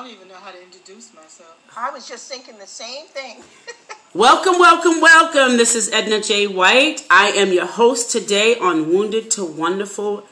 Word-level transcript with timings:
I 0.00 0.04
don't 0.04 0.12
even 0.12 0.28
know 0.28 0.36
how 0.36 0.50
to 0.50 0.62
introduce 0.62 1.12
myself. 1.12 1.58
I 1.76 1.90
was 1.90 2.08
just 2.08 2.26
thinking 2.26 2.56
the 2.56 2.66
same 2.66 3.04
thing. 3.08 3.42
welcome, 4.14 4.58
welcome, 4.58 4.98
welcome. 4.98 5.58
This 5.58 5.74
is 5.74 5.92
Edna 5.92 6.22
J. 6.22 6.46
White. 6.46 7.04
I 7.10 7.32
am 7.32 7.52
your 7.52 7.66
host 7.66 8.10
today 8.10 8.56
on 8.56 8.88
Wounded 8.88 9.30
to 9.32 9.44
Wonderful 9.44 10.24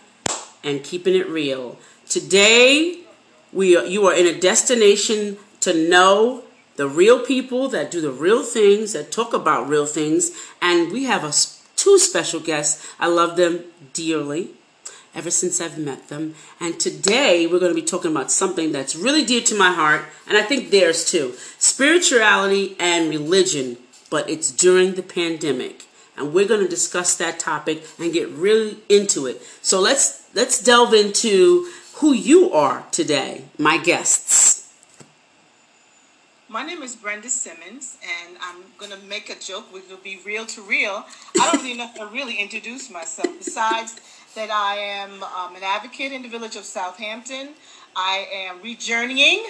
and 0.64 0.82
Keeping 0.82 1.14
It 1.14 1.28
Real. 1.28 1.78
Today, 2.08 3.00
we 3.52 3.76
are, 3.76 3.84
you 3.84 4.06
are 4.06 4.14
in 4.14 4.24
a 4.24 4.40
destination 4.40 5.36
to 5.60 5.74
know 5.74 6.44
the 6.76 6.88
real 6.88 7.20
people 7.20 7.68
that 7.68 7.90
do 7.90 8.00
the 8.00 8.10
real 8.10 8.42
things, 8.42 8.94
that 8.94 9.12
talk 9.12 9.34
about 9.34 9.68
real 9.68 9.84
things, 9.84 10.30
and 10.62 10.90
we 10.90 11.04
have 11.04 11.24
a, 11.24 11.32
two 11.76 11.98
special 11.98 12.40
guests. 12.40 12.90
I 12.98 13.08
love 13.08 13.36
them 13.36 13.64
dearly 13.92 14.48
ever 15.14 15.30
since 15.30 15.60
I've 15.60 15.78
met 15.78 16.08
them. 16.08 16.34
And 16.60 16.78
today 16.78 17.46
we're 17.46 17.58
going 17.58 17.74
to 17.74 17.80
be 17.80 17.86
talking 17.86 18.10
about 18.10 18.30
something 18.30 18.72
that's 18.72 18.96
really 18.96 19.24
dear 19.24 19.42
to 19.42 19.54
my 19.56 19.72
heart, 19.72 20.04
and 20.28 20.36
I 20.36 20.42
think 20.42 20.70
theirs 20.70 21.10
too 21.10 21.34
spirituality 21.58 22.76
and 22.78 23.08
religion, 23.08 23.78
but 24.10 24.28
it's 24.28 24.50
during 24.50 24.94
the 24.94 25.02
pandemic. 25.02 25.84
And 26.16 26.34
we're 26.34 26.48
going 26.48 26.62
to 26.62 26.68
discuss 26.68 27.16
that 27.16 27.38
topic 27.38 27.84
and 27.98 28.12
get 28.12 28.28
really 28.30 28.78
into 28.88 29.26
it. 29.26 29.40
So 29.62 29.80
let's 29.80 30.28
let's 30.34 30.62
delve 30.62 30.92
into 30.92 31.70
who 31.94 32.12
you 32.12 32.52
are 32.52 32.84
today, 32.90 33.44
my 33.56 33.78
guests. 33.78 34.58
My 36.50 36.64
name 36.64 36.82
is 36.82 36.96
Brenda 36.96 37.28
Simmons, 37.28 37.98
and 38.02 38.38
I'm 38.40 38.62
going 38.78 38.90
to 38.90 39.06
make 39.06 39.28
a 39.28 39.38
joke 39.38 39.70
which 39.70 39.84
will 39.90 39.98
be 39.98 40.18
real 40.24 40.46
to 40.46 40.62
real. 40.62 41.04
I 41.38 41.52
don't 41.52 41.62
even 41.66 41.76
know 41.76 41.88
how 41.88 42.08
to 42.08 42.14
really 42.14 42.36
introduce 42.36 42.88
myself. 42.88 43.28
Besides 43.38 44.00
that 44.38 44.50
I 44.52 44.76
am 44.76 45.24
um, 45.24 45.56
an 45.56 45.64
advocate 45.64 46.12
in 46.12 46.22
the 46.22 46.28
village 46.28 46.54
of 46.54 46.64
Southampton. 46.64 47.54
I 47.96 48.28
am 48.32 48.62
rejourneying 48.62 49.44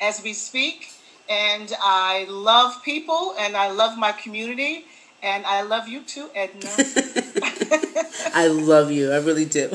as 0.00 0.22
we 0.22 0.32
speak, 0.32 0.88
and 1.28 1.70
I 1.78 2.24
love 2.26 2.82
people 2.82 3.34
and 3.38 3.54
I 3.54 3.70
love 3.70 3.98
my 3.98 4.12
community, 4.12 4.86
and 5.22 5.44
I 5.44 5.60
love 5.60 5.88
you 5.88 6.00
too, 6.00 6.30
Edna. 6.34 6.70
I 8.34 8.46
love 8.46 8.90
you. 8.90 9.12
I 9.12 9.18
really 9.18 9.44
do. 9.44 9.66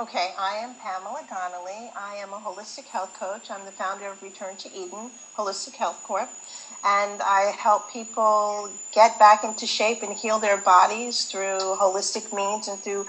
okay, 0.00 0.32
I 0.38 0.54
am 0.64 0.74
Pamela 0.76 1.20
Donnelly. 1.28 1.90
I 1.94 2.14
am 2.16 2.32
a 2.32 2.38
holistic 2.38 2.86
health 2.86 3.12
coach. 3.12 3.50
I'm 3.50 3.66
the 3.66 3.72
founder 3.72 4.06
of 4.06 4.22
Return 4.22 4.56
to 4.56 4.72
Eden 4.74 5.10
Holistic 5.36 5.74
Health 5.74 6.02
Corp 6.02 6.30
and 6.84 7.20
I 7.22 7.52
help 7.58 7.90
people 7.90 8.70
get 8.92 9.18
back 9.18 9.42
into 9.42 9.66
shape 9.66 10.02
and 10.02 10.12
heal 10.12 10.38
their 10.38 10.56
bodies 10.56 11.24
through 11.24 11.58
holistic 11.58 12.34
means 12.34 12.68
and 12.68 12.78
through 12.78 13.06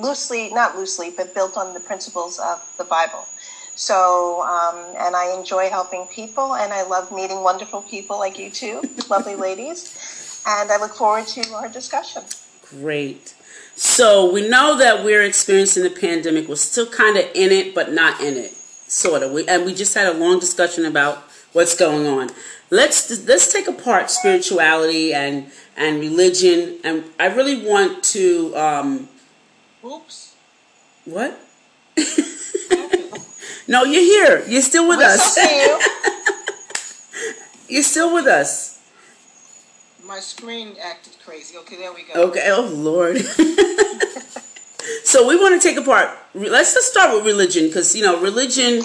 loosely, 0.00 0.50
not 0.50 0.76
loosely, 0.76 1.10
but 1.10 1.34
built 1.34 1.56
on 1.56 1.74
the 1.74 1.80
principles 1.80 2.38
of 2.38 2.62
the 2.76 2.84
Bible. 2.84 3.26
So, 3.74 4.42
um, 4.42 4.76
and 4.98 5.16
I 5.16 5.34
enjoy 5.36 5.70
helping 5.70 6.06
people, 6.06 6.54
and 6.54 6.72
I 6.72 6.82
love 6.82 7.10
meeting 7.10 7.42
wonderful 7.42 7.82
people 7.82 8.18
like 8.18 8.38
you 8.38 8.50
two, 8.50 8.82
lovely 9.10 9.34
ladies, 9.34 10.42
and 10.46 10.70
I 10.70 10.76
look 10.76 10.94
forward 10.94 11.26
to 11.28 11.54
our 11.54 11.68
discussion. 11.68 12.22
Great. 12.68 13.34
So 13.74 14.30
we 14.30 14.46
know 14.46 14.76
that 14.76 15.02
we're 15.02 15.22
experiencing 15.22 15.82
the 15.82 15.90
pandemic. 15.90 16.48
We're 16.48 16.56
still 16.56 16.86
kind 16.86 17.16
of 17.16 17.24
in 17.34 17.50
it, 17.50 17.74
but 17.74 17.90
not 17.92 18.20
in 18.20 18.36
it, 18.36 18.54
sort 18.86 19.22
of. 19.22 19.32
We, 19.32 19.48
and 19.48 19.64
we 19.64 19.74
just 19.74 19.94
had 19.94 20.06
a 20.06 20.18
long 20.18 20.38
discussion 20.38 20.84
about 20.84 21.24
what's 21.52 21.76
going 21.76 22.06
on. 22.06 22.30
Let's 22.70 23.26
let's 23.26 23.52
take 23.52 23.68
apart 23.68 24.10
spirituality 24.10 25.12
and 25.12 25.50
and 25.76 26.00
religion 26.00 26.78
and 26.84 27.04
i 27.18 27.26
really 27.26 27.66
want 27.66 28.02
to 28.04 28.54
um 28.56 29.08
oops. 29.84 30.34
What? 31.04 31.38
No 33.68 33.84
you're 33.84 34.02
here. 34.02 34.44
You're 34.48 34.60
still 34.60 34.88
with 34.88 34.98
us. 35.00 35.36
you. 35.36 35.78
you're 37.68 37.82
still 37.82 38.12
with 38.12 38.26
us. 38.26 38.80
My 40.04 40.18
screen 40.18 40.76
acted 40.82 41.14
crazy. 41.24 41.56
Okay 41.58 41.76
there 41.76 41.92
we 41.92 42.02
go. 42.02 42.28
Okay. 42.28 42.50
Oh 42.50 42.62
lord. 42.62 43.18
So 45.04 45.28
we 45.28 45.36
want 45.36 45.60
to 45.60 45.68
take 45.68 45.76
apart 45.76 46.08
let's 46.34 46.74
just 46.74 46.90
start 46.90 47.14
with 47.14 47.26
religion 47.26 47.66
because 47.66 47.94
you 47.94 48.02
know 48.02 48.20
religion 48.20 48.82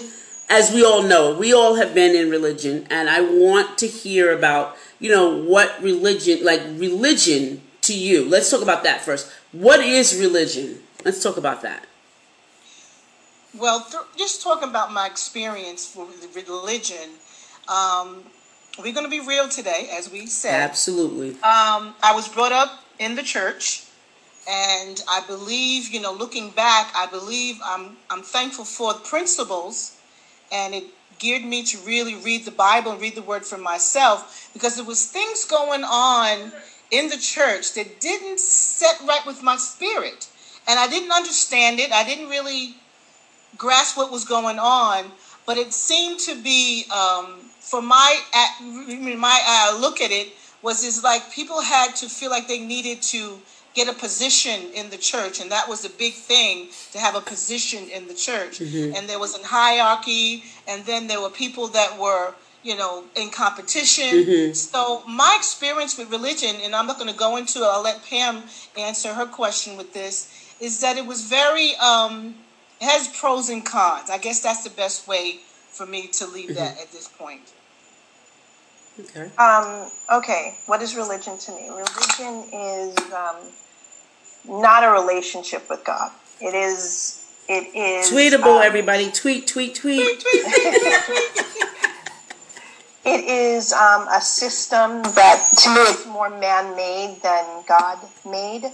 as 0.49 0.71
we 0.73 0.83
all 0.83 1.03
know, 1.03 1.37
we 1.37 1.53
all 1.53 1.75
have 1.75 1.93
been 1.93 2.15
in 2.15 2.29
religion, 2.29 2.87
and 2.89 3.09
I 3.09 3.21
want 3.21 3.77
to 3.79 3.87
hear 3.87 4.35
about, 4.35 4.77
you 4.99 5.11
know, 5.11 5.43
what 5.43 5.81
religion, 5.81 6.43
like 6.43 6.61
religion 6.75 7.61
to 7.81 7.93
you. 7.93 8.25
Let's 8.25 8.49
talk 8.49 8.61
about 8.61 8.83
that 8.83 9.01
first. 9.01 9.31
What 9.51 9.81
is 9.81 10.17
religion? 10.19 10.79
Let's 11.03 11.21
talk 11.21 11.37
about 11.37 11.61
that. 11.63 11.85
Well, 13.57 13.85
th- 13.89 14.03
just 14.17 14.41
talking 14.41 14.69
about 14.69 14.93
my 14.93 15.07
experience 15.07 15.95
with 15.95 16.35
religion, 16.35 17.09
um, 17.67 18.23
we're 18.77 18.93
going 18.93 19.05
to 19.05 19.09
be 19.09 19.19
real 19.19 19.49
today, 19.49 19.89
as 19.91 20.11
we 20.11 20.27
said. 20.27 20.53
Absolutely. 20.53 21.31
Um, 21.41 21.95
I 22.03 22.13
was 22.13 22.27
brought 22.27 22.51
up 22.51 22.83
in 22.99 23.15
the 23.15 23.23
church, 23.23 23.83
and 24.47 25.03
I 25.09 25.23
believe, 25.27 25.89
you 25.89 25.99
know, 25.99 26.13
looking 26.13 26.51
back, 26.51 26.93
I 26.95 27.07
believe 27.07 27.59
I'm 27.65 27.97
I'm 28.09 28.21
thankful 28.21 28.63
for 28.63 28.93
the 28.93 28.99
principles 28.99 29.96
and 30.51 30.73
it 30.73 30.85
geared 31.19 31.43
me 31.43 31.63
to 31.63 31.77
really 31.79 32.15
read 32.15 32.45
the 32.45 32.51
Bible 32.51 32.91
and 32.91 33.01
read 33.01 33.15
the 33.15 33.21
Word 33.21 33.45
for 33.45 33.57
myself 33.57 34.49
because 34.53 34.75
there 34.75 34.85
was 34.85 35.05
things 35.05 35.45
going 35.45 35.83
on 35.83 36.51
in 36.91 37.09
the 37.09 37.17
church 37.17 37.73
that 37.73 37.99
didn't 37.99 38.39
set 38.39 38.99
right 39.07 39.25
with 39.25 39.43
my 39.43 39.57
spirit, 39.57 40.27
and 40.67 40.79
I 40.79 40.87
didn't 40.87 41.11
understand 41.11 41.79
it. 41.79 41.91
I 41.91 42.03
didn't 42.03 42.29
really 42.29 42.75
grasp 43.57 43.97
what 43.97 44.11
was 44.11 44.25
going 44.25 44.59
on, 44.59 45.11
but 45.45 45.57
it 45.57 45.73
seemed 45.73 46.19
to 46.21 46.41
be, 46.41 46.85
um, 46.93 47.39
for 47.59 47.81
my 47.81 48.21
my 48.61 49.41
uh, 49.45 49.79
look 49.79 50.01
at 50.01 50.11
it, 50.11 50.33
was 50.61 50.83
is 50.83 51.03
like 51.03 51.31
people 51.31 51.61
had 51.61 51.95
to 51.97 52.09
feel 52.09 52.29
like 52.29 52.47
they 52.47 52.59
needed 52.59 53.01
to 53.01 53.39
get 53.77 53.87
a 53.87 53.93
position 53.93 54.59
in 54.73 54.89
the 54.89 54.97
church 54.97 55.39
and 55.39 55.51
that 55.51 55.69
was 55.69 55.85
a 55.85 55.89
big 55.91 56.13
thing 56.13 56.67
to 56.91 56.97
have 56.97 57.15
a 57.15 57.21
position 57.21 57.87
in 57.89 58.07
the 58.07 58.13
church 58.15 58.57
mm-hmm. 58.57 58.95
and 58.95 59.07
there 59.07 59.19
was 59.19 59.37
a 59.37 59.43
hierarchy 59.45 60.43
and 60.67 60.83
then 60.85 61.05
there 61.05 61.21
were 61.21 61.29
people 61.29 61.67
that 61.67 61.97
were 61.99 62.33
you 62.63 62.75
know 62.75 63.03
in 63.15 63.29
competition 63.29 64.11
mm-hmm. 64.25 64.51
so 64.51 65.03
my 65.07 65.35
experience 65.37 65.95
with 65.95 66.09
religion 66.09 66.55
and 66.63 66.75
i'm 66.75 66.87
not 66.87 66.97
going 66.97 67.11
to 67.11 67.19
go 67.27 67.37
into 67.37 67.59
it 67.59 67.65
i'll 67.65 67.83
let 67.83 68.03
pam 68.03 68.41
answer 68.75 69.13
her 69.13 69.27
question 69.27 69.77
with 69.77 69.93
this 69.93 70.15
is 70.59 70.81
that 70.81 70.97
it 70.97 71.05
was 71.05 71.25
very 71.25 71.75
um 71.75 72.33
it 72.81 72.85
has 72.85 73.07
pros 73.19 73.47
and 73.47 73.63
cons 73.63 74.09
i 74.09 74.17
guess 74.17 74.39
that's 74.41 74.63
the 74.63 74.71
best 74.71 75.07
way 75.07 75.39
for 75.69 75.85
me 75.85 76.07
to 76.07 76.25
leave 76.25 76.49
mm-hmm. 76.49 76.55
that 76.55 76.81
at 76.81 76.91
this 76.91 77.07
point 77.07 77.53
Okay. 78.99 79.29
Um, 79.37 79.91
okay. 80.11 80.57
What 80.65 80.81
is 80.81 80.95
religion 80.95 81.37
to 81.37 81.51
me? 81.51 81.69
Religion 81.69 82.33
is 82.51 82.97
um, 83.13 83.35
not 84.47 84.83
a 84.83 84.91
relationship 84.91 85.69
with 85.69 85.83
God. 85.83 86.11
It 86.41 86.53
is. 86.53 87.25
It 87.49 87.73
is 87.73 88.11
tweetable. 88.11 88.57
Um, 88.57 88.61
everybody, 88.61 89.09
tweet, 89.09 89.47
tweet, 89.47 89.73
tweet. 89.75 90.19
tweet, 90.19 90.43
tweet, 90.43 91.05
tweet 91.05 91.47
it 93.07 93.23
is 93.23 93.71
um, 93.71 94.05
a 94.09 94.19
system 94.19 95.01
that, 95.15 95.49
to 95.59 95.69
me, 95.69 95.81
is 95.81 96.05
more 96.07 96.29
man-made 96.29 97.21
than 97.23 97.63
God-made. 97.65 98.65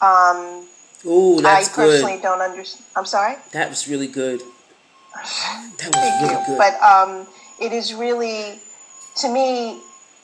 Um, 0.00 0.66
Ooh, 1.04 1.42
that's 1.42 1.68
I 1.68 1.72
personally 1.74 2.14
good. 2.14 2.22
don't 2.22 2.40
understand. 2.40 2.86
I'm 2.96 3.04
sorry. 3.04 3.36
That 3.52 3.68
was 3.68 3.86
really 3.86 4.06
good. 4.06 4.40
That 4.40 5.14
was 5.14 5.76
Thank 5.76 6.22
really 6.22 6.40
you. 6.40 6.46
good. 6.46 6.58
But 6.58 6.80
um, 6.80 7.26
it 7.60 7.72
is 7.72 7.92
really, 7.92 8.60
to 9.16 9.28
me, 9.30 9.80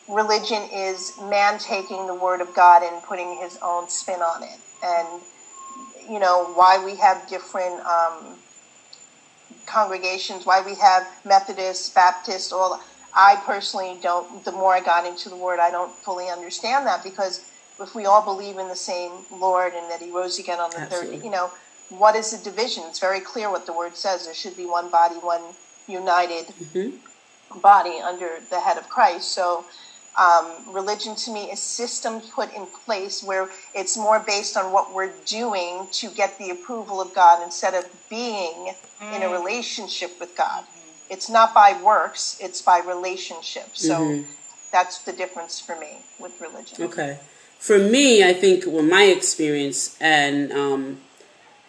religion 0.08 0.62
is 0.72 1.12
man 1.20 1.58
taking 1.58 2.06
the 2.06 2.14
word 2.14 2.40
of 2.40 2.54
God 2.54 2.82
and 2.82 3.02
putting 3.02 3.36
his 3.36 3.58
own 3.62 3.86
spin 3.90 4.20
on 4.20 4.42
it 4.42 4.58
and 4.82 5.08
you 6.08 6.18
know 6.18 6.52
why 6.54 6.82
we 6.84 6.96
have 6.96 7.26
different 7.28 7.80
um, 7.86 8.36
congregations, 9.66 10.44
why 10.44 10.62
we 10.64 10.74
have 10.76 11.06
Methodists, 11.24 11.88
Baptists, 11.90 12.52
all. 12.52 12.82
I 13.14 13.36
personally 13.44 13.98
don't. 14.00 14.44
The 14.44 14.52
more 14.52 14.72
I 14.72 14.80
got 14.80 15.06
into 15.06 15.28
the 15.28 15.36
Word, 15.36 15.58
I 15.60 15.70
don't 15.70 15.92
fully 15.92 16.28
understand 16.28 16.86
that 16.86 17.04
because 17.04 17.44
if 17.78 17.94
we 17.94 18.06
all 18.06 18.22
believe 18.22 18.58
in 18.58 18.68
the 18.68 18.76
same 18.76 19.12
Lord 19.30 19.74
and 19.74 19.90
that 19.90 20.00
He 20.00 20.10
rose 20.10 20.38
again 20.38 20.58
on 20.58 20.70
the 20.70 20.80
Absolutely. 20.80 21.16
third, 21.16 21.24
you 21.24 21.30
know, 21.30 21.50
what 21.90 22.16
is 22.16 22.30
the 22.30 22.42
division? 22.42 22.84
It's 22.86 22.98
very 22.98 23.20
clear 23.20 23.50
what 23.50 23.66
the 23.66 23.72
Word 23.72 23.96
says. 23.96 24.24
There 24.24 24.34
should 24.34 24.56
be 24.56 24.66
one 24.66 24.90
body, 24.90 25.16
one 25.16 25.42
united 25.86 26.46
mm-hmm. 26.46 27.60
body 27.60 28.00
under 28.02 28.38
the 28.50 28.60
head 28.60 28.78
of 28.78 28.88
Christ. 28.88 29.32
So 29.32 29.64
um, 30.16 30.46
religion 30.72 31.16
to 31.16 31.32
me 31.32 31.50
is 31.50 31.60
system 31.60 32.20
put 32.20 32.52
in 32.54 32.66
place 32.66 33.22
where 33.22 33.48
it's 33.74 33.96
more 33.96 34.20
based 34.20 34.56
on 34.56 34.72
what 34.72 34.92
we're 34.92 35.12
doing 35.24 35.86
to 35.92 36.08
get 36.10 36.36
the 36.38 36.50
approval 36.50 37.00
of 37.00 37.14
God 37.14 37.42
instead 37.42 37.74
of 37.74 37.84
being 38.10 38.74
mm. 39.00 39.16
in 39.16 39.22
a 39.22 39.26
mm. 39.26 39.38
relationship 39.38 40.20
with 40.20 40.36
God. 40.36 40.64
Mm-hmm. 40.64 41.12
It's 41.12 41.30
not 41.30 41.54
by 41.54 41.80
works, 41.82 42.36
it's 42.40 42.60
by 42.60 42.80
relationship. 42.80 43.70
So 43.72 43.94
mm-hmm. 44.00 44.30
that's 44.70 44.98
the 44.98 45.12
difference 45.12 45.60
for 45.60 45.78
me 45.78 45.98
with 46.18 46.38
religion. 46.40 46.82
Okay. 46.84 47.18
For 47.58 47.78
me, 47.78 48.24
I 48.24 48.32
think, 48.32 48.64
well, 48.66 48.82
my 48.82 49.04
experience 49.04 49.96
and 50.00 50.52
um, 50.52 51.00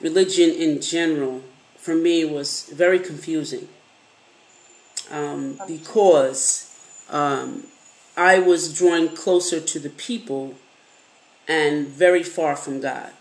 religion 0.02 0.50
in 0.50 0.82
general, 0.82 1.44
for 1.78 1.94
me 1.96 2.26
was 2.26 2.64
very 2.74 3.00
confusing 3.00 3.70
um, 5.12 5.60
because 5.68 6.76
um, 7.10 7.66
I 8.16 8.40
was 8.40 8.78
drawing 8.78 9.10
closer 9.10 9.60
to 9.60 9.80
the 9.80 9.90
people 9.90 10.56
and 11.48 11.88
very 11.88 12.24
far 12.24 12.56
from 12.56 12.80
God. 12.80 13.12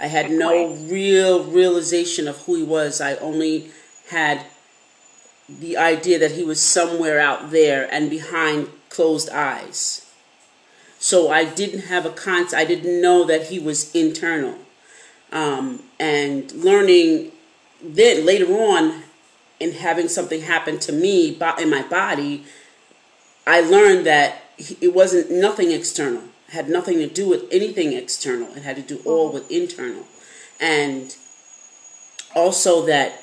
I 0.00 0.06
had 0.06 0.30
no 0.30 0.74
real 0.74 1.44
realization 1.44 2.28
of 2.28 2.38
who 2.42 2.54
He 2.56 2.62
was. 2.62 3.00
I 3.00 3.16
only 3.16 3.70
had 4.10 4.46
the 5.48 5.76
idea 5.76 6.18
that 6.18 6.32
He 6.32 6.44
was 6.44 6.60
somewhere 6.60 7.20
out 7.20 7.50
there 7.50 7.92
and 7.92 8.08
behind 8.08 8.68
closed 8.88 9.28
eyes. 9.30 10.06
So 10.98 11.30
I 11.30 11.44
didn't 11.44 11.82
have 11.82 12.06
a 12.06 12.10
concept. 12.10 12.60
I 12.60 12.64
didn't 12.64 13.00
know 13.00 13.24
that 13.24 13.48
He 13.48 13.58
was 13.58 13.94
internal. 13.94 14.56
Um, 15.30 15.82
and 16.00 16.50
learning 16.52 17.32
then 17.82 18.24
later 18.24 18.52
on 18.52 19.02
and 19.60 19.74
having 19.74 20.08
something 20.08 20.42
happen 20.42 20.78
to 20.80 20.92
me 20.92 21.36
in 21.58 21.70
my 21.70 21.82
body, 21.82 22.44
I 23.48 23.62
learned 23.62 24.04
that 24.04 24.42
it 24.58 24.92
wasn't 24.92 25.30
nothing 25.30 25.72
external. 25.72 26.22
It 26.48 26.52
had 26.52 26.68
nothing 26.68 26.98
to 26.98 27.06
do 27.06 27.26
with 27.26 27.44
anything 27.50 27.94
external. 27.94 28.54
It 28.54 28.62
had 28.62 28.76
to 28.76 28.82
do 28.82 29.00
all 29.06 29.32
with 29.32 29.50
internal. 29.50 30.04
And 30.60 31.16
also 32.36 32.84
that 32.84 33.22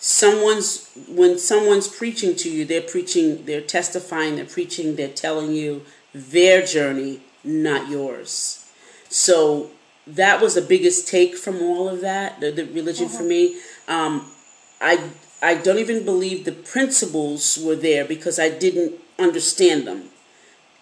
someone's 0.00 0.90
when 1.06 1.38
someone's 1.38 1.86
preaching 1.86 2.34
to 2.34 2.50
you, 2.50 2.64
they're 2.64 2.82
preaching, 2.82 3.44
they're 3.44 3.60
testifying, 3.60 4.34
they're 4.34 4.44
preaching, 4.44 4.96
they're 4.96 5.08
telling 5.08 5.52
you 5.52 5.82
their 6.12 6.66
journey, 6.66 7.20
not 7.44 7.88
yours. 7.88 8.68
So 9.08 9.70
that 10.04 10.40
was 10.40 10.56
the 10.56 10.62
biggest 10.62 11.06
take 11.06 11.36
from 11.36 11.62
all 11.62 11.88
of 11.88 12.00
that, 12.00 12.40
the, 12.40 12.50
the 12.50 12.64
religion 12.64 13.08
for 13.08 13.22
me. 13.22 13.60
Um, 13.86 14.32
I 14.80 15.10
I 15.40 15.54
don't 15.54 15.78
even 15.78 16.04
believe 16.04 16.44
the 16.44 16.50
principles 16.50 17.56
were 17.56 17.76
there 17.76 18.04
because 18.04 18.40
I 18.40 18.48
didn't 18.48 18.94
understand 19.18 19.86
them. 19.86 20.04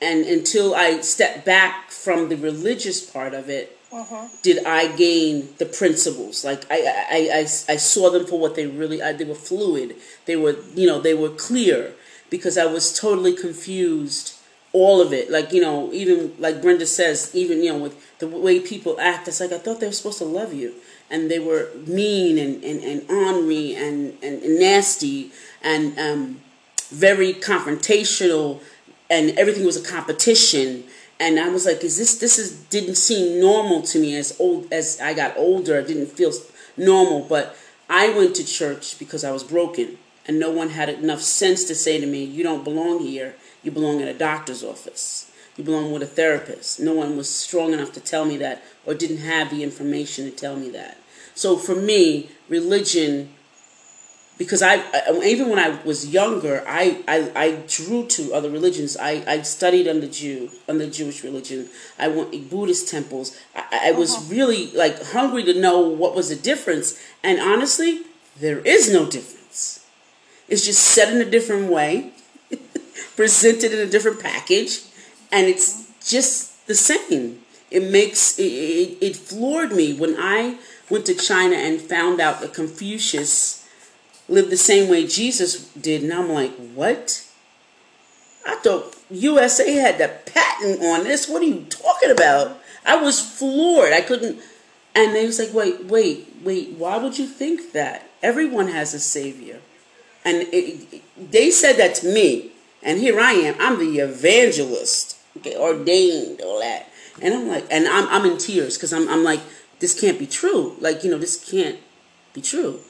And 0.03 0.25
until 0.25 0.75
I 0.75 1.01
stepped 1.01 1.45
back 1.45 1.91
from 1.91 2.29
the 2.29 2.37
religious 2.37 3.09
part 3.09 3.35
of 3.35 3.51
it, 3.51 3.77
uh-huh. 3.93 4.29
did 4.43 4.65
I 4.65 4.95
gain 4.97 5.49
the 5.59 5.67
principles. 5.67 6.45
Like 6.45 6.65
I, 6.71 7.07
I, 7.11 7.31
I, 7.35 7.41
I 7.41 7.77
saw 7.77 8.11
them 8.11 8.27
for 8.27 8.39
what 8.39 8.55
they 8.55 8.67
really. 8.67 9.03
I, 9.03 9.13
they 9.13 9.25
were 9.25 9.35
fluid. 9.35 9.97
They 10.27 10.37
were, 10.37 10.57
you 10.75 10.87
know, 10.87 11.01
they 11.01 11.15
were 11.15 11.31
clear 11.31 11.95
because 12.31 12.57
I 12.57 12.67
was 12.67 12.99
totally 12.99 13.35
confused. 13.35 14.37
All 14.73 15.01
of 15.01 15.13
it, 15.13 15.33
like 15.33 15.53
you 15.53 15.61
know, 15.61 15.93
even 15.93 16.33
like 16.39 16.63
Brenda 16.63 16.87
says, 16.87 17.35
even 17.35 17.65
you 17.65 17.73
know, 17.73 17.79
with 17.79 18.19
the 18.21 18.29
way 18.29 18.61
people 18.61 19.01
act, 19.01 19.27
it's 19.27 19.41
like 19.41 19.51
I 19.51 19.59
thought 19.59 19.81
they 19.81 19.87
were 19.87 19.93
supposed 19.93 20.19
to 20.19 20.25
love 20.25 20.55
you 20.55 20.75
and 21.11 21.31
they 21.31 21.39
were 21.39 21.71
mean 21.87 22.39
and, 22.39 22.63
and, 22.63 22.83
and 22.83 23.11
ornery 23.11 23.75
and, 23.75 24.17
and, 24.23 24.43
and 24.43 24.61
nasty 24.61 25.33
and 25.63 25.99
um, 25.99 26.41
very 26.91 27.33
confrontational 27.33 28.61
and 29.09 29.31
everything 29.39 29.65
was 29.65 29.77
a 29.77 29.83
competition 29.83 30.85
and 31.21 31.39
I 31.39 31.51
was 31.51 31.67
like, 31.67 31.85
is 31.85 31.99
this 31.99 32.19
this 32.19 32.39
is 32.39 32.53
didn't 32.71 32.95
seem 32.95 33.39
normal 33.39 33.83
to 33.83 33.99
me 33.99 34.17
as 34.17 34.35
old 34.41 34.73
as 34.73 34.99
I 35.01 35.13
got 35.13 35.37
older. 35.37 35.79
It 35.79 35.87
didn't 35.87 36.07
feel 36.07 36.33
normal, 36.79 37.21
but 37.21 37.55
I 37.91 38.09
went 38.09 38.35
to 38.37 38.45
church 38.45 38.99
because 38.99 39.23
I 39.23 39.31
was 39.31 39.45
broken, 39.45 39.99
and 40.27 40.41
no 40.41 40.51
one 40.51 40.71
had 40.71 40.89
enough 40.89 41.21
sense 41.21 41.65
to 41.65 41.75
say 41.75 42.01
to 42.01 42.07
me, 42.07 42.25
"You 42.25 42.43
don't 42.43 42.65
belong 42.65 43.01
here. 43.01 43.37
You 43.63 43.71
belong 43.71 44.01
in 44.01 44.09
a 44.09 44.15
doctor's 44.15 44.65
office. 44.65 45.27
You 45.59 45.65
belong 45.65 45.93
with 45.93 46.03
a 46.03 46.07
therapist." 46.07 46.81
No 46.81 46.95
one 46.95 47.19
was 47.19 47.29
strong 47.29 47.75
enough 47.75 47.93
to 47.93 48.01
tell 48.01 48.25
me 48.25 48.39
that, 48.39 48.63
or 48.87 48.95
didn't 48.95 49.19
have 49.19 49.51
the 49.51 49.63
information 49.63 50.25
to 50.25 50.31
tell 50.31 50.57
me 50.57 50.71
that. 50.71 50.97
So 51.35 51.59
for 51.59 51.75
me, 51.75 52.31
religion, 52.49 53.29
because 54.41 54.63
I, 54.63 54.77
I 54.77 55.21
even 55.23 55.51
when 55.51 55.59
I 55.59 55.79
was 55.85 56.09
younger, 56.09 56.65
I, 56.67 57.05
I, 57.07 57.31
I 57.37 57.59
drew 57.69 58.07
to 58.07 58.33
other 58.33 58.49
religions. 58.49 58.97
I, 58.97 59.23
I 59.27 59.43
studied 59.43 59.87
under 59.87 60.07
Jew, 60.07 60.49
under 60.67 60.89
Jewish 60.89 61.23
religion. 61.23 61.69
I 61.99 62.09
went 62.09 62.33
to 62.33 62.39
Buddhist 62.39 62.89
temples. 62.89 63.39
I, 63.55 63.89
I 63.89 63.93
was 63.93 64.15
uh-huh. 64.15 64.25
really 64.31 64.71
like 64.71 65.03
hungry 65.09 65.45
to 65.45 65.61
know 65.61 65.81
what 65.81 66.15
was 66.17 66.31
the 66.31 66.37
difference. 66.37 66.99
And 67.23 67.39
honestly, 67.39 68.01
there 68.39 68.61
is 68.61 68.91
no 68.91 69.05
difference. 69.05 69.85
It's 70.49 70.65
just 70.65 70.81
said 70.81 71.13
in 71.15 71.21
a 71.21 71.31
different 71.31 71.71
way, 71.71 72.15
presented 73.17 73.75
in 73.75 73.87
a 73.87 73.91
different 73.91 74.21
package, 74.21 74.81
and 75.31 75.49
it's 75.49 75.93
just 76.03 76.67
the 76.67 76.75
same. 76.75 77.41
It 77.71 77.93
makes 77.93 78.39
it, 78.39 78.45
it, 78.45 78.99
it 79.03 79.17
floored 79.17 79.73
me 79.73 79.93
when 79.93 80.17
I 80.19 80.57
went 80.89 81.05
to 81.07 81.15
China 81.15 81.57
and 81.57 81.79
found 81.79 82.23
out 82.23 82.41
that 82.41 82.55
Confucius 82.55 83.60
lived 84.31 84.51
the 84.51 84.57
same 84.57 84.89
way 84.89 85.07
Jesus 85.07 85.69
did. 85.75 86.03
And 86.03 86.13
I'm 86.13 86.31
like, 86.31 86.53
what? 86.75 87.27
I 88.47 88.57
thought 88.57 88.97
USA 89.11 89.73
had 89.75 89.99
the 89.99 90.09
patent 90.09 90.83
on 90.83 91.05
this. 91.05 91.29
What 91.29 91.43
are 91.43 91.47
you 91.47 91.67
talking 91.69 92.11
about? 92.11 92.59
I 92.87 92.97
was 92.97 93.21
floored. 93.21 93.93
I 93.93 94.01
couldn't. 94.01 94.41
And 94.95 95.15
they 95.15 95.27
was 95.27 95.39
like, 95.39 95.53
wait, 95.53 95.85
wait, 95.85 96.35
wait. 96.43 96.71
Why 96.71 96.97
would 96.97 97.19
you 97.19 97.27
think 97.27 97.73
that? 97.73 98.09
Everyone 98.23 98.69
has 98.69 98.95
a 98.95 99.01
savior. 99.01 99.61
And 100.25 100.47
it, 100.53 101.03
they 101.17 101.51
said 101.51 101.75
that 101.75 101.95
to 101.97 102.13
me. 102.13 102.53
And 102.83 102.99
here 102.99 103.21
I 103.21 103.33
am. 103.33 103.57
I'm 103.59 103.79
the 103.79 103.99
evangelist, 104.01 105.17
okay, 105.39 105.57
ordained, 105.57 106.41
all 106.41 106.61
that. 106.61 106.89
And 107.21 107.35
I'm 107.35 107.49
like, 107.49 107.67
and 107.71 107.87
I'm, 107.87 108.09
I'm 108.09 108.31
in 108.31 108.39
tears 108.39 108.77
because 108.77 108.93
I'm, 108.93 109.09
I'm 109.09 109.23
like, 109.23 109.41
this 109.81 109.99
can't 109.99 110.19
be 110.19 110.27
true. 110.27 110.77
Like, 110.81 111.05
you 111.05 111.11
know, 111.11 111.19
this 111.19 111.43
can't 111.51 111.79
be 112.33 112.41
true. 112.41 112.81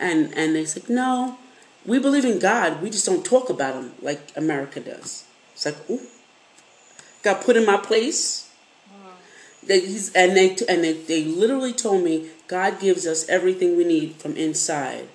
And 0.00 0.36
and 0.36 0.56
they 0.56 0.64
said, 0.64 0.88
no, 0.88 1.36
we 1.84 1.98
believe 1.98 2.24
in 2.24 2.38
God. 2.38 2.82
We 2.82 2.90
just 2.90 3.06
don't 3.06 3.24
talk 3.24 3.50
about 3.50 3.74
him 3.74 3.92
like 4.00 4.32
America 4.34 4.80
does. 4.80 5.24
It's 5.52 5.66
like, 5.66 5.90
ooh, 5.90 6.00
got 7.22 7.44
put 7.44 7.56
in 7.56 7.66
my 7.66 7.76
place. 7.76 8.48
They, 9.62 9.84
and 10.14 10.34
they 10.36 10.56
and 10.68 10.82
they, 10.82 10.94
they 10.94 11.24
literally 11.24 11.74
told 11.74 12.02
me 12.02 12.30
God 12.48 12.80
gives 12.80 13.06
us 13.06 13.28
everything 13.28 13.76
we 13.76 13.84
need 13.84 14.14
from 14.14 14.34
inside. 14.36 15.08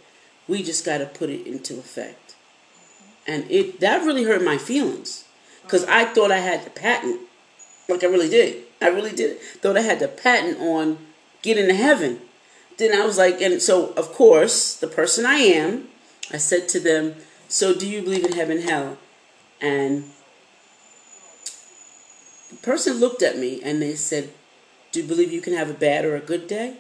We 0.48 0.62
just 0.62 0.86
got 0.86 1.00
to 1.00 1.08
put 1.08 1.32
it 1.32 1.48
into 1.48 1.80
effect. 1.80 2.36
Mm-hmm. 2.36 3.32
And 3.32 3.52
it 3.52 3.80
that 3.80 4.06
really 4.06 4.24
hurt 4.24 4.44
my 4.44 4.60
feelings 4.60 5.26
because 5.64 5.84
I 5.86 6.06
thought 6.06 6.32
I 6.32 6.38
had 6.38 6.64
the 6.64 6.70
patent, 6.70 7.22
like 7.90 8.04
I 8.04 8.08
really 8.08 8.30
did. 8.30 8.64
I 8.80 8.90
really 8.90 9.14
did. 9.14 9.40
Thought 9.40 9.78
I 9.78 9.82
had 9.82 10.00
the 10.00 10.08
patent 10.08 10.60
on 10.60 11.00
get 11.42 11.58
into 11.58 11.74
heaven. 11.74 12.22
Then 12.78 13.00
I 13.00 13.06
was 13.06 13.18
like, 13.18 13.42
and 13.42 13.62
so 13.62 13.94
of 13.94 14.12
course, 14.14 14.76
the 14.76 14.88
person 14.88 15.26
I 15.26 15.36
am, 15.36 15.88
I 16.32 16.38
said 16.38 16.68
to 16.70 16.80
them, 16.80 17.16
So 17.48 17.74
do 17.74 17.88
you 17.88 18.02
believe 18.02 18.26
in 18.26 18.34
heaven 18.34 18.62
hell? 18.62 18.98
And 19.62 20.12
the 22.50 22.58
person 22.58 22.98
looked 22.98 23.22
at 23.22 23.38
me 23.38 23.62
and 23.64 23.82
they 23.82 23.96
said, 23.96 24.30
Do 24.92 25.02
you 25.02 25.08
believe 25.08 25.32
you 25.32 25.42
can 25.42 25.54
have 25.54 25.70
a 25.70 25.74
bad 25.74 26.06
or 26.06 26.16
a 26.16 26.22
good 26.22 26.48
day? 26.48 26.78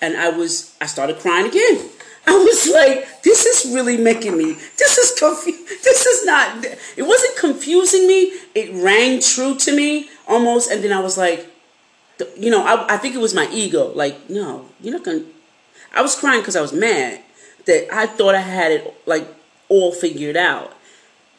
And 0.00 0.16
I 0.16 0.30
was, 0.30 0.74
I 0.80 0.86
started 0.86 1.20
crying 1.20 1.46
again. 1.46 1.88
I 2.26 2.32
was 2.32 2.68
like, 2.72 3.22
this 3.22 3.46
is 3.46 3.72
really 3.72 3.96
making 3.96 4.36
me, 4.36 4.56
this 4.78 4.96
is 4.96 5.18
confused. 5.18 5.68
This 5.82 6.06
is 6.06 6.24
not, 6.24 6.64
it 6.96 7.02
wasn't 7.02 7.36
confusing 7.36 8.06
me. 8.06 8.32
It 8.54 8.70
rang 8.74 9.20
true 9.20 9.56
to 9.56 9.74
me 9.74 10.08
almost. 10.28 10.70
And 10.70 10.84
then 10.84 10.92
I 10.92 11.00
was 11.00 11.18
like, 11.18 11.51
you 12.36 12.50
know, 12.50 12.64
I, 12.64 12.94
I 12.94 12.96
think 12.96 13.14
it 13.14 13.20
was 13.20 13.34
my 13.34 13.48
ego. 13.50 13.92
Like, 13.94 14.28
no, 14.28 14.68
you're 14.80 14.94
not 14.94 15.04
gonna. 15.04 15.24
I 15.94 16.02
was 16.02 16.14
crying 16.14 16.40
because 16.40 16.56
I 16.56 16.60
was 16.60 16.72
mad 16.72 17.20
that 17.66 17.92
I 17.94 18.06
thought 18.06 18.34
I 18.34 18.40
had 18.40 18.72
it 18.72 18.94
like 19.06 19.26
all 19.68 19.92
figured 19.92 20.36
out, 20.36 20.74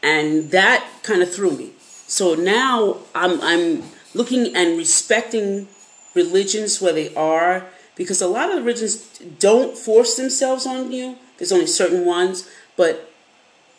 and 0.02 0.50
that 0.50 0.86
kind 1.02 1.22
of 1.22 1.32
threw 1.32 1.52
me. 1.52 1.72
So 2.06 2.34
now 2.34 2.98
I'm 3.14 3.40
I'm 3.40 3.82
looking 4.14 4.54
and 4.54 4.78
respecting 4.78 5.68
religions 6.14 6.80
where 6.80 6.92
they 6.92 7.14
are 7.14 7.66
because 7.96 8.20
a 8.22 8.28
lot 8.28 8.50
of 8.50 8.64
religions 8.64 8.96
don't 9.38 9.76
force 9.76 10.16
themselves 10.16 10.66
on 10.66 10.92
you. 10.92 11.16
There's 11.38 11.52
only 11.52 11.66
certain 11.66 12.04
ones, 12.04 12.48
but 12.76 13.10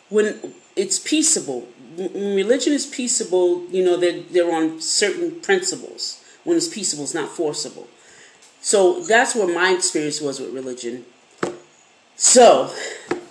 when 0.08 0.54
it's 0.76 0.98
peaceable, 0.98 1.68
when 1.96 2.36
religion 2.36 2.72
is 2.72 2.86
peaceable, 2.86 3.66
you 3.70 3.84
know 3.84 3.96
they're 3.96 4.22
they're 4.22 4.54
on 4.54 4.80
certain 4.80 5.40
principles 5.40 6.22
when 6.46 6.56
it's 6.56 6.68
peaceable, 6.68 7.04
it's 7.04 7.12
not 7.12 7.28
forcible. 7.28 7.88
So 8.60 9.00
that's 9.00 9.34
where 9.34 9.52
my 9.52 9.72
experience 9.72 10.20
was 10.20 10.40
with 10.40 10.54
religion. 10.54 11.04
So 12.14 12.72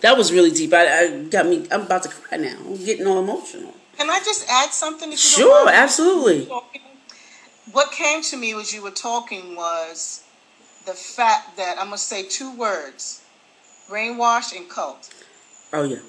that 0.01 0.17
was 0.17 0.31
really 0.31 0.51
deep. 0.51 0.73
I, 0.73 0.99
I 0.99 1.23
got 1.23 1.47
me. 1.47 1.65
I'm 1.71 1.81
about 1.81 2.03
to 2.03 2.09
cry 2.09 2.37
now. 2.37 2.57
I'm 2.59 2.77
getting 2.77 3.07
all 3.07 3.19
emotional. 3.19 3.73
Can 3.97 4.09
I 4.09 4.19
just 4.19 4.47
add 4.49 4.71
something? 4.71 5.09
If 5.09 5.13
you 5.13 5.17
sure, 5.17 5.69
absolutely. 5.69 6.47
What 7.71 7.91
came 7.91 8.21
to 8.23 8.37
me 8.37 8.53
as 8.53 8.73
you 8.73 8.83
were 8.83 8.91
talking 8.91 9.55
was 9.55 10.23
the 10.85 10.93
fact 10.93 11.57
that 11.57 11.77
I'm 11.79 11.85
gonna 11.85 11.97
say 11.97 12.23
two 12.23 12.55
words: 12.55 13.23
brainwash 13.89 14.55
and 14.55 14.69
cult. 14.69 15.09
Oh 15.73 15.83
yeah. 15.83 15.99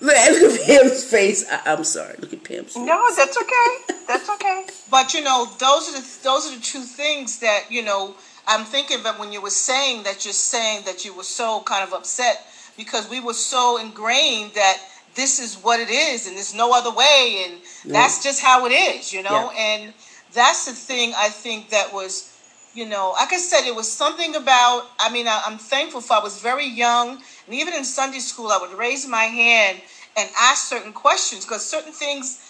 Look 0.00 0.14
at 0.16 0.66
Pam's 0.66 1.04
face. 1.04 1.44
I, 1.50 1.72
am 1.72 1.84
sorry. 1.84 2.16
Look 2.18 2.32
at 2.32 2.44
Pam's 2.44 2.74
face. 2.74 2.76
No, 2.76 3.08
that's 3.16 3.36
okay. 3.36 3.94
That's 4.06 4.28
okay. 4.30 4.66
but 4.90 5.14
you 5.14 5.22
know, 5.22 5.46
those 5.58 5.88
are 5.88 6.00
the 6.00 6.18
those 6.22 6.50
are 6.50 6.56
the 6.56 6.62
two 6.62 6.82
things 6.82 7.38
that 7.38 7.64
you 7.70 7.82
know 7.82 8.14
I'm 8.46 8.64
thinking 8.64 9.02
that 9.04 9.18
when 9.18 9.32
you 9.32 9.40
were 9.40 9.50
saying 9.50 10.02
that, 10.04 10.24
you're 10.24 10.32
saying 10.32 10.84
that 10.84 11.04
you 11.04 11.14
were 11.14 11.22
so 11.22 11.62
kind 11.62 11.86
of 11.86 11.94
upset 11.94 12.46
because 12.76 13.08
we 13.08 13.20
were 13.20 13.34
so 13.34 13.78
ingrained 13.78 14.52
that 14.54 14.78
this 15.14 15.38
is 15.38 15.56
what 15.56 15.80
it 15.80 15.88
is 15.88 16.26
and 16.26 16.36
there's 16.36 16.54
no 16.54 16.72
other 16.74 16.90
way 16.90 17.46
and 17.46 17.60
that's 17.92 18.22
just 18.22 18.42
how 18.42 18.66
it 18.66 18.70
is, 18.70 19.12
you 19.12 19.22
know? 19.22 19.50
Yeah. 19.54 19.58
And 19.58 19.94
that's 20.32 20.66
the 20.66 20.72
thing 20.72 21.12
I 21.16 21.28
think 21.28 21.70
that 21.70 21.92
was, 21.92 22.36
you 22.74 22.86
know, 22.86 23.14
like 23.16 23.32
I 23.32 23.38
said, 23.38 23.66
it 23.66 23.74
was 23.74 23.90
something 23.90 24.34
about, 24.34 24.88
I 25.00 25.10
mean, 25.10 25.28
I, 25.28 25.42
am 25.46 25.58
thankful 25.58 26.00
for 26.00 26.14
I 26.14 26.18
was 26.18 26.40
very 26.40 26.66
young 26.66 27.22
and 27.46 27.54
even 27.54 27.74
in 27.74 27.84
Sunday 27.84 28.18
school, 28.18 28.48
I 28.48 28.58
would 28.58 28.76
raise 28.76 29.06
my 29.06 29.24
hand 29.24 29.80
and 30.16 30.28
ask 30.38 30.68
certain 30.68 30.92
questions 30.92 31.44
because 31.44 31.64
certain 31.64 31.92
things 31.92 32.40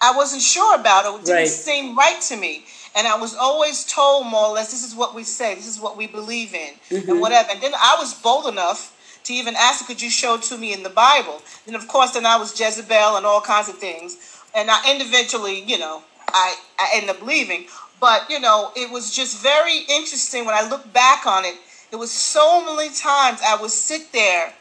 I 0.00 0.16
wasn't 0.16 0.42
sure 0.42 0.78
about 0.78 1.06
or 1.06 1.18
didn't 1.18 1.34
right. 1.34 1.48
seem 1.48 1.96
right 1.96 2.20
to 2.22 2.36
me. 2.36 2.64
And 2.96 3.06
I 3.06 3.16
was 3.18 3.36
always 3.36 3.84
told 3.84 4.26
more 4.26 4.46
or 4.46 4.54
less, 4.54 4.70
this 4.70 4.84
is 4.84 4.96
what 4.96 5.14
we 5.14 5.22
say, 5.22 5.54
this 5.54 5.68
is 5.68 5.78
what 5.78 5.96
we 5.96 6.06
believe 6.06 6.54
in, 6.54 6.74
mm-hmm. 6.88 7.10
and 7.10 7.20
whatever. 7.20 7.50
And 7.52 7.60
then 7.60 7.72
I 7.74 7.96
was 7.98 8.14
bold 8.14 8.46
enough 8.46 8.96
to 9.24 9.32
even 9.32 9.54
ask, 9.56 9.86
could 9.86 10.00
you 10.00 10.10
show 10.10 10.34
it 10.36 10.42
to 10.42 10.56
me 10.56 10.72
in 10.72 10.82
the 10.82 10.90
Bible? 10.90 11.42
And 11.66 11.76
of 11.76 11.86
course, 11.86 12.12
then 12.12 12.26
I 12.26 12.36
was 12.36 12.58
Jezebel 12.58 13.16
and 13.16 13.26
all 13.26 13.40
kinds 13.40 13.68
of 13.68 13.76
things. 13.76 14.16
And 14.54 14.70
I 14.70 14.90
individually, 14.90 15.62
you 15.62 15.78
know, 15.78 16.02
I, 16.28 16.56
I 16.78 16.88
ended 16.94 17.10
up 17.10 17.22
leaving. 17.22 17.66
But, 18.00 18.28
you 18.30 18.40
know, 18.40 18.72
it 18.74 18.90
was 18.90 19.14
just 19.14 19.42
very 19.42 19.80
interesting 19.88 20.46
when 20.46 20.54
I 20.54 20.66
look 20.68 20.90
back 20.92 21.26
on 21.26 21.44
it. 21.44 21.56
It 21.92 21.96
was 21.96 22.10
so 22.10 22.64
many 22.64 22.88
times 22.94 23.40
I 23.46 23.58
would 23.60 23.70
sit 23.70 24.12
there 24.12 24.52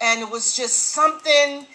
and 0.00 0.20
it 0.20 0.30
was 0.30 0.56
just 0.56 0.90
something 0.90 1.66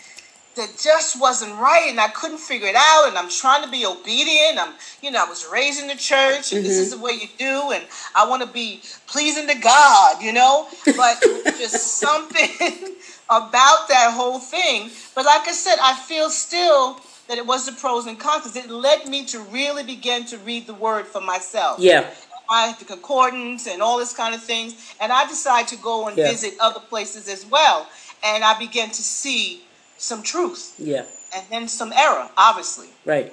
that 0.56 0.78
just 0.82 1.20
wasn't 1.20 1.54
right 1.60 1.88
and 1.90 2.00
I 2.00 2.10
couldn't 2.10 2.40
figure 2.40 2.68
it 2.68 2.76
out 2.76 3.08
and 3.08 3.18
I'm 3.18 3.30
trying 3.30 3.64
to 3.64 3.72
be 3.72 3.86
obedient. 3.86 4.58
I'm 4.60 4.74
you 5.02 5.12
know, 5.12 5.24
I 5.26 5.30
was 5.30 5.48
raised 5.52 5.82
in 5.82 5.88
the 5.88 5.96
church 5.96 6.52
and 6.52 6.60
mm-hmm. 6.60 6.64
this 6.64 6.78
is 6.78 6.92
the 6.92 6.98
way 6.98 7.14
you 7.14 7.28
do 7.38 7.72
and 7.72 7.84
I 8.16 8.28
want 8.28 8.42
to 8.42 8.48
be 8.48 8.82
pleasing 9.08 9.48
to 9.48 9.56
God, 9.56 10.22
you 10.22 10.34
know? 10.34 10.68
But 10.86 11.22
just 11.58 11.76
something 12.00 12.50
about 13.30 13.88
that 13.88 14.12
whole 14.14 14.40
thing. 14.40 14.92
But 15.16 15.26
like 15.26 15.48
I 15.48 15.54
said, 15.54 15.78
I 15.82 15.96
feel 15.96 16.30
still 16.30 17.00
that 17.28 17.38
it 17.38 17.46
was 17.46 17.66
the 17.66 17.72
pros 17.72 18.08
and 18.08 18.20
cons 18.20 18.56
it 18.58 18.70
led 18.70 19.08
me 19.08 19.26
to 19.26 19.40
really 19.44 19.84
begin 19.84 20.26
to 20.26 20.38
read 20.40 20.68
the 20.68 20.74
word 20.74 21.08
for 21.08 21.22
myself. 21.22 21.80
Yeah. 21.80 22.10
The 22.80 22.86
concordance 22.86 23.68
and 23.68 23.82
all 23.82 23.98
this 23.98 24.14
kind 24.14 24.36
of 24.36 24.44
things. 24.44 24.94
And 25.00 25.12
I 25.12 25.28
decided 25.28 25.68
to 25.70 25.78
go 25.78 26.08
and 26.08 26.18
yeah. 26.18 26.30
visit 26.30 26.54
other 26.60 26.80
places 26.80 27.28
as 27.28 27.46
well. 27.46 27.88
And 28.24 28.44
I 28.44 28.60
began 28.60 28.90
to 28.90 29.04
see 29.04 29.62
some 29.98 30.22
truth. 30.22 30.76
Yeah. 30.78 31.06
And 31.34 31.46
then 31.50 31.68
some 31.68 31.94
error, 31.94 32.30
obviously. 32.38 32.90
Right. 33.06 33.32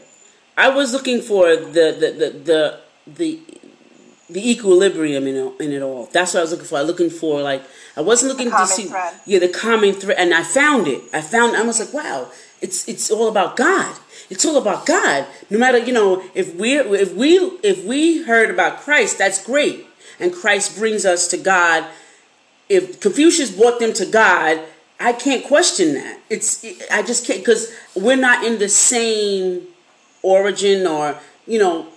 I 0.57 0.69
was 0.69 0.93
looking 0.93 1.21
for 1.21 1.55
the 1.57 1.87
the 2.03 2.09
the 2.21 2.29
the, 2.49 2.81
the, 3.07 3.41
the 4.29 4.51
equilibrium 4.51 5.27
in 5.27 5.37
it, 5.37 5.61
in 5.61 5.73
it 5.73 5.83
all. 5.83 6.09
That's 6.13 6.35
what 6.35 6.41
I 6.41 6.43
was 6.43 6.53
looking 6.53 6.67
for. 6.67 6.77
I 6.79 6.83
was 6.83 6.91
looking 6.91 7.11
for 7.11 7.43
like 7.43 7.63
I 7.97 8.01
wasn't 8.01 8.33
looking 8.33 8.51
to 8.51 8.67
see 8.67 8.87
thread. 8.87 9.15
yeah 9.25 9.39
the 9.39 9.49
common 9.49 9.95
thread, 9.95 10.19
and 10.19 10.35
I 10.35 10.43
found 10.43 10.89
it. 10.89 11.03
I 11.13 11.21
found 11.21 11.57
I 11.57 11.63
was 11.63 11.79
like, 11.79 11.93
wow, 11.95 12.31
it's 12.61 12.89
it's 12.89 13.11
all 13.11 13.29
about 13.29 13.57
God. 13.57 13.97
It's 14.31 14.45
all 14.45 14.57
about 14.57 14.87
God. 14.87 15.27
No 15.51 15.59
matter 15.59 15.79
you 15.79 15.93
know 15.93 16.23
if 16.35 16.55
we 16.55 16.79
if 16.79 17.15
we 17.15 17.37
if 17.63 17.85
we 17.85 18.25
heard 18.25 18.51
about 18.51 18.81
Christ, 18.81 19.19
that's 19.19 19.45
great, 19.45 19.87
and 20.21 20.33
Christ 20.33 20.77
brings 20.77 21.05
us 21.05 21.29
to 21.29 21.37
God. 21.37 21.87
If 22.69 23.01
Confucius 23.01 23.51
brought 23.51 23.81
them 23.81 23.95
to 23.95 24.05
God, 24.05 24.63
I 25.01 25.13
can't 25.13 25.45
question 25.45 25.95
that. 25.95 26.21
It's 26.29 26.65
I 26.91 27.03
just 27.03 27.27
can't 27.27 27.41
because 27.41 27.75
we're 27.95 28.17
not 28.17 28.45
in 28.45 28.59
the 28.59 28.69
same 28.69 29.69
origin 30.23 30.87
or 30.87 31.19
you 31.47 31.59
know 31.59 31.89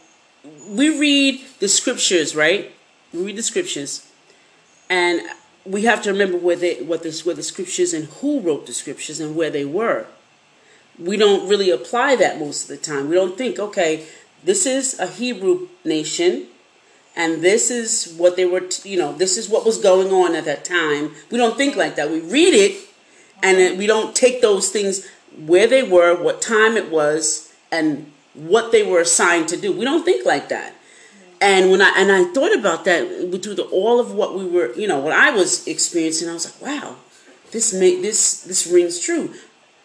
we 0.67 0.97
read 0.97 1.41
the 1.59 1.67
scriptures 1.67 2.35
right. 2.35 2.71
We 3.13 3.23
read 3.23 3.35
the 3.35 3.43
scriptures, 3.43 4.09
and 4.89 5.21
we 5.65 5.83
have 5.83 6.01
to 6.03 6.11
remember 6.11 6.37
where 6.37 6.55
they 6.55 6.81
what 6.81 7.03
this 7.03 7.25
where 7.25 7.35
the 7.35 7.43
scriptures 7.43 7.93
and 7.93 8.05
who 8.05 8.39
wrote 8.39 8.67
the 8.67 8.73
scriptures 8.73 9.19
and 9.19 9.35
where 9.35 9.49
they 9.49 9.65
were. 9.65 10.07
We 10.99 11.17
don't 11.17 11.47
really 11.47 11.69
apply 11.69 12.15
that 12.17 12.39
most 12.39 12.63
of 12.63 12.69
the 12.69 12.77
time. 12.77 13.09
We 13.09 13.15
don't 13.15 13.37
think, 13.37 13.59
okay, 13.59 14.05
this 14.43 14.65
is 14.65 14.99
a 14.99 15.07
Hebrew 15.07 15.67
nation 15.83 16.47
and 17.15 17.41
this 17.43 17.69
is 17.69 18.13
what 18.17 18.35
they 18.35 18.45
were, 18.45 18.63
you 18.83 18.97
know, 18.97 19.13
this 19.13 19.37
is 19.37 19.49
what 19.49 19.65
was 19.65 19.77
going 19.77 20.11
on 20.13 20.35
at 20.35 20.45
that 20.45 20.63
time. 20.63 21.13
We 21.29 21.37
don't 21.37 21.57
think 21.57 21.75
like 21.75 21.95
that. 21.95 22.09
We 22.09 22.21
read 22.21 22.53
it 22.53 22.87
and 23.43 23.77
we 23.77 23.87
don't 23.87 24.15
take 24.15 24.41
those 24.41 24.69
things 24.69 25.07
where 25.45 25.67
they 25.67 25.83
were, 25.83 26.15
what 26.15 26.41
time 26.41 26.77
it 26.77 26.89
was, 26.89 27.53
and 27.71 28.11
what 28.33 28.71
they 28.71 28.83
were 28.83 28.99
assigned 28.99 29.47
to 29.49 29.57
do. 29.57 29.71
We 29.71 29.83
don't 29.83 30.03
think 30.03 30.25
like 30.25 30.49
that. 30.49 30.73
And 31.41 31.71
when 31.71 31.81
I 31.81 31.91
and 31.97 32.11
I 32.11 32.25
thought 32.33 32.55
about 32.55 32.85
that 32.85 33.07
through 33.41 33.55
the 33.55 33.63
all 33.63 33.99
of 33.99 34.13
what 34.13 34.35
we 34.37 34.45
were, 34.45 34.73
you 34.73 34.87
know, 34.87 34.99
what 34.99 35.13
I 35.13 35.31
was 35.31 35.67
experiencing, 35.67 36.29
I 36.29 36.33
was 36.33 36.45
like, 36.45 36.61
wow, 36.61 36.97
this 37.51 37.73
make 37.73 38.01
this 38.01 38.43
this 38.43 38.67
rings 38.67 38.99
true. 38.99 39.33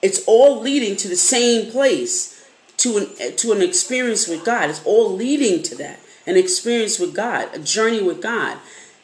It's 0.02 0.24
all 0.26 0.60
leading 0.60 0.96
to 0.96 1.08
the 1.08 1.16
same 1.16 1.70
place, 1.70 2.46
to 2.78 2.98
an 2.98 3.36
to 3.36 3.52
an 3.52 3.62
experience 3.62 4.28
with 4.28 4.44
God. 4.44 4.70
It's 4.70 4.84
all 4.84 5.12
leading 5.12 5.62
to 5.64 5.74
that, 5.76 5.98
an 6.26 6.36
experience 6.36 6.98
with 6.98 7.14
God, 7.14 7.48
a 7.54 7.58
journey 7.58 8.02
with 8.02 8.20
God. 8.20 8.58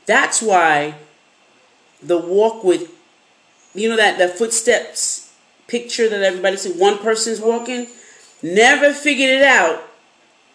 That's 0.06 0.42
why 0.42 0.96
the 2.02 2.18
walk 2.18 2.64
with 2.64 2.90
you 3.74 3.88
know 3.88 3.96
that 3.96 4.18
that 4.18 4.36
footsteps 4.36 5.32
picture 5.68 6.08
that 6.08 6.22
everybody 6.22 6.56
said 6.56 6.78
one 6.78 6.98
person's 6.98 7.40
walking? 7.40 7.86
Never 8.42 8.92
figured 8.92 9.30
it 9.30 9.42
out 9.42 9.82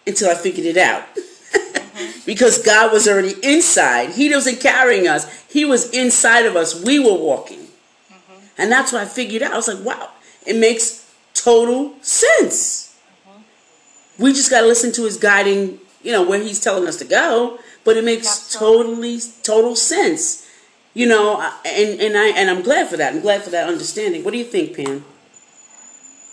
until 0.06 0.30
i 0.30 0.34
figured 0.34 0.66
it 0.66 0.76
out. 0.76 1.04
Because 2.24 2.62
god 2.62 2.92
was 2.92 3.08
already 3.08 3.34
inside. 3.42 4.10
He 4.10 4.30
wasn't 4.32 4.60
carrying 4.60 5.08
us. 5.08 5.26
He 5.48 5.64
was 5.64 5.90
inside 5.90 6.44
of 6.44 6.54
us. 6.54 6.84
We 6.84 6.98
were 7.00 7.14
walking. 7.14 7.60
Mm-hmm. 7.60 8.44
and 8.58 8.70
that's 8.70 8.92
what 8.92 9.02
i 9.02 9.06
figured 9.06 9.42
out. 9.42 9.52
I 9.52 9.56
was 9.56 9.68
like 9.68 9.84
wow 9.84 10.10
it 10.48 10.56
makes 10.56 11.14
total 11.34 11.94
sense 12.02 12.96
mm-hmm. 13.26 14.22
we 14.22 14.32
just 14.32 14.50
got 14.50 14.62
to 14.62 14.66
listen 14.66 14.90
to 14.92 15.04
his 15.04 15.16
guiding 15.16 15.78
you 16.02 16.12
know 16.12 16.22
where 16.28 16.40
he's 16.40 16.60
telling 16.60 16.88
us 16.88 16.96
to 16.96 17.04
go 17.04 17.58
but 17.84 17.96
it 17.96 18.04
makes 18.04 18.26
Absolutely. 18.26 18.84
totally 18.84 19.20
total 19.42 19.76
sense 19.76 20.48
you 20.98 21.06
know, 21.06 21.40
and 21.64 22.00
and 22.00 22.16
I 22.16 22.28
and 22.30 22.50
I'm 22.50 22.62
glad 22.62 22.88
for 22.88 22.96
that. 22.96 23.14
I'm 23.14 23.20
glad 23.20 23.44
for 23.44 23.50
that 23.50 23.68
understanding. 23.68 24.24
What 24.24 24.32
do 24.32 24.38
you 24.38 24.44
think, 24.44 24.76
Pam? 24.76 25.04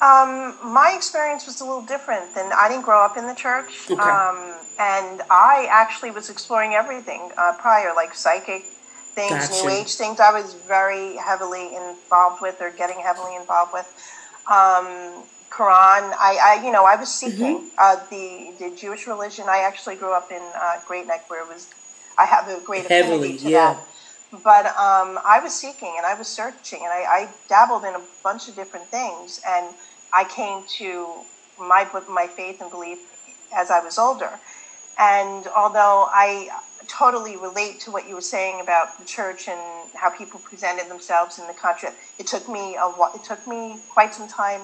Um, 0.02 0.58
my 0.74 0.94
experience 0.96 1.46
was 1.46 1.62
a 1.62 1.66
little 1.66 1.86
different 1.86 2.34
than 2.34 2.52
I 2.52 2.68
didn't 2.68 2.84
grow 2.84 3.00
up 3.06 3.16
in 3.16 3.28
the 3.28 3.36
church, 3.36 3.90
okay. 3.90 4.02
um, 4.02 4.58
and 4.80 5.22
I 5.30 5.68
actually 5.70 6.10
was 6.12 6.32
exploring 6.32 6.74
everything 6.74 7.32
uh, 7.38 7.54
prior, 7.60 7.94
like 7.96 8.16
psychic 8.16 8.66
things, 9.16 9.48
gotcha. 9.48 9.64
new 9.64 9.70
age 9.70 9.96
things. 9.96 10.20
I 10.20 10.32
was 10.32 10.54
very 10.68 11.16
heavily 11.16 11.76
involved 11.76 12.42
with, 12.42 12.62
or 12.62 12.72
getting 12.72 13.00
heavily 13.00 13.36
involved 13.36 13.74
with. 13.74 13.88
Um, 14.48 15.24
Quran. 15.50 16.12
I, 16.20 16.38
I, 16.60 16.66
you 16.66 16.72
know, 16.74 16.84
I 16.84 16.98
was 16.98 17.08
seeking 17.08 17.60
mm-hmm. 17.60 17.68
uh, 17.78 17.96
the 18.10 18.52
the 18.60 18.76
Jewish 18.76 19.08
religion. 19.08 19.46
I 19.48 19.60
actually 19.60 19.96
grew 19.96 20.14
up 20.14 20.30
in 20.30 20.42
uh, 20.54 20.80
Great 20.86 21.08
Neck, 21.08 21.30
where 21.30 21.42
it 21.42 21.48
was. 21.48 21.70
I 22.18 22.26
have 22.26 22.50
a 22.50 22.60
great 22.60 22.86
affinity 22.86 23.38
to 23.38 23.50
yeah. 23.50 23.74
that. 23.74 23.88
But 24.44 24.66
um, 24.68 25.20
I 25.24 25.40
was 25.42 25.54
seeking 25.54 25.94
and 25.98 26.06
I 26.06 26.14
was 26.16 26.28
searching 26.28 26.80
and 26.80 26.92
I, 26.92 27.04
I, 27.08 27.30
dabbled 27.48 27.84
in 27.86 27.94
a 27.96 28.02
bunch 28.24 28.50
of 28.50 28.56
different 28.56 28.86
things. 28.88 29.42
And 29.48 29.74
I 30.14 30.24
came 30.26 30.64
to 30.78 31.08
my, 31.60 31.88
my 32.10 32.28
faith 32.28 32.62
and 32.62 32.70
belief 32.72 33.00
as 33.56 33.72
I 33.72 33.84
was 33.84 33.98
older. 33.98 34.32
And 34.98 35.48
although 35.56 36.08
I 36.10 36.50
totally 36.88 37.38
relate 37.38 37.80
to 37.82 37.92
what 37.92 38.08
you 38.08 38.16
were 38.16 38.22
saying 38.22 38.62
about 38.62 38.98
the 39.00 39.06
church 39.06 39.48
and 39.48 39.90
how 39.94 40.10
people 40.10 40.40
presented 40.40 40.90
themselves 40.90 41.40
in 41.40 41.48
the 41.48 41.54
country, 41.54 41.90
it 42.20 42.28
took 42.28 42.48
me 42.50 42.76
a 42.76 42.88
it 43.16 43.24
took 43.24 43.46
me 43.48 43.78
quite 43.90 44.14
some 44.14 44.28
time 44.28 44.62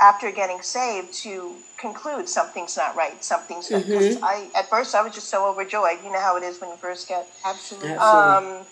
after 0.00 0.30
getting 0.32 0.60
saved 0.62 1.12
to 1.12 1.54
conclude 1.78 2.28
something's 2.28 2.76
not 2.76 2.96
right, 2.96 3.22
something's 3.22 3.70
not. 3.70 3.82
Mm-hmm. 3.82 4.24
I 4.24 4.48
at 4.54 4.68
first 4.68 4.94
I 4.94 5.02
was 5.02 5.14
just 5.14 5.28
so 5.28 5.46
overjoyed. 5.46 5.98
You 6.04 6.12
know 6.12 6.20
how 6.20 6.36
it 6.36 6.42
is 6.42 6.60
when 6.60 6.70
you 6.70 6.76
first 6.76 7.08
get 7.08 7.26
absolutely. 7.44 7.92
Um, 7.92 8.64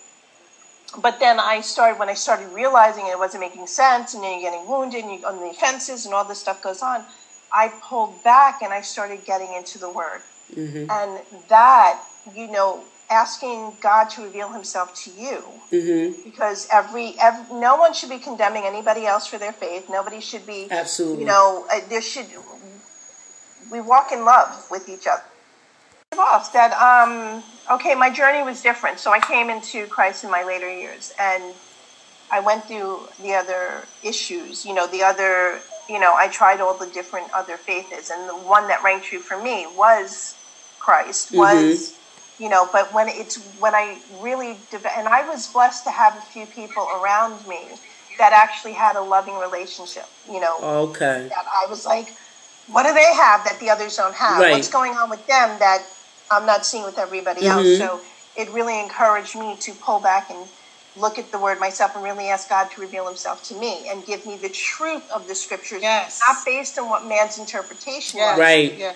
but 1.00 1.20
then 1.20 1.38
I 1.38 1.60
started 1.60 1.98
when 1.98 2.08
I 2.08 2.14
started 2.14 2.48
realizing 2.52 3.06
it 3.06 3.18
wasn't 3.18 3.42
making 3.42 3.66
sense, 3.66 4.14
and 4.14 4.22
then 4.24 4.40
you're 4.40 4.50
getting 4.50 4.68
wounded, 4.68 5.04
and 5.04 5.20
you, 5.20 5.26
on 5.26 5.38
the 5.38 5.50
offenses, 5.50 6.04
and 6.04 6.14
all 6.14 6.24
this 6.24 6.40
stuff 6.40 6.62
goes 6.62 6.82
on. 6.82 7.04
I 7.52 7.72
pulled 7.82 8.22
back 8.22 8.62
and 8.62 8.72
I 8.72 8.80
started 8.80 9.24
getting 9.24 9.52
into 9.54 9.78
the 9.78 9.90
Word, 9.90 10.22
mm-hmm. 10.54 10.90
and 10.90 11.20
that 11.48 12.00
you 12.34 12.50
know, 12.50 12.82
asking 13.10 13.72
God 13.80 14.04
to 14.10 14.22
reveal 14.22 14.52
Himself 14.52 14.94
to 15.04 15.10
you, 15.10 15.42
mm-hmm. 15.72 16.22
because 16.28 16.68
every, 16.72 17.14
every 17.20 17.56
no 17.56 17.76
one 17.76 17.92
should 17.92 18.10
be 18.10 18.18
condemning 18.18 18.64
anybody 18.64 19.06
else 19.06 19.26
for 19.26 19.38
their 19.38 19.52
faith. 19.52 19.88
Nobody 19.90 20.20
should 20.20 20.46
be 20.46 20.68
absolutely. 20.70 21.22
You 21.22 21.28
know, 21.28 21.66
uh, 21.72 21.80
there 21.88 22.02
should 22.02 22.26
we 23.70 23.80
walk 23.80 24.12
in 24.12 24.24
love 24.24 24.66
with 24.70 24.88
each 24.88 25.06
other 25.06 25.22
off 26.18 26.52
that 26.52 26.72
um, 26.74 27.42
okay, 27.70 27.94
my 27.94 28.10
journey 28.10 28.42
was 28.42 28.62
different. 28.62 28.98
So 28.98 29.12
I 29.12 29.20
came 29.20 29.48
into 29.48 29.86
Christ 29.86 30.24
in 30.24 30.30
my 30.30 30.42
later 30.42 30.72
years, 30.72 31.12
and 31.18 31.54
I 32.30 32.40
went 32.40 32.64
through 32.64 33.08
the 33.22 33.34
other 33.34 33.84
issues. 34.02 34.64
You 34.64 34.74
know, 34.74 34.86
the 34.86 35.02
other. 35.02 35.60
You 35.88 35.98
know, 35.98 36.14
I 36.14 36.28
tried 36.28 36.60
all 36.60 36.78
the 36.78 36.86
different 36.86 37.32
other 37.34 37.56
faiths, 37.56 38.10
and 38.10 38.28
the 38.28 38.34
one 38.34 38.68
that 38.68 38.82
rang 38.84 39.00
true 39.00 39.18
for 39.18 39.42
me 39.42 39.66
was 39.76 40.36
Christ. 40.78 41.32
Mm-hmm. 41.32 41.96
Was 42.40 42.42
you 42.42 42.48
know, 42.48 42.68
but 42.72 42.92
when 42.94 43.08
it's 43.08 43.36
when 43.58 43.74
I 43.74 43.98
really 44.20 44.56
and 44.96 45.08
I 45.08 45.28
was 45.28 45.46
blessed 45.52 45.84
to 45.84 45.90
have 45.90 46.16
a 46.16 46.20
few 46.20 46.46
people 46.46 46.86
around 47.00 47.46
me 47.46 47.60
that 48.18 48.32
actually 48.32 48.72
had 48.72 48.96
a 48.96 49.00
loving 49.00 49.38
relationship, 49.38 50.06
you 50.30 50.40
know. 50.40 50.58
Okay. 50.62 51.28
That 51.28 51.44
I 51.46 51.68
was 51.68 51.86
like, 51.86 52.14
what 52.68 52.84
do 52.84 52.92
they 52.92 53.14
have 53.14 53.44
that 53.44 53.58
the 53.60 53.70
others 53.70 53.96
don't 53.96 54.14
have? 54.14 54.40
Right. 54.40 54.52
What's 54.52 54.70
going 54.70 54.92
on 54.92 55.10
with 55.10 55.26
them 55.26 55.58
that 55.58 55.84
I'm 56.30 56.46
not 56.46 56.66
seeing 56.66 56.84
with 56.84 56.98
everybody 56.98 57.42
mm-hmm. 57.42 57.58
else? 57.58 57.78
So 57.78 58.00
it 58.36 58.50
really 58.50 58.78
encouraged 58.80 59.36
me 59.36 59.56
to 59.60 59.72
pull 59.72 60.00
back 60.00 60.30
and 60.30 60.46
look 60.96 61.18
at 61.18 61.30
the 61.32 61.38
word 61.38 61.60
myself 61.60 61.94
and 61.94 62.04
really 62.04 62.28
ask 62.28 62.48
God 62.48 62.70
to 62.72 62.80
reveal 62.80 63.06
himself 63.06 63.42
to 63.44 63.54
me 63.54 63.88
and 63.88 64.04
give 64.04 64.26
me 64.26 64.36
the 64.36 64.48
truth 64.48 65.08
of 65.10 65.28
the 65.28 65.34
scriptures. 65.34 65.82
Yes. 65.82 66.20
Not 66.26 66.44
based 66.44 66.78
on 66.78 66.88
what 66.88 67.06
man's 67.06 67.38
interpretation 67.38 68.18
yes. 68.18 68.36
was. 68.36 68.40
Right. 68.40 68.76
Yeah. 68.76 68.94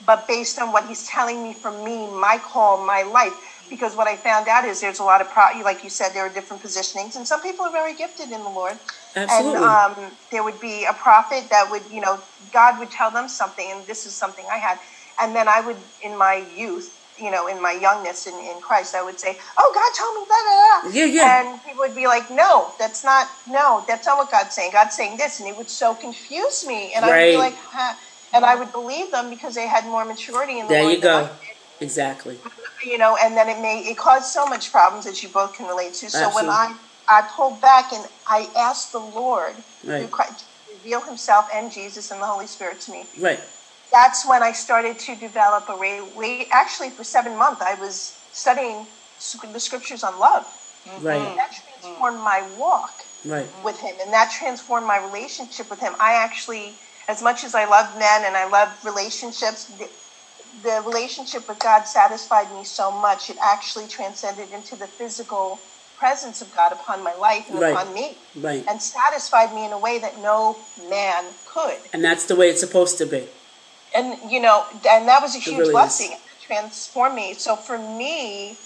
But 0.00 0.28
based 0.28 0.58
on 0.58 0.72
what 0.72 0.86
he's 0.86 1.06
telling 1.08 1.42
me 1.42 1.54
from 1.54 1.84
me, 1.84 2.06
my 2.06 2.38
call, 2.38 2.84
my 2.84 3.02
life. 3.02 3.32
Because 3.70 3.96
what 3.96 4.06
I 4.06 4.16
found 4.16 4.48
out 4.48 4.64
is 4.64 4.80
there's 4.80 4.98
a 4.98 5.04
lot 5.04 5.20
of, 5.20 5.30
pro- 5.30 5.60
like 5.62 5.82
you 5.82 5.90
said, 5.90 6.10
there 6.10 6.26
are 6.26 6.32
different 6.32 6.62
positionings, 6.62 7.16
and 7.16 7.26
some 7.26 7.40
people 7.42 7.64
are 7.64 7.72
very 7.72 7.94
gifted 7.94 8.30
in 8.30 8.42
the 8.42 8.50
Lord. 8.50 8.78
Absolutely. 9.16 9.56
And 9.56 9.64
um, 9.64 10.18
there 10.30 10.44
would 10.44 10.60
be 10.60 10.84
a 10.84 10.92
prophet 10.92 11.48
that 11.50 11.70
would, 11.70 11.82
you 11.90 12.00
know, 12.00 12.22
God 12.52 12.78
would 12.78 12.90
tell 12.90 13.10
them 13.10 13.28
something, 13.28 13.66
and 13.70 13.86
this 13.86 14.06
is 14.06 14.16
something 14.16 14.46
I 14.52 14.58
had. 14.58 14.78
And 15.18 15.34
then 15.34 15.48
I 15.48 15.60
would, 15.60 15.78
in 16.02 16.18
my 16.18 16.46
youth, 16.54 16.90
you 17.16 17.30
know, 17.30 17.46
in 17.46 17.62
my 17.62 17.72
youngness 17.72 18.26
in, 18.26 18.34
in 18.34 18.60
Christ, 18.60 18.94
I 18.94 19.02
would 19.02 19.20
say, 19.20 19.38
"Oh, 19.56 19.72
God 19.74 19.90
told 19.96 20.14
me 20.16 20.24
blah." 20.26 20.92
Yeah, 20.92 21.04
yeah. 21.06 21.40
And 21.52 21.62
people 21.62 21.78
would 21.78 21.94
be 21.94 22.06
like, 22.06 22.30
"No, 22.30 22.74
that's 22.78 23.04
not. 23.04 23.28
No, 23.46 23.84
that's 23.86 24.06
not 24.06 24.18
what 24.18 24.30
God's 24.30 24.54
saying. 24.54 24.72
God's 24.72 24.96
saying 24.96 25.16
this," 25.16 25.38
and 25.38 25.48
it 25.48 25.56
would 25.56 25.70
so 25.70 25.94
confuse 25.94 26.66
me, 26.66 26.92
and 26.94 27.04
right. 27.04 27.28
I'd 27.28 27.32
be 27.32 27.38
like, 27.38 27.54
huh. 27.56 27.94
And 28.34 28.44
I 28.44 28.54
would 28.56 28.72
believe 28.72 29.10
them 29.10 29.30
because 29.30 29.54
they 29.54 29.66
had 29.66 29.84
more 29.84 30.04
maturity 30.04 30.58
in 30.58 30.66
the 30.66 30.74
there 30.74 30.90
you 30.90 31.00
go. 31.00 31.28
Exactly. 31.80 32.38
You 32.84 32.98
know, 32.98 33.16
and 33.22 33.36
then 33.36 33.48
it 33.48 33.60
may 33.60 33.80
it 33.80 33.96
caused 33.96 34.26
so 34.26 34.46
much 34.46 34.70
problems 34.70 35.04
that 35.06 35.22
you 35.22 35.28
both 35.28 35.54
can 35.54 35.66
relate 35.66 35.94
to. 35.94 36.10
So 36.10 36.18
Absolutely. 36.18 36.48
when 36.48 36.50
I 36.50 36.76
I 37.08 37.28
pulled 37.34 37.60
back 37.60 37.92
and 37.92 38.06
I 38.26 38.48
asked 38.56 38.92
the 38.92 39.00
Lord 39.00 39.54
right. 39.84 40.10
to 40.10 40.24
reveal 40.72 41.00
Himself 41.00 41.48
and 41.54 41.72
Jesus 41.72 42.10
and 42.10 42.20
the 42.20 42.26
Holy 42.26 42.46
Spirit 42.46 42.80
to 42.82 42.92
me. 42.92 43.04
Right 43.20 43.40
that's 43.94 44.26
when 44.28 44.42
I 44.42 44.50
started 44.50 44.98
to 44.98 45.14
develop 45.14 45.68
a 45.68 45.76
way. 45.76 46.48
Actually, 46.50 46.90
for 46.90 47.04
seven 47.04 47.38
months, 47.38 47.62
I 47.62 47.74
was 47.80 48.20
studying 48.32 48.86
the 49.52 49.60
scriptures 49.60 50.02
on 50.02 50.18
love. 50.18 50.42
Mm-hmm. 50.42 51.06
Right. 51.06 51.16
And 51.16 51.38
that 51.38 51.52
transformed 51.52 52.18
my 52.18 52.46
walk 52.58 52.92
right. 53.24 53.46
with 53.64 53.78
Him, 53.78 53.94
and 54.02 54.12
that 54.12 54.32
transformed 54.32 54.86
my 54.86 54.98
relationship 55.06 55.70
with 55.70 55.78
Him. 55.78 55.94
I 56.00 56.14
actually, 56.14 56.74
as 57.08 57.22
much 57.22 57.44
as 57.44 57.54
I 57.54 57.64
love 57.66 57.98
men 57.98 58.24
and 58.24 58.36
I 58.36 58.48
love 58.48 58.68
relationships, 58.84 59.66
the, 59.66 59.88
the 60.62 60.82
relationship 60.86 61.48
with 61.48 61.58
God 61.58 61.84
satisfied 61.84 62.52
me 62.54 62.64
so 62.64 62.90
much. 62.90 63.30
It 63.30 63.36
actually 63.42 63.86
transcended 63.88 64.50
into 64.50 64.76
the 64.76 64.86
physical 64.86 65.58
presence 65.98 66.42
of 66.42 66.54
God 66.54 66.72
upon 66.72 67.02
my 67.02 67.14
life 67.14 67.48
and 67.48 67.60
right. 67.60 67.72
upon 67.72 67.92
me. 67.94 68.18
Right. 68.34 68.64
And 68.68 68.80
satisfied 68.80 69.54
me 69.54 69.64
in 69.64 69.72
a 69.72 69.78
way 69.78 69.98
that 69.98 70.20
no 70.20 70.66
man 70.90 71.24
could. 71.44 71.78
And 71.92 72.04
that's 72.04 72.26
the 72.26 72.36
way 72.36 72.48
it's 72.50 72.60
supposed 72.60 72.98
to 72.98 73.06
be 73.06 73.28
and 73.94 74.30
you 74.30 74.40
know, 74.40 74.66
and 74.72 75.08
that 75.08 75.22
was 75.22 75.34
a 75.36 75.38
huge 75.38 75.58
really 75.58 75.72
blessing. 75.72 76.12
Is. 76.12 76.18
It 76.18 76.46
transformed 76.46 77.14
me. 77.14 77.34
So 77.34 77.56
for 77.56 77.78
me, 77.78 78.58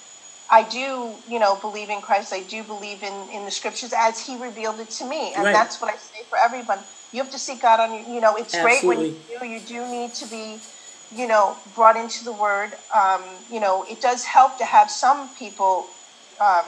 I 0.51 0.63
do, 0.63 1.17
you 1.29 1.39
know, 1.39 1.57
believe 1.57 1.91
in 1.91 2.01
Christ. 2.01 2.33
I 2.33 2.43
do 2.43 2.65
believe 2.65 3.03
in 3.03 3.29
in 3.31 3.45
the 3.45 3.51
scriptures 3.51 3.93
as 3.97 4.19
He 4.19 4.37
revealed 4.37 4.81
it 4.81 4.91
to 4.91 5.05
me, 5.05 5.35
and 5.35 5.45
right. 5.45 5.53
that's 5.53 5.81
what 5.81 5.93
I 5.93 5.97
say 5.97 6.25
for 6.29 6.39
everyone. 6.39 6.85
You 7.13 7.23
have 7.23 7.33
to 7.33 7.39
seek 7.39 7.63
God 7.63 7.81
on 7.81 7.95
your. 7.95 8.15
You 8.15 8.21
know, 8.21 8.37
it's 8.37 8.55
Absolutely. 8.55 9.11
great 9.11 9.41
when 9.41 9.51
you 9.51 9.61
do. 9.61 9.75
You 9.75 9.85
do 9.85 9.91
need 9.91 10.15
to 10.15 10.27
be, 10.29 10.59
you 11.15 11.27
know, 11.27 11.57
brought 11.75 11.97
into 11.97 12.25
the 12.25 12.33
Word. 12.33 12.73
Um, 12.95 13.23
you 13.51 13.61
know, 13.61 13.85
it 13.89 14.01
does 14.01 14.25
help 14.25 14.59
to 14.59 14.65
have 14.65 14.91
some 14.91 15.29
people 15.37 15.87
um, 16.41 16.67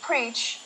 preach 0.00 0.60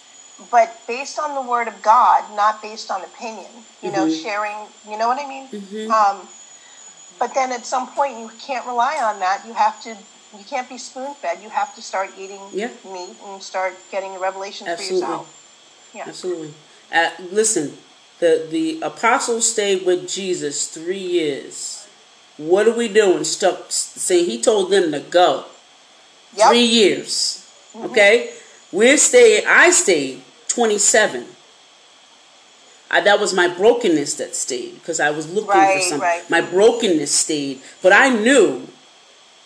but 0.50 0.80
based 0.86 1.18
on 1.18 1.34
the 1.34 1.48
word 1.48 1.68
of 1.68 1.82
God, 1.82 2.24
not 2.34 2.62
based 2.62 2.90
on 2.90 3.02
opinion. 3.02 3.50
You 3.82 3.90
mm-hmm. 3.90 3.96
know, 3.96 4.10
sharing. 4.10 4.56
You 4.88 4.96
know 4.96 5.08
what 5.08 5.22
I 5.22 5.28
mean? 5.28 5.48
Mm-hmm. 5.48 5.90
Um, 5.90 6.26
but 7.18 7.34
then 7.34 7.52
at 7.52 7.66
some 7.66 7.88
point, 7.88 8.18
you 8.18 8.30
can't 8.40 8.66
rely 8.66 8.96
on 9.02 9.20
that. 9.20 9.44
You 9.46 9.52
have 9.52 9.82
to. 9.82 9.96
You 10.38 10.44
can't 10.44 10.68
be 10.68 10.78
spoon 10.78 11.12
fed. 11.14 11.42
You 11.42 11.48
have 11.48 11.74
to 11.74 11.82
start 11.82 12.10
eating 12.16 12.40
yeah. 12.52 12.70
meat 12.84 13.16
and 13.26 13.42
start 13.42 13.74
getting 13.90 14.14
a 14.14 14.18
revelation 14.20 14.64
for 14.64 14.80
yourself. 14.80 15.90
Yeah. 15.92 16.04
Absolutely. 16.06 16.54
Uh, 16.94 17.10
listen, 17.32 17.76
the 18.20 18.46
the 18.50 18.80
apostles 18.82 19.50
stayed 19.50 19.84
with 19.84 20.08
Jesus 20.08 20.68
three 20.68 20.98
years. 20.98 21.88
What 22.36 22.68
are 22.68 22.76
we 22.76 22.88
doing? 22.88 23.24
Stuck 23.24 23.66
saying 23.68 24.26
he 24.26 24.40
told 24.40 24.70
them 24.70 24.92
to 24.92 25.00
go. 25.00 25.44
Yep. 26.36 26.48
Three 26.48 26.64
years. 26.64 27.50
Mm-hmm. 27.74 27.86
Okay, 27.86 28.32
we're 28.72 28.96
staying. 28.96 29.44
I 29.46 29.70
stayed 29.70 30.22
twenty 30.48 30.78
seven. 30.78 31.26
I, 32.92 33.00
that 33.02 33.20
was 33.20 33.32
my 33.32 33.46
brokenness 33.46 34.14
that 34.14 34.34
stayed 34.34 34.74
because 34.74 34.98
I 34.98 35.10
was 35.10 35.32
looking 35.32 35.50
right, 35.50 35.76
for 35.76 35.88
something. 35.90 36.00
Right. 36.00 36.30
My 36.30 36.40
brokenness 36.40 37.12
stayed, 37.12 37.60
but 37.82 37.92
I 37.92 38.08
knew. 38.10 38.66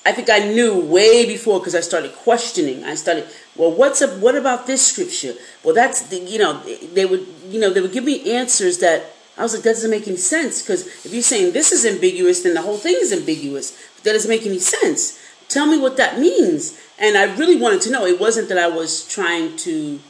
I 0.07 0.13
think 0.13 0.29
I 0.29 0.41
knew 0.41 0.79
way 0.79 1.25
before 1.25 1.61
because 1.61 1.75
I 1.75 1.81
started 1.81 2.13
questioning. 2.13 2.85
I 2.85 2.95
started, 2.95 3.27
well, 3.57 3.71
what's 3.73 4.03
up? 4.03 4.19
What 4.19 4.35
about 4.35 4.67
this 4.67 4.87
scripture? 4.87 5.35
Well, 5.63 5.75
that's 5.75 6.09
the, 6.09 6.19
you 6.19 6.39
know 6.39 6.61
they 6.93 7.07
would 7.07 7.27
you 7.49 7.61
know 7.61 7.71
they 7.71 7.81
would 7.81 7.93
give 7.93 8.05
me 8.05 8.35
answers 8.35 8.79
that 8.79 9.13
I 9.39 9.43
was 9.43 9.55
like 9.55 9.63
that 9.63 9.75
doesn't 9.75 9.91
make 9.91 10.07
any 10.09 10.17
sense 10.17 10.63
because 10.63 10.87
if 11.05 11.13
you're 11.13 11.23
saying 11.23 11.53
this 11.53 11.73
is 11.73 11.87
ambiguous, 11.87 12.43
then 12.43 12.55
the 12.55 12.63
whole 12.63 12.79
thing 12.79 12.97
is 12.99 13.13
ambiguous. 13.13 13.71
That 14.03 14.13
doesn't 14.13 14.29
make 14.29 14.47
any 14.47 14.59
sense. 14.59 15.21
Tell 15.49 15.67
me 15.67 15.79
what 15.79 15.97
that 15.97 16.19
means. 16.19 16.81
And 16.99 17.17
I 17.17 17.35
really 17.37 17.57
wanted 17.57 17.81
to 17.83 17.91
know. 17.91 18.07
It 18.07 18.21
wasn't 18.21 18.49
that 18.49 18.59
I 18.59 18.69
was 18.69 19.07
trying 19.09 19.57
to 19.59 20.01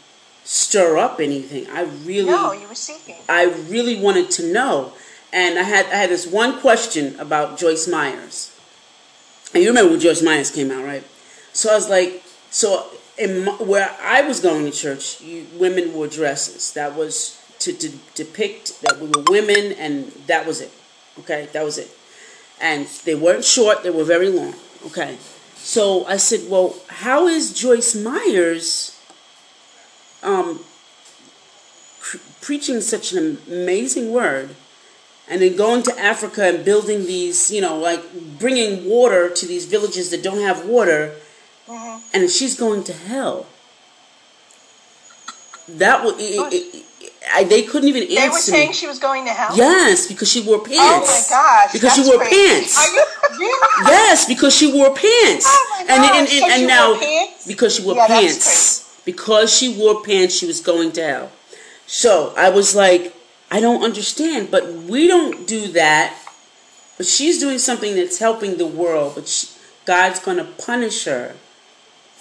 stir 0.45 0.99
up 0.99 1.21
anything. 1.21 1.67
I 1.71 1.83
really 2.05 2.31
No, 2.31 2.53
you 2.53 2.69
were 2.69 2.75
seeking. 2.75 3.17
I 3.29 3.45
really 3.45 4.01
wanted 4.01 4.31
to 4.33 4.53
know. 4.53 4.93
And 5.33 5.59
I 5.59 5.63
had 5.63 5.87
I 5.87 5.97
had 5.97 6.11
this 6.11 6.27
one 6.27 6.61
question 6.61 7.19
about 7.19 7.59
Joyce 7.59 7.89
Myers. 7.89 8.57
And 9.53 9.63
you 9.63 9.69
remember 9.69 9.93
when 9.93 10.01
Joyce 10.01 10.23
Myers 10.23 10.51
came 10.51 10.71
out, 10.71 10.85
right? 10.85 11.05
So 11.53 11.71
I 11.71 11.75
was 11.75 11.89
like, 11.89 12.23
so 12.51 12.87
in 13.19 13.45
my, 13.45 13.53
where 13.53 13.95
I 14.03 14.23
was 14.23 14.41
going 14.41 14.65
to 14.65 14.71
church, 14.71 15.21
you, 15.21 15.47
women 15.55 15.93
wore 15.93 16.07
dresses. 16.07 16.73
That 16.75 16.97
was 16.97 17.41
to, 17.61 17.73
to 17.73 17.91
depict 18.15 18.81
that 18.83 19.01
we 19.01 19.09
were 19.09 19.25
women, 19.29 19.73
and 19.73 20.11
that 20.27 20.47
was 20.47 20.61
it. 20.61 20.73
Okay, 21.21 21.49
that 21.53 21.65
was 21.65 21.79
it. 21.79 21.91
And 22.61 22.87
they 23.05 23.15
weren't 23.15 23.45
short; 23.45 23.83
they 23.83 23.91
were 23.91 24.05
very 24.05 24.29
long. 24.29 24.55
Okay, 24.87 25.17
so 25.57 26.05
I 26.07 26.19
said, 26.19 26.51
well, 26.51 26.77
how 26.89 27.27
is 27.27 27.53
Joyce 27.53 27.95
Myers? 27.95 28.95
um, 30.25 30.61
pre- 32.01 32.21
preaching 32.41 32.81
such 32.81 33.13
an 33.13 33.39
amazing 33.47 34.13
word 34.13 34.57
and 35.29 35.41
then 35.41 35.57
going 35.57 35.83
to 35.83 35.99
Africa 35.99 36.45
and 36.45 36.65
building 36.65 37.07
these, 37.07 37.51
you 37.51 37.61
know, 37.61 37.79
like 37.79 38.03
bringing 38.39 38.89
water 38.89 39.31
to 39.31 39.47
these 39.47 39.67
villages 39.67 40.11
that 40.11 40.23
don't 40.23 40.41
have 40.41 40.67
water, 40.67 41.15
mm-hmm. 41.69 42.17
and 42.17 42.31
she's 42.31 42.59
going 42.59 42.85
to 42.85 42.93
hell. 42.93 43.47
That 45.69 46.05
would 46.05 46.19
they 46.19 47.63
couldn't 47.63 47.89
even 47.89 48.03
answer. 48.03 48.15
They 48.15 48.29
were 48.29 48.39
saying 48.39 48.69
me. 48.69 48.75
she 48.75 48.87
was 48.87 48.99
going 48.99 49.25
to 49.25 49.31
hell. 49.31 49.57
Yes, 49.57 50.07
because 50.07 50.31
she 50.31 50.43
wore 50.43 50.59
pants. 50.59 50.79
Oh 50.79 51.01
my 51.01 51.25
gosh! 51.31 51.73
Because 51.73 51.95
she 51.95 52.03
wore 52.03 52.19
crazy. 52.19 52.37
pants. 52.37 52.79
Are 52.79 52.95
you 52.95 53.05
really? 53.41 53.89
Yes, 53.89 54.27
because 54.27 54.55
she 54.55 54.73
wore 54.73 54.89
pants. 54.89 55.47
Oh 55.49 55.77
my 55.79 55.87
gosh! 55.87 55.97
And 55.97 56.05
and, 56.05 56.17
and, 56.17 56.29
so 56.29 56.51
and 56.51 56.67
now 56.67 56.99
pants? 56.99 57.47
because 57.47 57.77
she 57.77 57.83
wore 57.83 57.95
yeah, 57.95 58.07
pants 58.07 58.85
because 59.05 59.55
she 59.55 59.77
wore 59.77 60.03
pants, 60.03 60.35
she 60.35 60.47
was 60.47 60.61
going 60.61 60.93
to 60.93 61.03
hell. 61.03 61.33
So 61.87 62.33
I 62.37 62.51
was 62.51 62.75
like, 62.75 63.15
I 63.51 63.61
don't 63.61 63.83
understand, 63.83 64.51
but 64.51 64.73
we 64.73 65.07
don't 65.07 65.47
do 65.47 65.69
that. 65.69 66.19
But 66.97 67.07
she's 67.07 67.41
doing 67.41 67.59
something 67.59 67.95
that's 67.97 68.19
helping 68.19 68.57
the 68.57 68.67
world, 68.67 69.15
but 69.17 69.29
she, 69.29 69.49
God's 69.85 70.21
going 70.21 70.39
to 70.39 70.45
punish 70.45 71.05
her 71.05 71.35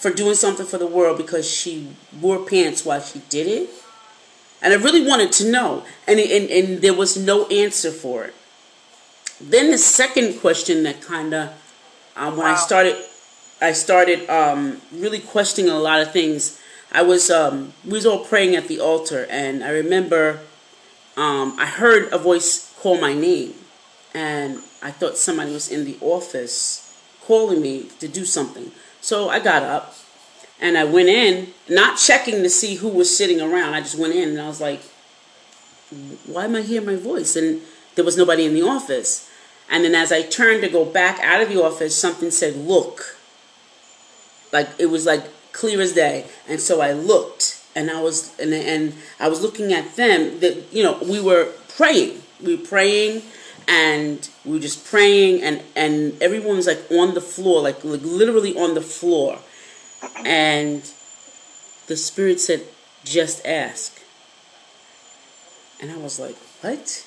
for 0.03 0.11
doing 0.11 0.35
something 0.35 0.65
for 0.65 0.77
the 0.77 0.85
world 0.85 1.17
because 1.17 1.49
she 1.49 1.87
wore 2.21 2.45
pants 2.45 2.83
while 2.83 3.01
she 3.01 3.21
did 3.29 3.47
it. 3.47 3.69
And 4.61 4.73
I 4.73 4.75
really 4.75 5.07
wanted 5.07 5.31
to 5.33 5.49
know, 5.49 5.85
and, 6.05 6.19
and, 6.19 6.49
and 6.49 6.81
there 6.81 6.93
was 6.93 7.17
no 7.17 7.47
answer 7.47 7.89
for 7.89 8.25
it. 8.25 8.35
Then 9.39 9.71
the 9.71 9.77
second 9.77 10.41
question 10.41 10.83
that 10.83 11.01
kind 11.01 11.33
of, 11.33 11.49
um, 12.17 12.35
when 12.35 12.45
wow. 12.45 12.51
I 12.51 12.55
started, 12.55 12.97
I 13.61 13.71
started 13.71 14.29
um, 14.29 14.81
really 14.91 15.19
questioning 15.19 15.71
a 15.71 15.79
lot 15.79 16.01
of 16.01 16.11
things 16.11 16.59
I 16.91 17.01
was 17.01 17.31
um, 17.31 17.73
we 17.83 17.93
was 17.93 18.05
all 18.05 18.23
praying 18.25 18.55
at 18.55 18.67
the 18.67 18.79
altar, 18.79 19.25
and 19.29 19.63
I 19.63 19.69
remember 19.69 20.41
um, 21.17 21.55
I 21.57 21.65
heard 21.65 22.13
a 22.13 22.19
voice 22.19 22.71
call 22.79 23.01
my 23.01 23.13
name, 23.15 23.55
and 24.13 24.59
I 24.83 24.91
thought 24.91 25.17
somebody 25.17 25.53
was 25.53 25.71
in 25.71 25.85
the 25.85 25.97
office 26.01 26.93
calling 27.25 27.61
me 27.61 27.89
to 27.99 28.07
do 28.07 28.25
something. 28.25 28.71
So 29.03 29.29
I 29.29 29.39
got 29.39 29.61
up 29.61 29.95
and 30.59 30.77
I 30.77 30.85
went 30.85 31.09
in, 31.09 31.53
not 31.69 31.99
checking 31.99 32.41
to 32.41 32.49
see 32.49 32.75
who 32.75 32.87
was 32.87 33.15
sitting 33.15 33.39
around. 33.39 33.75
I 33.75 33.81
just 33.81 33.99
went 33.99 34.15
in 34.15 34.29
and 34.29 34.41
I 34.41 34.47
was 34.47 34.61
like, 34.61 34.81
"Why 36.25 36.45
am 36.45 36.55
I 36.55 36.61
hearing 36.61 36.87
my 36.87 36.95
voice?" 36.95 37.35
And 37.35 37.61
there 37.93 38.05
was 38.05 38.17
nobody 38.17 38.45
in 38.45 38.55
the 38.55 38.63
office. 38.63 39.29
And 39.69 39.83
then 39.83 39.93
as 39.93 40.11
I 40.11 40.23
turned 40.23 40.61
to 40.63 40.69
go 40.69 40.85
back 40.85 41.19
out 41.19 41.41
of 41.41 41.49
the 41.49 41.61
office, 41.61 41.95
something 41.95 42.31
said, 42.31 42.55
"Look." 42.55 43.17
like 44.53 44.69
it 44.77 44.85
was 44.85 45.05
like 45.05 45.23
clear 45.51 45.81
as 45.81 45.93
day. 45.93 46.25
And 46.47 46.61
so 46.61 46.79
I 46.79 46.93
looked, 46.93 47.59
and 47.75 47.91
I 47.91 48.01
was 48.01 48.39
and 48.39 48.53
and 48.53 48.93
I 49.19 49.27
was 49.27 49.41
looking 49.41 49.73
at 49.73 49.95
them. 49.97 50.39
That 50.39 50.71
you 50.71 50.83
know 50.83 50.97
we 51.01 51.19
were 51.19 51.51
praying, 51.75 52.21
we 52.41 52.55
were 52.55 52.65
praying, 52.65 53.23
and 53.67 54.27
we 54.45 54.53
were 54.53 54.59
just 54.59 54.85
praying, 54.85 55.41
and 55.43 55.61
and 55.75 56.21
everyone 56.21 56.57
was 56.57 56.67
like 56.67 56.81
on 56.91 57.13
the 57.13 57.21
floor, 57.21 57.61
like 57.61 57.83
like 57.83 58.01
literally 58.03 58.57
on 58.57 58.73
the 58.73 58.81
floor, 58.81 59.39
and 60.25 60.89
the 61.87 61.97
spirit 61.97 62.39
said, 62.39 62.63
"Just 63.03 63.45
ask." 63.45 63.99
And 65.81 65.91
I 65.91 65.97
was 65.97 66.19
like, 66.19 66.35
"What?" 66.61 67.05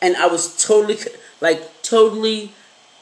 And 0.00 0.16
I 0.16 0.26
was 0.26 0.62
totally 0.62 0.98
like 1.40 1.82
totally 1.82 2.52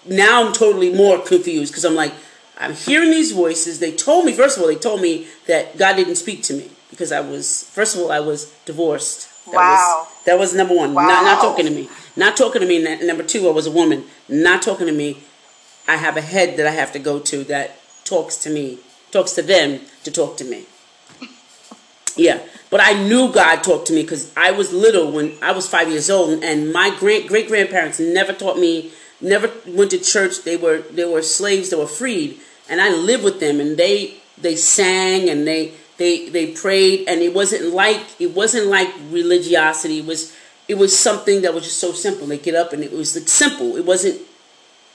now 0.08 0.46
I'm 0.46 0.52
totally 0.52 0.92
more 0.92 1.18
confused 1.18 1.72
because 1.72 1.84
I'm 1.84 1.94
like, 1.94 2.12
I'm 2.58 2.74
hearing 2.74 3.10
these 3.10 3.32
voices. 3.32 3.80
They 3.80 3.92
told 3.92 4.24
me, 4.24 4.32
first 4.32 4.56
of 4.56 4.62
all, 4.62 4.68
they 4.68 4.76
told 4.76 5.00
me 5.00 5.26
that 5.46 5.76
God 5.76 5.96
didn't 5.96 6.16
speak 6.16 6.42
to 6.44 6.54
me 6.54 6.70
because 6.90 7.12
I 7.12 7.20
was, 7.20 7.64
first 7.64 7.94
of 7.94 8.02
all, 8.02 8.12
I 8.12 8.20
was 8.20 8.50
divorced. 8.64 9.28
That 9.46 9.54
wow. 9.54 10.06
Was, 10.06 10.24
that 10.24 10.38
was 10.38 10.54
number 10.54 10.74
one. 10.74 10.94
Wow. 10.94 11.06
Not, 11.06 11.24
not 11.24 11.40
talking 11.40 11.66
to 11.66 11.72
me. 11.72 11.88
Not 12.16 12.36
talking 12.36 12.60
to 12.60 12.66
me. 12.66 12.82
Number 13.04 13.22
two, 13.22 13.48
I 13.48 13.52
was 13.52 13.66
a 13.66 13.70
woman. 13.70 14.04
Not 14.28 14.62
talking 14.62 14.86
to 14.86 14.92
me. 14.92 15.18
I 15.88 15.96
have 15.96 16.16
a 16.16 16.20
head 16.20 16.56
that 16.56 16.66
I 16.66 16.70
have 16.70 16.92
to 16.92 16.98
go 16.98 17.20
to 17.20 17.44
that 17.44 17.78
talks 18.04 18.36
to 18.38 18.50
me, 18.50 18.78
talks 19.12 19.32
to 19.32 19.42
them 19.42 19.80
to 20.04 20.10
talk 20.10 20.36
to 20.38 20.44
me. 20.44 20.66
Yeah, 22.18 22.40
but 22.70 22.80
I 22.82 22.94
knew 22.94 23.30
God 23.30 23.62
talked 23.62 23.88
to 23.88 23.92
me 23.92 24.00
because 24.00 24.32
I 24.38 24.50
was 24.50 24.72
little 24.72 25.12
when 25.12 25.34
I 25.42 25.52
was 25.52 25.68
five 25.68 25.90
years 25.90 26.08
old, 26.08 26.42
and 26.42 26.72
my 26.72 26.88
great 26.98 27.28
great 27.28 27.46
grandparents 27.46 28.00
never 28.00 28.32
taught 28.32 28.58
me 28.58 28.90
never 29.20 29.50
went 29.66 29.90
to 29.90 29.98
church. 29.98 30.42
They 30.42 30.56
were 30.56 30.78
they 30.78 31.04
were 31.04 31.20
slaves 31.20 31.68
they 31.68 31.76
were 31.76 31.86
freed, 31.86 32.40
and 32.70 32.80
I 32.80 32.88
lived 32.88 33.22
with 33.22 33.38
them, 33.38 33.60
and 33.60 33.76
they 33.76 34.14
they 34.38 34.56
sang 34.56 35.28
and 35.28 35.46
they 35.46 35.74
they 35.98 36.28
they 36.28 36.48
prayed, 36.48 37.08
and 37.08 37.20
it 37.20 37.34
wasn't 37.34 37.74
like 37.74 38.02
it 38.20 38.34
wasn't 38.34 38.66
like 38.66 38.92
religiosity. 39.10 40.00
It 40.00 40.06
was 40.06 40.36
it 40.68 40.76
was 40.76 40.98
something 40.98 41.42
that 41.42 41.54
was 41.54 41.64
just 41.64 41.80
so 41.80 41.92
simple. 41.92 42.26
They 42.26 42.38
get 42.38 42.54
up 42.54 42.72
and 42.72 42.82
it 42.82 42.92
was 42.92 43.16
like 43.16 43.28
simple. 43.28 43.76
It 43.76 43.84
wasn't 43.84 44.20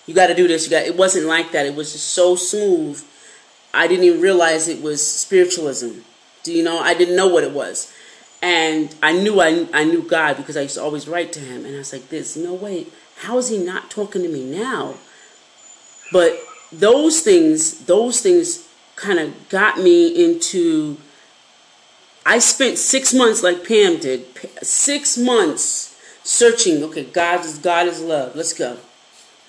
you 0.05 0.13
got 0.13 0.27
to 0.27 0.35
do 0.35 0.47
this. 0.47 0.65
You 0.65 0.71
got. 0.71 0.83
It 0.83 0.97
wasn't 0.97 1.25
like 1.25 1.51
that. 1.51 1.65
It 1.65 1.75
was 1.75 1.93
just 1.93 2.09
so 2.09 2.35
smooth. 2.35 3.03
I 3.73 3.87
didn't 3.87 4.03
even 4.05 4.21
realize 4.21 4.67
it 4.67 4.81
was 4.81 5.05
spiritualism. 5.05 5.99
Do 6.43 6.51
you 6.51 6.63
know? 6.63 6.79
I 6.79 6.93
didn't 6.93 7.15
know 7.15 7.27
what 7.27 7.43
it 7.43 7.51
was. 7.51 7.93
And 8.43 8.93
I 9.03 9.13
knew 9.13 9.39
I, 9.39 9.67
I 9.71 9.83
knew 9.83 10.01
God 10.01 10.35
because 10.37 10.57
I 10.57 10.61
used 10.61 10.73
to 10.75 10.83
always 10.83 11.07
write 11.07 11.31
to 11.33 11.39
him. 11.39 11.63
And 11.63 11.75
I 11.75 11.77
was 11.77 11.93
like, 11.93 12.09
"This 12.09 12.35
no 12.35 12.53
way 12.53 12.87
how 13.21 13.37
is 13.37 13.49
he 13.49 13.57
not 13.59 13.89
talking 13.91 14.23
to 14.23 14.27
me 14.27 14.43
now? 14.43 14.95
But 16.11 16.39
those 16.71 17.21
things, 17.21 17.85
those 17.85 18.19
things 18.21 18.67
kind 19.01 19.19
of 19.19 19.49
got 19.49 19.77
me 19.77 20.07
into. 20.23 20.97
I 22.25 22.37
spent 22.39 22.77
six 22.77 23.13
months, 23.13 23.41
like 23.41 23.67
Pam 23.67 23.99
did, 23.99 24.25
six 24.61 25.17
months 25.17 25.99
searching. 26.23 26.83
Okay, 26.83 27.05
God 27.05 27.43
is 27.43 27.57
God 27.57 27.87
is 27.87 27.99
love. 27.99 28.35
Let's 28.35 28.53
go. 28.53 28.77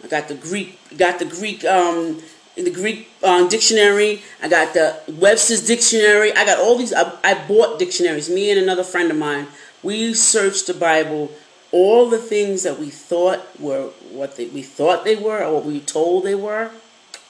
I 0.03 0.09
got 0.09 0.29
the 0.29 0.35
Greek, 0.35 0.79
got 0.97 1.19
the 1.19 1.27
Greek, 1.27 1.65
um, 1.65 2.21
the 2.57 2.71
Greek 2.71 3.09
um, 3.23 3.49
dictionary. 3.49 4.23
I 4.43 4.49
got 4.49 4.75
the 4.75 4.99
Webster's 5.07 5.65
dictionary. 5.67 6.33
I 6.33 6.45
got 6.45 6.59
all 6.59 6.77
these. 6.77 6.93
I, 6.93 7.13
I 7.23 7.47
bought 7.47 7.79
dictionaries. 7.79 8.31
Me 8.31 8.51
and 8.51 8.59
another 8.59 8.85
friend 8.85 9.11
of 9.11 9.17
mine. 9.17 9.47
We 9.83 10.15
searched 10.15 10.69
the 10.69 10.75
Bible 10.75 11.31
all 11.73 12.11
the 12.11 12.19
things 12.19 12.63
that 12.63 12.79
we 12.79 12.91
thought 12.91 13.41
were 13.59 13.89
what 14.11 14.37
they, 14.37 14.47
we 14.47 14.63
thought 14.63 15.05
they 15.05 15.17
were 15.17 15.43
or 15.43 15.55
what 15.55 15.65
we 15.65 15.81
told 15.81 16.23
they 16.23 16.35
were, 16.35 16.71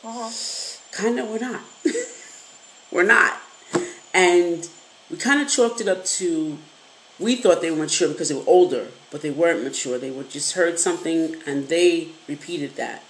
uh-huh. 0.05 0.31
kind 0.91 1.19
of 1.19 1.29
we're 1.29 1.39
not. 1.39 1.63
we're 2.91 3.03
not. 3.03 3.41
And 4.15 4.69
we 5.11 5.17
kind 5.17 5.41
of 5.41 5.49
chalked 5.49 5.81
it 5.81 5.89
up 5.89 6.05
to 6.05 6.59
we 7.19 7.37
thought 7.37 7.61
they 7.61 7.71
were 7.71 7.77
mature 7.77 8.09
because 8.09 8.29
they 8.29 8.35
were 8.35 8.43
older, 8.47 8.89
but 9.11 9.23
they 9.23 9.31
weren't 9.31 9.63
mature. 9.63 9.99
They 9.99 10.11
were 10.11 10.25
just 10.25 10.55
heard 10.55 10.79
something 10.79 11.37
and 11.47 11.69
they 11.69 12.09
repeated 12.27 12.77
that. 12.77 13.05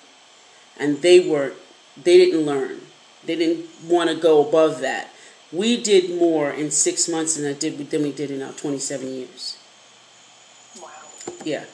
And 0.79 1.01
they 1.03 1.27
were 1.27 1.55
they 1.97 2.19
didn't 2.19 2.45
learn. 2.45 2.81
They 3.25 3.37
didn't 3.37 3.67
want 3.85 4.11
to 4.11 4.17
go 4.17 4.47
above 4.47 4.81
that. 4.81 5.11
We 5.53 5.81
did 5.81 6.19
more 6.19 6.51
in 6.51 6.71
six 6.71 7.09
months 7.09 7.37
than 7.37 7.47
I 7.47 7.53
did 7.53 7.91
than 7.91 8.03
we 8.03 8.13
did 8.13 8.31
in 8.31 8.43
our 8.43 8.53
twenty 8.53 8.79
seven 8.79 9.09
years. 9.09 9.59
Wow. 10.81 10.89
Yeah. 11.45 11.65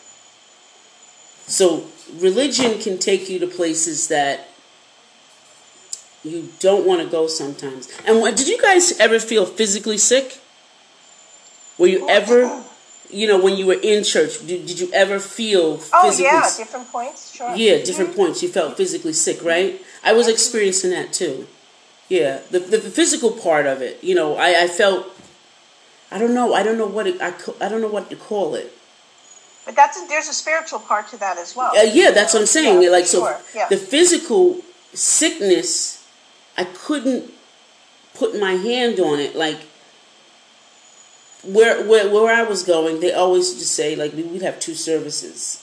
So 1.46 1.86
religion 2.18 2.78
can 2.78 2.98
take 2.98 3.30
you 3.30 3.38
to 3.38 3.46
places 3.46 4.08
that 4.08 4.48
you 6.28 6.48
don't 6.60 6.86
want 6.86 7.02
to 7.02 7.08
go 7.08 7.26
sometimes. 7.26 7.88
And 8.06 8.20
what, 8.20 8.36
did 8.36 8.48
you 8.48 8.60
guys 8.60 8.98
ever 8.98 9.18
feel 9.18 9.46
physically 9.46 9.98
sick? 9.98 10.40
Were 11.78 11.86
you 11.86 12.08
ever, 12.08 12.62
you 13.10 13.26
know, 13.26 13.40
when 13.40 13.56
you 13.56 13.66
were 13.66 13.78
in 13.82 14.04
church, 14.04 14.46
did, 14.46 14.66
did 14.66 14.80
you 14.80 14.90
ever 14.92 15.18
feel 15.20 15.78
physically? 15.78 16.26
Oh 16.26 16.42
yeah, 16.42 16.50
different 16.56 16.88
points, 16.90 17.34
sure. 17.34 17.54
Yeah, 17.54 17.84
different 17.84 18.10
mm-hmm. 18.10 18.20
points. 18.20 18.42
You 18.42 18.48
felt 18.48 18.76
physically 18.76 19.12
sick, 19.12 19.42
right? 19.42 19.80
I 20.02 20.12
was 20.12 20.28
experiencing 20.28 20.90
that 20.90 21.12
too. 21.12 21.46
Yeah, 22.08 22.40
the, 22.50 22.58
the, 22.58 22.78
the 22.78 22.90
physical 22.90 23.30
part 23.30 23.66
of 23.66 23.82
it, 23.82 24.02
you 24.02 24.14
know, 24.14 24.36
I, 24.36 24.64
I 24.64 24.68
felt 24.68 25.14
I 26.10 26.18
don't 26.18 26.34
know. 26.34 26.54
I 26.54 26.62
don't 26.62 26.78
know 26.78 26.86
what 26.86 27.06
it, 27.06 27.20
I, 27.20 27.34
I 27.60 27.68
don't 27.68 27.80
know 27.80 27.88
what 27.88 28.08
to 28.10 28.16
call 28.16 28.54
it. 28.54 28.72
But 29.66 29.76
that's 29.76 30.00
a, 30.00 30.06
there's 30.08 30.28
a 30.28 30.32
spiritual 30.32 30.78
part 30.78 31.08
to 31.08 31.18
that 31.18 31.36
as 31.36 31.54
well. 31.54 31.76
Uh, 31.76 31.82
yeah, 31.82 32.10
that's 32.10 32.32
what 32.32 32.40
I'm 32.40 32.46
saying. 32.46 32.82
Yeah, 32.82 32.88
like 32.88 33.04
so, 33.04 33.38
yeah. 33.54 33.68
the 33.68 33.76
physical 33.76 34.62
sickness, 34.94 35.97
I 36.58 36.64
couldn't 36.64 37.32
put 38.14 38.38
my 38.38 38.52
hand 38.52 38.98
on 38.98 39.20
it. 39.20 39.36
Like 39.36 39.60
where 41.44 41.86
where 41.86 42.12
where 42.12 42.34
I 42.34 42.42
was 42.42 42.64
going, 42.64 43.00
they 43.00 43.12
always 43.12 43.54
just 43.54 43.74
say 43.74 43.94
like 43.94 44.12
we'd 44.12 44.42
have 44.42 44.58
two 44.58 44.74
services. 44.74 45.62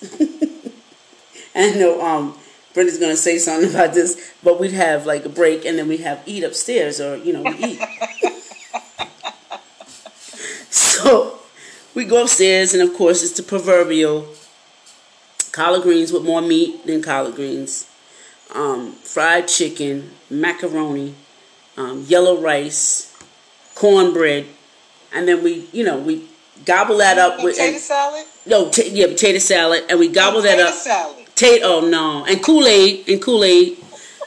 and 1.53 1.75
I 1.75 1.79
know 1.79 2.01
um, 2.01 2.37
Brenda's 2.73 2.97
gonna 2.97 3.17
say 3.17 3.37
something 3.37 3.69
about 3.69 3.93
this, 3.93 4.33
but 4.41 4.59
we'd 4.59 4.71
have 4.71 5.05
like 5.05 5.25
a 5.25 5.29
break 5.29 5.65
and 5.65 5.77
then 5.77 5.89
we'd 5.89 5.99
have 5.99 6.23
eat 6.25 6.43
upstairs 6.43 7.01
or 7.01 7.17
you 7.17 7.33
know 7.33 7.43
we 7.43 7.55
eat. 7.57 7.81
so 10.69 11.39
we 11.93 12.05
go 12.05 12.23
upstairs, 12.23 12.73
and 12.73 12.81
of 12.81 12.95
course, 12.95 13.21
it's 13.21 13.33
the 13.33 13.43
proverbial 13.43 14.27
collard 15.51 15.83
greens 15.83 16.11
with 16.11 16.23
more 16.23 16.41
meat 16.41 16.85
than 16.85 17.01
collard 17.01 17.35
greens, 17.35 17.87
um, 18.53 18.91
fried 18.93 19.47
chicken, 19.47 20.11
macaroni, 20.29 21.15
um, 21.77 22.05
yellow 22.07 22.39
rice, 22.39 23.15
cornbread, 23.75 24.45
and 25.13 25.27
then 25.27 25.43
we, 25.43 25.67
you 25.71 25.83
know, 25.83 25.97
we 25.97 26.27
gobble 26.65 26.97
that 26.97 27.17
up 27.17 27.43
with 27.43 27.55
potato 27.55 27.73
and, 27.73 27.81
salad. 27.81 28.25
No, 28.45 28.69
t- 28.69 28.89
yeah, 28.89 29.07
potato 29.07 29.39
salad, 29.39 29.83
and 29.89 29.99
we 29.99 30.07
gobble 30.07 30.41
that 30.41 30.59
up. 30.59 30.73
Potato 30.73 30.83
salad. 30.83 31.25
Potato, 31.25 31.65
oh 31.65 31.81
no, 31.81 32.25
and 32.25 32.41
Kool 32.43 32.65
Aid 32.65 33.09
and 33.09 33.21
Kool 33.21 33.43
Aid, 33.43 33.77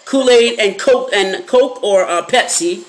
Kool 0.04 0.28
Aid 0.28 0.58
and 0.58 0.78
Coke 0.78 1.10
and 1.12 1.46
Coke 1.46 1.82
or 1.82 2.04
uh, 2.04 2.24
Pepsi 2.26 2.84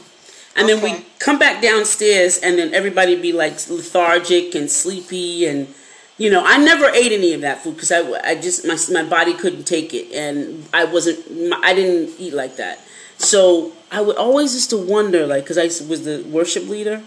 and 0.60 0.70
okay. 0.70 0.80
then 0.80 0.84
we 0.84 1.06
come 1.20 1.40
back 1.40 1.62
downstairs, 1.62 2.38
and 2.38 2.58
then 2.58 2.74
everybody 2.74 3.20
be 3.20 3.32
like 3.32 3.54
lethargic 3.70 4.56
and 4.56 4.70
sleepy, 4.70 5.46
and 5.46 5.74
you 6.20 6.30
know, 6.30 6.44
I 6.46 6.58
never 6.58 6.86
ate 6.90 7.12
any 7.12 7.34
of 7.34 7.42
that 7.42 7.64
food 7.64 7.76
because 7.76 7.92
I, 7.92 8.02
I 8.24 8.36
just 8.36 8.68
my 8.68 8.78
my 9.02 9.10
body 9.10 9.34
couldn't 9.34 9.64
take 9.64 9.94
it, 9.94 10.14
and 10.14 10.68
I 10.74 10.86
wasn't 10.86 11.20
I 11.64 11.74
didn't 11.74 12.20
eat 12.20 12.34
like 12.34 12.58
that. 12.58 12.80
So 13.18 13.72
I 13.92 14.02
would 14.02 14.18
always 14.18 14.54
used 14.54 14.70
to 14.70 14.78
wonder, 14.78 15.26
like, 15.26 15.44
because 15.44 15.58
I 15.58 15.64
was 15.88 16.04
the 16.04 16.24
worship 16.30 16.68
leader, 16.68 17.02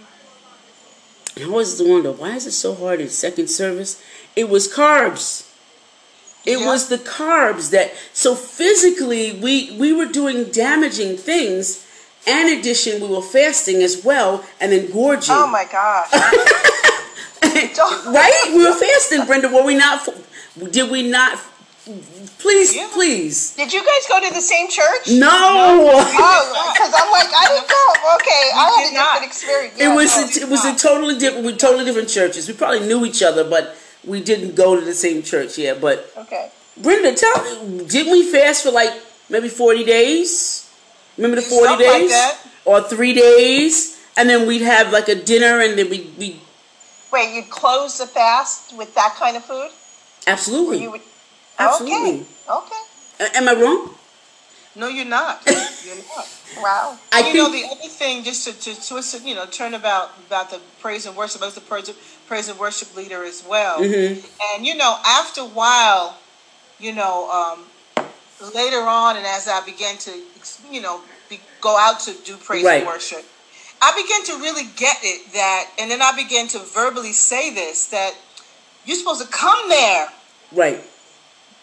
I 1.38 1.44
always 1.44 1.68
used 1.68 1.82
to 1.82 1.90
wonder 1.90 2.10
why 2.10 2.36
is 2.36 2.46
it 2.46 2.52
so 2.52 2.74
hard 2.74 3.00
in 3.00 3.08
second 3.08 3.48
service? 3.48 4.02
It 4.34 4.48
was 4.48 4.72
carbs. 4.72 5.48
It 6.44 6.58
yeah. 6.58 6.66
was 6.66 6.88
the 6.88 6.98
carbs 6.98 7.70
that 7.70 7.92
so 8.12 8.34
physically 8.34 9.38
we 9.38 9.76
we 9.78 9.92
were 9.92 10.06
doing 10.06 10.44
damaging 10.46 11.16
things 11.16 11.86
and 12.26 12.48
in 12.48 12.58
addition, 12.60 13.00
we 13.00 13.08
were 13.08 13.22
fasting 13.22 13.82
as 13.82 14.04
well 14.04 14.44
and 14.60 14.70
then 14.70 14.90
gorging. 14.90 15.34
Oh 15.34 15.48
my 15.48 15.64
God. 17.76 18.14
right? 18.14 18.52
We 18.54 18.64
were 18.64 18.74
fasting, 18.74 19.26
Brenda. 19.26 19.48
Were 19.48 19.64
we 19.64 19.74
not? 19.74 20.08
Did 20.70 20.90
we 20.90 21.08
not? 21.08 21.38
Please, 22.38 22.76
yeah. 22.76 22.88
please. 22.92 23.56
Did 23.56 23.72
you 23.72 23.80
guys 23.80 24.06
go 24.08 24.20
to 24.20 24.32
the 24.32 24.40
same 24.40 24.68
church? 24.68 25.08
No. 25.08 25.28
oh, 25.30 26.72
because 26.72 26.92
I'm 26.94 27.10
like, 27.10 27.28
I 27.34 27.48
didn't 27.48 27.68
go. 27.68 28.16
Okay, 28.16 28.50
I 28.54 28.74
had 28.76 28.86
a 28.86 28.90
different 28.90 28.94
not. 28.94 29.24
experience. 29.24 29.74
Yeah, 29.78 29.92
it 29.92 29.96
was 29.96 30.16
no, 30.16 30.22
a, 30.22 30.46
it 30.46 30.50
was 30.50 30.64
not. 30.64 30.76
a 30.76 30.78
totally 30.78 31.18
different. 31.18 31.46
We 31.46 31.56
totally 31.56 31.84
different 31.84 32.08
churches. 32.08 32.46
We 32.46 32.54
probably 32.54 32.86
knew 32.86 33.04
each 33.04 33.22
other, 33.22 33.48
but 33.48 33.76
we 34.04 34.22
didn't 34.22 34.54
go 34.54 34.78
to 34.78 34.84
the 34.84 34.94
same 34.94 35.22
church. 35.22 35.58
Yeah, 35.58 35.74
but 35.74 36.12
okay. 36.16 36.50
Brenda, 36.80 37.14
tell 37.14 37.66
me, 37.66 37.84
didn't 37.86 38.12
we 38.12 38.30
fast 38.30 38.62
for 38.62 38.70
like 38.70 38.92
maybe 39.28 39.48
forty 39.48 39.84
days? 39.84 40.62
Remember 41.16 41.36
the 41.36 41.42
40 41.42 41.64
Something 41.66 41.86
days? 41.86 42.10
Like 42.10 42.36
or 42.64 42.82
three 42.82 43.12
days? 43.12 43.98
And 44.16 44.28
then 44.28 44.46
we'd 44.46 44.62
have 44.62 44.92
like 44.92 45.08
a 45.08 45.14
dinner 45.14 45.60
and 45.60 45.78
then 45.78 45.90
we'd. 45.90 46.16
we'd 46.16 46.40
Wait, 47.12 47.34
you'd 47.34 47.50
close 47.50 47.98
the 47.98 48.06
fast 48.06 48.76
with 48.76 48.94
that 48.94 49.14
kind 49.18 49.36
of 49.36 49.44
food? 49.44 49.70
Absolutely. 50.26 50.82
You 50.82 50.92
Would, 50.92 51.02
Absolutely. 51.58 52.26
Okay. 52.48 52.74
okay. 53.20 53.30
am 53.34 53.48
I 53.48 53.54
wrong? 53.54 53.94
No, 54.74 54.88
you're 54.88 55.04
not. 55.04 55.42
You're 55.46 55.96
not. 55.96 56.42
Wow. 56.56 56.98
I 57.12 57.28
you 57.28 57.34
know 57.34 57.52
the 57.52 57.64
other 57.64 57.88
thing, 57.88 58.24
just 58.24 58.46
to, 58.46 58.74
to 58.74 58.88
twist 58.88 59.14
it, 59.14 59.22
you 59.22 59.34
know, 59.34 59.44
turn 59.46 59.74
about 59.74 60.12
about 60.26 60.50
the 60.50 60.60
praise 60.80 61.04
and 61.04 61.14
worship. 61.14 61.42
I 61.42 61.46
was 61.46 61.54
the 61.54 61.60
praise, 61.60 61.92
praise 62.26 62.48
and 62.48 62.58
worship 62.58 62.96
leader 62.96 63.22
as 63.22 63.44
well. 63.46 63.80
Mm-hmm. 63.80 64.26
And 64.54 64.66
you 64.66 64.74
know, 64.74 64.96
after 65.04 65.42
a 65.42 65.46
while, 65.46 66.16
you 66.78 66.94
know, 66.94 67.30
um, 67.30 67.64
later 68.54 68.80
on, 68.80 69.16
and 69.16 69.26
as 69.26 69.46
I 69.46 69.62
began 69.64 69.98
to, 69.98 70.12
you 70.70 70.80
know, 70.80 71.02
be, 71.28 71.40
go 71.60 71.76
out 71.78 72.00
to 72.00 72.14
do 72.24 72.36
praise 72.36 72.64
right. 72.64 72.78
and 72.78 72.86
worship, 72.86 73.24
I 73.82 73.90
began 74.00 74.22
to 74.36 74.42
really 74.42 74.70
get 74.76 74.96
it 75.02 75.32
that, 75.32 75.68
and 75.78 75.90
then 75.90 76.00
I 76.00 76.12
began 76.16 76.46
to 76.48 76.58
verbally 76.60 77.12
say 77.12 77.52
this 77.52 77.86
that 77.88 78.14
you're 78.86 78.96
supposed 78.96 79.22
to 79.22 79.28
come 79.28 79.68
there, 79.68 80.08
right? 80.52 80.80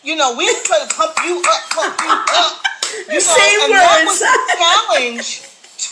You 0.03 0.15
know, 0.15 0.35
we're 0.37 0.53
supposed 0.63 0.89
to 0.89 0.95
pump 0.95 1.13
you 1.25 1.41
up, 1.41 1.69
pump 1.71 1.99
you 2.01 2.09
up. 2.09 2.63
You 3.07 3.13
know, 3.13 3.19
Same 3.19 3.59
and 3.61 3.71
words. 3.71 3.79
that 3.79 4.03
was 4.07 4.21
a 4.21 4.97
challenge 4.97 5.39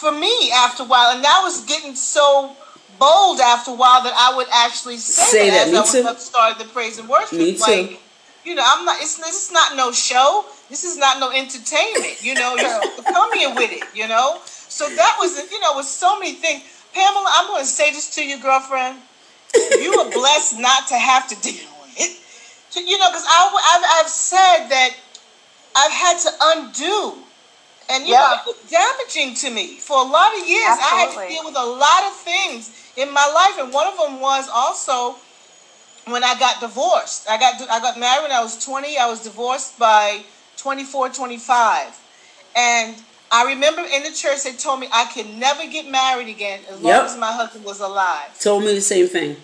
for 0.01 0.11
me 0.11 0.51
after 0.51 0.81
a 0.81 0.85
while, 0.87 1.13
and 1.15 1.23
that 1.23 1.41
was 1.43 1.63
getting 1.65 1.93
so 1.93 2.55
bold 2.97 3.39
after 3.39 3.69
a 3.71 3.75
while 3.75 4.01
that 4.01 4.13
I 4.17 4.35
would 4.35 4.47
actually 4.51 4.97
say, 4.97 5.23
say 5.23 5.49
that, 5.51 5.71
that. 5.71 5.83
as 5.85 5.93
Me 5.93 6.01
I 6.01 6.11
was 6.11 6.25
started 6.25 6.57
the 6.57 6.67
praise 6.73 6.97
and 6.97 7.07
worship. 7.07 7.37
Me 7.37 7.53
too. 7.55 7.97
You 8.47 8.55
know, 8.55 8.63
I'm 8.65 8.85
not. 8.85 9.01
It's, 9.01 9.19
it's 9.19 9.51
not 9.51 9.75
no 9.75 9.91
show. 9.91 10.45
This 10.69 10.85
is 10.85 10.95
not 10.95 11.19
no 11.19 11.31
entertainment. 11.31 12.23
You 12.23 12.33
know, 12.33 12.55
you're 12.55 13.03
coming 13.03 13.39
here 13.39 13.53
with 13.53 13.71
it. 13.73 13.83
You 13.93 14.07
know, 14.07 14.39
so 14.45 14.87
that 14.87 15.17
was 15.19 15.35
you 15.51 15.59
know, 15.59 15.75
with 15.75 15.85
so 15.85 16.17
many 16.17 16.31
things. 16.31 16.63
Pamela, 16.93 17.27
I'm 17.27 17.47
going 17.47 17.63
to 17.63 17.67
say 17.67 17.91
this 17.91 18.15
to 18.15 18.25
you, 18.25 18.39
girlfriend. 18.41 18.99
You 19.53 19.91
were 19.97 20.09
blessed 20.11 20.59
not 20.59 20.87
to 20.87 20.95
have 20.95 21.27
to 21.27 21.35
deal 21.41 21.67
with 21.83 21.99
it. 21.99 22.87
You 22.87 22.97
know, 22.97 23.09
because 23.11 23.27
I've, 23.27 23.51
I've 23.99 24.09
said 24.09 24.69
that 24.69 24.91
I've 25.75 25.91
had 25.91 26.17
to 26.19 26.31
undo. 26.41 27.23
And 27.89 28.05
you 28.05 28.13
yeah. 28.13 28.19
know, 28.19 28.51
it 28.51 28.55
was 28.55 28.71
damaging 28.71 29.35
to 29.43 29.49
me. 29.51 29.75
For 29.75 29.97
a 29.97 30.07
lot 30.07 30.31
of 30.39 30.47
years, 30.47 30.71
Absolutely. 30.71 30.87
I 30.87 31.03
had 31.03 31.09
to 31.11 31.33
deal 31.33 31.43
with 31.43 31.57
a 31.57 31.65
lot 31.65 32.03
of 32.07 32.13
things 32.15 32.71
in 32.95 33.11
my 33.11 33.27
life. 33.27 33.59
And 33.59 33.73
one 33.73 33.87
of 33.87 33.97
them 33.97 34.21
was 34.21 34.47
also 34.47 35.15
when 36.09 36.23
I 36.23 36.37
got 36.39 36.59
divorced. 36.59 37.29
I 37.29 37.37
got 37.37 37.61
I 37.69 37.79
got 37.79 37.99
married 37.99 38.23
when 38.23 38.31
I 38.31 38.41
was 38.41 38.63
20. 38.63 38.97
I 38.97 39.07
was 39.07 39.23
divorced 39.23 39.77
by 39.79 40.21
24, 40.57 41.09
25. 41.09 41.99
And 42.55 42.95
I 43.31 43.45
remember 43.45 43.81
in 43.81 44.03
the 44.03 44.11
church 44.11 44.43
they 44.43 44.53
told 44.53 44.79
me 44.79 44.87
I 44.93 45.05
could 45.13 45.29
never 45.29 45.67
get 45.67 45.89
married 45.89 46.29
again 46.29 46.61
as 46.69 46.81
long 46.81 47.05
as 47.05 47.17
my 47.17 47.31
husband 47.31 47.65
was 47.65 47.79
alive. 47.79 48.39
Told 48.39 48.63
me 48.63 48.73
the 48.73 48.81
same 48.81 49.07
thing. 49.07 49.35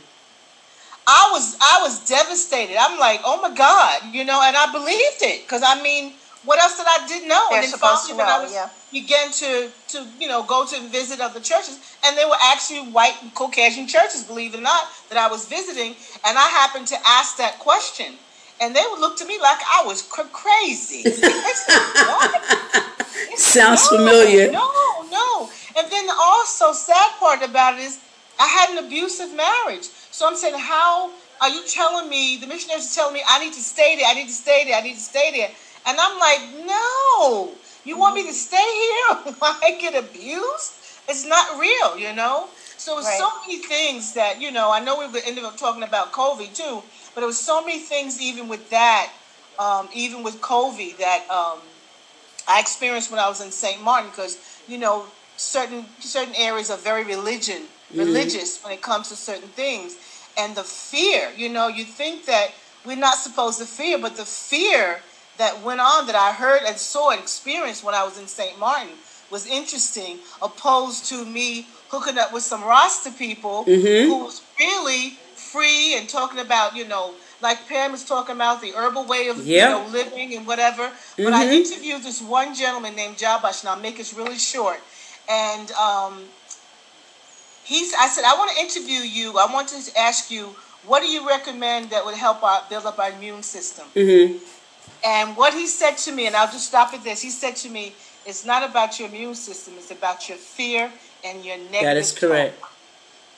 I 1.06 1.30
was 1.34 1.58
I 1.60 1.80
was 1.82 2.08
devastated. 2.08 2.78
I'm 2.80 2.98
like, 2.98 3.20
oh 3.26 3.42
my 3.42 3.54
God, 3.54 4.14
you 4.14 4.24
know, 4.24 4.42
and 4.42 4.56
I 4.56 4.72
believed 4.72 5.22
it 5.22 5.44
because 5.44 5.62
I 5.66 5.82
mean, 5.82 6.14
what 6.46 6.62
else 6.62 6.78
did 6.78 6.86
I 6.88 7.08
didn't 7.08 7.30
know? 7.30 7.48
They're 7.50 7.60
and 7.60 7.64
then 7.64 7.72
supposed 7.72 8.10
to 8.10 8.18
know, 8.18 8.24
I 8.24 8.44
was, 8.44 8.54
yeah. 8.54 8.70
began 8.92 9.32
to 9.32 9.72
to 9.90 10.08
you 10.20 10.28
know 10.28 10.44
go 10.44 10.66
to 10.66 10.80
visit 10.90 11.22
other 11.22 11.40
churches, 11.40 11.80
and 12.04 12.18
they 12.18 12.26
were 12.26 12.36
actually 12.52 12.82
white 12.92 13.16
Caucasian 13.34 13.88
churches, 13.88 14.24
believe 14.24 14.54
it 14.54 14.60
or 14.60 14.62
not, 14.62 14.84
that 15.10 15.18
I 15.18 15.30
was 15.30 15.48
visiting, 15.48 15.96
and 16.26 16.38
I 16.38 16.44
happened 16.44 16.88
to 16.88 16.98
ask 17.08 17.38
that 17.38 17.60
question, 17.60 18.18
and 18.60 18.76
they 18.76 18.84
would 18.92 19.00
look 19.00 19.18
to 19.20 19.26
me 19.26 19.40
like 19.40 19.60
I 19.62 19.84
was 19.86 20.02
cr- 20.02 20.28
crazy. 20.34 21.04
Sounds 23.36 23.90
no, 23.92 23.98
familiar. 23.98 24.52
No, 24.52 24.70
no, 25.10 25.50
and 25.78 25.90
then 25.90 26.08
also 26.20 26.74
sad 26.74 27.12
part 27.20 27.42
about 27.42 27.80
it 27.80 27.84
is 27.84 28.00
I 28.40 28.48
had 28.48 28.72
an 28.78 28.86
abusive 28.86 29.34
marriage, 29.34 29.88
so 30.12 30.28
I'm 30.28 30.36
saying 30.36 30.60
how. 30.60 31.12
Are 31.42 31.50
you 31.50 31.64
telling 31.68 32.10
me 32.10 32.38
the 32.38 32.46
missionaries 32.48 32.90
are 32.94 32.96
telling 32.96 33.16
me 33.16 33.24
I 33.28 33.40
need 33.44 33.52
to 33.52 33.60
stay 33.60 33.98
there? 33.98 34.06
I 34.08 34.14
need 34.14 34.28
to 34.28 34.32
stay 34.32 34.64
there. 34.64 34.78
I 34.78 34.82
need 34.82 34.94
to 34.94 35.02
stay 35.02 35.32
there 35.36 35.50
and 35.86 35.98
I'm 36.00 36.20
like, 36.20 36.66
no, 36.66 37.52
you 37.84 37.98
want 37.98 38.16
me 38.16 38.26
to 38.28 38.34
stay 38.34 38.58
here 38.58 39.34
while 39.40 39.58
I 39.62 39.78
get 39.80 39.96
abused? 39.96 40.74
It's 41.08 41.26
not 41.26 41.60
real, 41.60 41.98
you 41.98 42.14
know? 42.14 42.48
So 42.78 42.96
right. 42.96 43.18
so 43.18 43.30
many 43.42 43.60
things 43.60 44.14
that, 44.14 44.42
you 44.42 44.52
know, 44.52 44.72
I 44.72 44.80
know 44.80 45.00
we 45.00 45.22
ended 45.26 45.44
up 45.44 45.58
talking 45.58 45.84
about 45.84 46.12
COVID 46.12 46.56
too, 46.56 46.82
but 47.14 47.24
it 47.24 47.28
was 47.28 47.40
so 47.40 47.64
many 47.64 47.80
things 47.80 48.22
even 48.22 48.48
with 48.48 48.70
that, 48.70 49.12
um, 49.60 49.90
even 49.94 50.24
with 50.24 50.42
COVID 50.42 50.98
that 50.98 51.30
um, 51.30 51.60
I 52.48 52.60
experienced 52.60 53.12
when 53.12 53.20
I 53.20 53.28
was 53.30 53.42
in 53.42 53.52
St. 53.52 53.82
Martin 53.82 54.10
because, 54.10 54.38
you 54.68 54.78
know, 54.78 55.06
certain 55.36 55.86
certain 56.00 56.36
areas 56.36 56.70
are 56.70 56.78
very 56.78 57.04
religion 57.04 57.64
mm-hmm. 57.94 58.00
religious 58.00 58.62
when 58.64 58.74
it 58.74 58.82
comes 58.82 59.10
to 59.10 59.16
certain 59.16 59.50
things. 59.50 59.96
And 60.38 60.56
the 60.56 60.64
fear, 60.64 61.32
you 61.36 61.50
know, 61.50 61.68
you 61.68 61.84
think 61.84 62.26
that 62.26 62.52
we're 62.86 62.98
not 62.98 63.16
supposed 63.16 63.60
to 63.60 63.66
fear, 63.66 63.98
but 64.00 64.18
the 64.18 64.26
fear 64.26 65.00
that 65.38 65.62
went 65.64 65.80
on 65.80 66.08
that 66.08 66.16
I 66.16 66.32
heard 66.32 66.62
and 66.66 66.78
saw 66.78 67.12
and 67.12 67.20
experienced 67.20 67.84
when 67.84 67.96
I 67.96 68.04
was 68.04 68.20
in 68.20 68.28
St. 68.28 68.60
Martin 68.60 68.90
was 69.32 69.48
interesting, 69.48 70.20
opposed 70.42 71.06
to 71.10 71.26
me 71.26 71.68
hooking 71.90 72.18
up 72.18 72.32
with 72.34 72.44
some 72.44 72.64
Rasta 72.64 73.12
people 73.12 73.66
mm-hmm. 73.66 74.10
who 74.10 74.26
was 74.26 74.42
really 74.60 75.18
free 75.36 75.96
and 75.98 76.08
talking 76.08 76.40
about, 76.40 76.76
you 76.76 76.88
know, 76.88 77.14
like 77.42 77.68
Pam 77.68 77.94
is 77.94 78.06
talking 78.06 78.36
about 78.36 78.62
the 78.62 78.72
herbal 78.72 79.06
way 79.06 79.28
of 79.28 79.38
yep. 79.46 79.70
you 79.70 79.76
know 79.76 79.92
living 79.92 80.34
and 80.36 80.48
whatever. 80.48 80.84
Mm-hmm. 80.84 81.24
But 81.26 81.34
I 81.34 81.44
mm-hmm. 81.44 81.54
interviewed 81.54 82.02
this 82.02 82.22
one 82.22 82.56
gentleman 82.56 82.96
named 82.96 83.18
Jabash, 83.18 83.62
and 83.62 83.70
I'll 83.70 83.80
make 83.80 83.98
this 83.98 84.14
really 84.14 84.38
short. 84.38 84.80
And 85.30 85.70
um, 85.74 86.24
he's, 87.64 87.94
I 87.94 88.08
said, 88.08 88.24
I 88.26 88.36
want 88.36 88.52
to 88.56 88.62
interview 88.62 89.00
you. 89.00 89.38
I 89.38 89.52
want 89.52 89.68
to 89.70 90.00
ask 90.00 90.32
you, 90.32 90.56
what 90.86 91.02
do 91.02 91.08
you 91.08 91.28
recommend 91.28 91.90
that 91.92 92.06
would 92.06 92.16
help 92.16 92.44
our 92.44 92.62
build 92.70 92.86
up 92.86 93.00
our 93.00 93.12
immune 93.12 93.44
system? 93.44 93.86
Mm-hmm. 93.96 94.38
And 95.06 95.36
what 95.36 95.54
he 95.54 95.68
said 95.68 95.98
to 96.00 96.12
me, 96.12 96.28
and 96.28 96.36
I'll 96.36 96.52
just 96.52 96.68
stop 96.68 96.94
at 96.94 97.04
this, 97.04 97.22
he 97.22 97.30
said 97.30 97.56
to 97.58 97.70
me, 97.70 97.94
it's 98.26 98.46
not 98.46 98.68
about 98.68 99.00
your 99.00 99.10
immune 99.10 99.36
system, 99.36 99.74
it's 99.78 99.92
about 99.92 100.30
your 100.30 100.38
fear 100.38 100.92
and 101.26 101.44
your 101.44 101.58
negative. 101.58 101.82
That 101.82 101.98
is 101.98 102.12
correct. 102.12 102.60
Talk. 102.60 102.72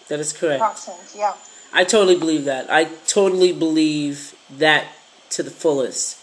That 0.10 0.19
is 0.19 0.34
correct. 0.34 0.60
Toxins, 0.60 1.15
yeah. 1.17 1.34
I 1.73 1.84
totally 1.84 2.17
believe 2.17 2.45
that. 2.45 2.71
I 2.71 2.86
totally 3.08 3.51
believe 3.51 4.36
that 4.49 4.86
to 5.32 5.43
the 5.43 5.49
fullest. 5.51 6.19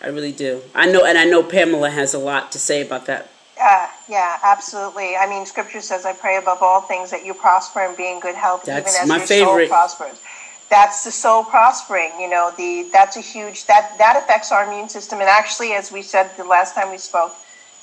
I 0.00 0.08
really 0.08 0.32
do. 0.32 0.62
I 0.74 0.86
know, 0.86 1.04
and 1.04 1.18
I 1.18 1.24
know 1.24 1.42
Pamela 1.42 1.90
has 1.90 2.14
a 2.14 2.18
lot 2.18 2.52
to 2.52 2.58
say 2.58 2.82
about 2.82 3.06
that. 3.06 3.28
Uh, 3.60 3.88
yeah, 4.08 4.38
absolutely. 4.44 5.16
I 5.16 5.26
mean, 5.28 5.46
Scripture 5.46 5.80
says, 5.80 6.04
"I 6.04 6.12
pray 6.12 6.36
above 6.36 6.62
all 6.62 6.82
things 6.82 7.10
that 7.10 7.24
you 7.24 7.34
prosper 7.34 7.80
and 7.80 7.96
be 7.96 8.10
in 8.10 8.20
good 8.20 8.34
health, 8.34 8.64
That's 8.64 8.94
even 8.94 9.02
as 9.02 9.08
my 9.08 9.16
your 9.16 9.26
favorite. 9.26 9.68
soul 9.68 9.76
prospers." 9.76 10.20
That's 10.68 11.04
the 11.04 11.10
soul 11.10 11.44
prospering 11.44 12.10
you 12.20 12.28
know 12.28 12.52
the 12.56 12.88
that's 12.92 13.16
a 13.16 13.20
huge 13.20 13.66
that 13.66 13.96
that 13.98 14.16
affects 14.16 14.50
our 14.50 14.66
immune 14.66 14.88
system 14.88 15.20
and 15.20 15.28
actually 15.28 15.72
as 15.72 15.92
we 15.92 16.02
said 16.02 16.30
the 16.36 16.44
last 16.44 16.74
time 16.74 16.90
we 16.90 16.98
spoke 16.98 17.32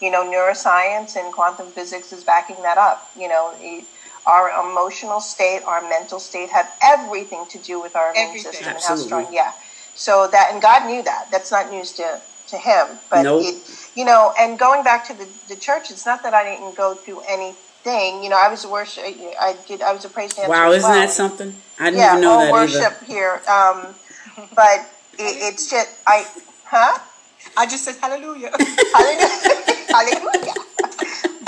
you 0.01 0.11
know 0.11 0.23
neuroscience 0.23 1.15
and 1.15 1.31
quantum 1.33 1.67
physics 1.67 2.11
is 2.11 2.23
backing 2.23 2.61
that 2.61 2.77
up 2.77 3.09
you 3.17 3.27
know 3.27 3.53
our 4.25 4.49
emotional 4.69 5.19
state 5.19 5.61
our 5.65 5.81
mental 5.89 6.19
state 6.19 6.49
have 6.49 6.69
everything 6.81 7.45
to 7.49 7.57
do 7.59 7.81
with 7.81 7.95
our 7.95 8.11
immune 8.11 8.29
everything. 8.29 8.51
system 8.51 8.67
Absolutely. 8.67 9.03
and 9.03 9.11
how 9.11 9.23
strong 9.23 9.33
yeah 9.33 9.51
so 9.95 10.27
that 10.27 10.49
and 10.51 10.61
god 10.61 10.85
knew 10.87 11.01
that 11.03 11.27
that's 11.31 11.51
not 11.51 11.71
news 11.71 11.93
to 11.93 12.19
to 12.47 12.57
him 12.57 12.99
but 13.09 13.23
nope. 13.23 13.43
it, 13.45 13.89
you 13.95 14.03
know 14.03 14.33
and 14.37 14.59
going 14.59 14.83
back 14.83 15.07
to 15.07 15.13
the, 15.13 15.27
the 15.47 15.55
church 15.55 15.89
it's 15.89 16.05
not 16.05 16.21
that 16.23 16.33
i 16.33 16.43
didn't 16.43 16.75
go 16.75 16.93
through 16.93 17.21
any 17.29 17.55
thing. 17.83 18.23
You 18.23 18.29
know, 18.29 18.39
I 18.41 18.49
was 18.49 18.65
a 18.65 18.69
worship. 18.69 19.03
I 19.05 19.55
did. 19.67 19.81
I 19.81 19.93
was 19.93 20.05
a 20.05 20.09
praise 20.09 20.33
dancer. 20.33 20.49
Wow, 20.49 20.71
isn't 20.71 20.89
well. 20.89 20.99
that 20.99 21.11
something? 21.11 21.55
I 21.79 21.85
didn't 21.85 21.99
yeah, 21.99 22.11
even 22.11 22.21
know 22.21 22.39
that 22.39 22.51
worship 22.51 22.81
either. 22.81 23.05
here. 23.05 23.41
Um, 23.47 23.95
but 24.55 24.89
it, 25.19 25.53
it's 25.53 25.69
just 25.69 25.89
I, 26.07 26.25
huh? 26.65 26.99
I 27.57 27.65
just 27.65 27.83
said 27.83 27.95
hallelujah. 28.01 28.51
hallelujah. 28.93 29.63
hallelujah. 29.91 30.53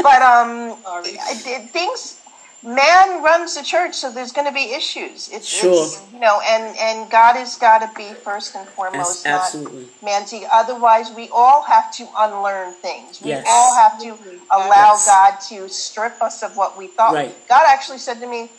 But 0.04 0.22
um, 0.22 0.78
it, 1.06 1.70
things 1.72 2.22
man 2.66 3.24
runs 3.24 3.56
the 3.56 3.64
church, 3.64 3.94
so 3.94 4.12
there's 4.12 4.32
going 4.32 4.48
to 4.48 4.54
be 4.54 4.74
issues. 4.74 5.30
It's, 5.32 5.48
sure. 5.48 5.86
It's, 5.86 6.02
you 6.12 6.20
know, 6.20 6.42
and 6.46 6.76
and 6.78 7.10
God 7.10 7.36
has 7.36 7.58
got 7.58 7.80
to 7.80 7.92
be 7.96 8.14
first 8.14 8.56
and 8.56 8.68
foremost, 8.70 9.26
As, 9.26 9.42
absolutely. 9.42 9.88
man's 10.04 10.34
Otherwise, 10.52 11.12
we 11.16 11.30
all 11.30 11.62
have 11.64 11.92
to 11.94 12.08
unlearn 12.18 12.74
things. 12.74 13.22
We 13.22 13.30
yes. 13.30 13.46
all 13.48 13.76
have 13.76 14.00
to 14.02 14.18
allow 14.52 14.94
yes. 14.94 15.08
God 15.08 15.40
to 15.50 15.70
strip 15.70 16.22
us 16.22 16.44
of 16.44 16.58
what 16.58 16.78
we 16.78 16.88
thought. 16.88 17.14
Right. 17.14 17.36
God 17.48 17.64
actually 17.68 18.00
said 18.00 18.20
to 18.20 18.28
me, 18.28 18.50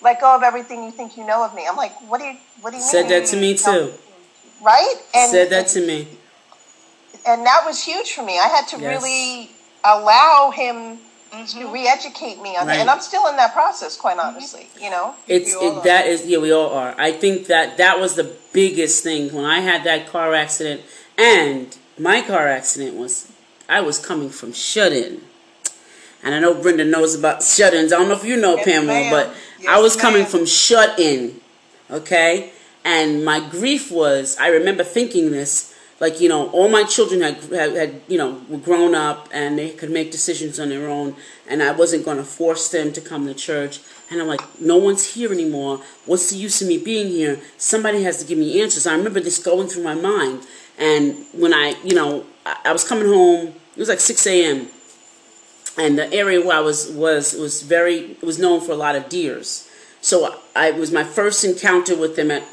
"Let 0.00 0.20
go 0.20 0.34
of 0.34 0.42
everything 0.42 0.84
you 0.84 0.92
think 0.92 1.16
you 1.16 1.26
know 1.26 1.44
of 1.44 1.54
me." 1.54 1.66
I'm 1.68 1.76
like, 1.76 1.92
"What 2.08 2.20
do 2.20 2.26
you? 2.26 2.36
What 2.60 2.70
do 2.70 2.76
you 2.76 2.82
said 2.82 3.02
mean?" 3.02 3.10
Said 3.10 3.22
that 3.22 3.28
to 3.28 3.36
me 3.36 3.56
too. 3.56 3.92
Right. 4.64 4.94
And 5.14 5.30
said 5.30 5.50
that 5.50 5.68
to 5.68 5.86
me. 5.86 6.08
And 7.26 7.44
that 7.44 7.64
was 7.66 7.82
huge 7.82 8.12
for 8.12 8.24
me. 8.24 8.38
I 8.38 8.46
had 8.46 8.68
to 8.68 8.78
yes. 8.78 9.02
really 9.02 9.50
allow 9.84 10.52
Him 10.54 10.98
mm-hmm. 11.32 11.58
to 11.60 11.72
re-educate 11.72 12.40
me 12.40 12.56
on 12.56 12.66
right. 12.66 12.78
and 12.78 12.90
I'm 12.90 13.00
still 13.00 13.26
in 13.28 13.36
that 13.36 13.52
process, 13.52 13.96
quite 13.96 14.18
honestly. 14.18 14.68
Mm-hmm. 14.74 14.84
You 14.84 14.90
know, 14.90 15.14
it's 15.26 15.54
it, 15.54 15.84
that 15.84 16.06
is 16.06 16.26
yeah, 16.26 16.38
we 16.38 16.52
all 16.52 16.70
are. 16.70 16.94
I 16.98 17.12
think 17.12 17.46
that 17.46 17.76
that 17.78 18.00
was 18.00 18.14
the 18.14 18.34
biggest 18.52 19.02
thing 19.02 19.32
when 19.32 19.44
I 19.44 19.60
had 19.60 19.84
that 19.84 20.08
car 20.08 20.34
accident, 20.34 20.82
and 21.18 21.76
my 21.98 22.22
car 22.22 22.48
accident 22.48 22.96
was 22.96 23.30
I 23.68 23.80
was 23.80 23.98
coming 23.98 24.30
from 24.30 24.52
shut 24.52 24.92
in. 24.92 25.22
And 26.22 26.34
I 26.34 26.40
know 26.40 26.60
Brenda 26.60 26.84
knows 26.84 27.14
about 27.14 27.42
shut-ins. 27.42 27.92
I 27.92 27.98
don't 27.98 28.08
know 28.08 28.14
if 28.14 28.24
you 28.24 28.36
know 28.36 28.56
yes, 28.56 28.64
Pamela, 28.64 28.86
ma'am. 28.86 29.12
but 29.12 29.36
yes, 29.60 29.68
I 29.68 29.78
was 29.78 29.94
coming 29.94 30.24
from 30.24 30.44
shut 30.44 30.98
in. 30.98 31.40
Okay? 31.90 32.52
And 32.84 33.24
my 33.24 33.40
grief 33.40 33.90
was, 33.92 34.36
I 34.38 34.48
remember 34.48 34.82
thinking 34.82 35.30
this, 35.30 35.74
like 36.00 36.20
you 36.20 36.28
know 36.28 36.48
all 36.50 36.68
my 36.68 36.84
children 36.84 37.20
had, 37.20 37.36
had, 37.44 37.74
had 37.74 38.00
you 38.08 38.18
know 38.18 38.42
were 38.48 38.58
grown 38.58 38.94
up 38.94 39.28
and 39.32 39.58
they 39.58 39.70
could 39.70 39.90
make 39.90 40.10
decisions 40.10 40.60
on 40.60 40.68
their 40.68 40.88
own 40.88 41.16
and 41.48 41.62
i 41.62 41.72
wasn't 41.72 42.04
going 42.04 42.16
to 42.16 42.24
force 42.24 42.68
them 42.70 42.92
to 42.92 43.00
come 43.00 43.26
to 43.26 43.34
church. 43.34 43.80
And 44.10 44.20
i'm 44.20 44.28
like 44.28 44.42
no 44.60 44.76
one's 44.76 45.14
here 45.14 45.32
anymore. 45.32 45.80
What's 46.04 46.30
the 46.30 46.36
use 46.36 46.62
of 46.62 46.68
me 46.68 46.78
being 46.78 47.08
here? 47.08 47.40
Somebody 47.58 48.02
has 48.02 48.18
to 48.18 48.26
give 48.26 48.38
me 48.38 48.60
answers. 48.60 48.86
I 48.86 48.94
remember 48.94 49.20
this 49.20 49.42
going 49.42 49.68
through 49.68 49.84
my 49.84 49.94
mind. 49.94 50.46
And 50.78 51.16
when 51.32 51.52
i 51.54 51.74
you 51.82 51.94
know 51.94 52.24
i, 52.44 52.56
I 52.66 52.72
was 52.72 52.84
coming 52.86 53.08
home 53.08 53.54
it 53.74 53.78
was 53.78 53.88
like 53.88 54.00
6 54.00 54.26
a.m 54.26 54.68
and 55.78 55.98
the 55.98 56.10
area 56.12 56.40
where 56.40 56.56
i 56.56 56.60
was 56.60 56.90
was 56.92 57.34
was 57.34 57.62
very 57.62 58.16
was 58.22 58.38
known 58.38 58.60
for 58.60 58.72
a 58.72 58.76
lot 58.76 58.96
of 58.96 59.08
deers. 59.08 59.68
So 60.00 60.36
I, 60.54 60.68
it 60.68 60.76
was 60.76 60.92
my 60.92 61.02
first 61.02 61.42
encounter 61.42 61.96
with 61.96 62.14
them 62.14 62.30
at, 62.30 62.44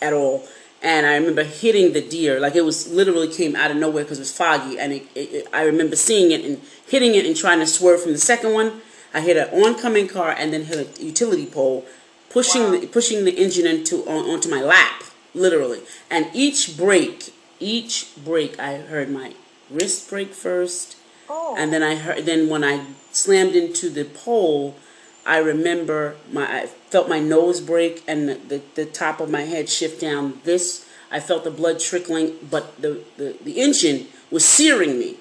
at 0.00 0.14
all 0.14 0.48
and 0.82 1.06
I 1.06 1.16
remember 1.16 1.44
hitting 1.44 1.92
the 1.92 2.00
deer 2.00 2.40
like 2.40 2.56
it 2.56 2.64
was 2.64 2.88
literally 2.88 3.28
came 3.28 3.54
out 3.54 3.70
of 3.70 3.76
nowhere 3.76 4.02
because 4.02 4.18
it 4.18 4.22
was 4.22 4.36
foggy, 4.36 4.78
and 4.78 4.92
it, 4.92 5.06
it, 5.14 5.48
I 5.52 5.62
remember 5.62 5.96
seeing 5.96 6.32
it 6.32 6.44
and 6.44 6.60
hitting 6.86 7.14
it 7.14 7.24
and 7.24 7.36
trying 7.36 7.60
to 7.60 7.66
swerve 7.66 8.02
from 8.02 8.12
the 8.12 8.18
second 8.18 8.52
one. 8.52 8.82
I 9.14 9.20
hit 9.20 9.36
an 9.36 9.62
oncoming 9.62 10.08
car 10.08 10.34
and 10.36 10.52
then 10.52 10.64
hit 10.64 10.98
a 10.98 11.04
utility 11.04 11.46
pole, 11.46 11.84
pushing 12.30 12.62
wow. 12.62 12.70
the, 12.72 12.86
pushing 12.86 13.24
the 13.24 13.32
engine 13.32 13.66
into 13.66 13.98
on, 14.08 14.28
onto 14.28 14.48
my 14.48 14.60
lap, 14.60 15.04
literally. 15.34 15.80
And 16.10 16.28
each 16.34 16.76
break, 16.76 17.32
each 17.60 18.08
break, 18.16 18.58
I 18.58 18.78
heard 18.78 19.10
my 19.10 19.34
wrist 19.70 20.10
break 20.10 20.34
first, 20.34 20.96
oh. 21.28 21.54
and 21.56 21.72
then 21.72 21.82
I 21.82 21.94
heard 21.94 22.26
then 22.26 22.48
when 22.48 22.64
I 22.64 22.86
slammed 23.12 23.54
into 23.54 23.88
the 23.88 24.04
pole, 24.04 24.76
I 25.24 25.38
remember 25.38 26.16
my 26.30 26.62
I 26.62 26.66
felt 26.66 27.08
my 27.08 27.20
nose 27.20 27.60
break 27.60 28.02
and 28.08 28.28
the, 28.28 28.60
the, 28.74 28.84
top 28.86 29.20
of 29.20 29.30
my 29.30 29.42
head 29.42 29.68
shift 29.68 30.00
down. 30.00 30.40
This 30.44 30.86
I 31.10 31.20
felt 31.20 31.44
the 31.44 31.50
blood 31.50 31.78
trickling, 31.78 32.36
but 32.50 32.80
the, 32.80 33.04
the, 33.16 33.36
the 33.42 33.60
engine 33.60 34.08
was 34.30 34.44
searing 34.44 34.98
me. 34.98 35.16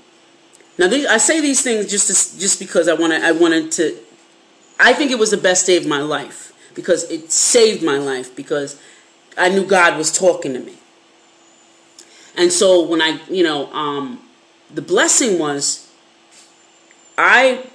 Now 0.78 0.88
these, 0.88 1.06
I 1.06 1.18
say 1.18 1.42
these 1.42 1.62
things 1.62 1.90
just 1.90 2.08
to, 2.08 2.40
just 2.40 2.60
because 2.60 2.88
I 2.88 2.94
wanted 2.94 3.24
I 3.24 3.32
wanted 3.32 3.72
to. 3.74 3.98
I 4.80 4.94
think 4.94 5.12
it 5.12 5.20
was 5.20 5.30
the 5.30 5.38
best 5.38 5.68
day 5.68 5.78
of 5.78 5.86
my 5.86 6.00
life 6.00 6.54
because 6.74 7.10
it 7.12 7.32
saved 7.32 7.84
my 7.84 7.98
life 7.98 8.36
because 8.36 8.82
I 9.38 9.50
knew 9.50 9.66
God 9.66 9.98
was 9.98 10.12
talking 10.12 10.54
to 10.54 10.60
me. 10.60 10.78
And 12.36 12.52
so 12.52 12.82
when 12.84 13.02
I 13.02 13.20
you 13.30 13.44
know 13.44 13.72
um, 13.74 14.22
the 14.74 14.82
blessing 14.82 15.38
was 15.38 15.92
I 17.18 17.70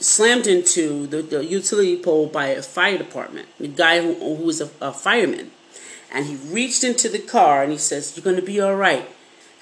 slammed 0.00 0.46
into 0.46 1.06
the, 1.06 1.22
the, 1.22 1.44
utility 1.44 1.96
pole 1.96 2.26
by 2.26 2.46
a 2.46 2.62
fire 2.62 2.98
department, 2.98 3.48
the 3.58 3.68
guy 3.68 4.00
who, 4.00 4.14
who 4.14 4.44
was 4.44 4.60
a, 4.60 4.70
a, 4.80 4.92
fireman. 4.92 5.50
And 6.12 6.26
he 6.26 6.36
reached 6.36 6.84
into 6.84 7.08
the 7.08 7.18
car 7.18 7.62
and 7.62 7.72
he 7.72 7.78
says, 7.78 8.16
You're 8.16 8.24
going 8.24 8.36
to 8.36 8.42
be 8.42 8.60
all 8.60 8.76
right. 8.76 9.08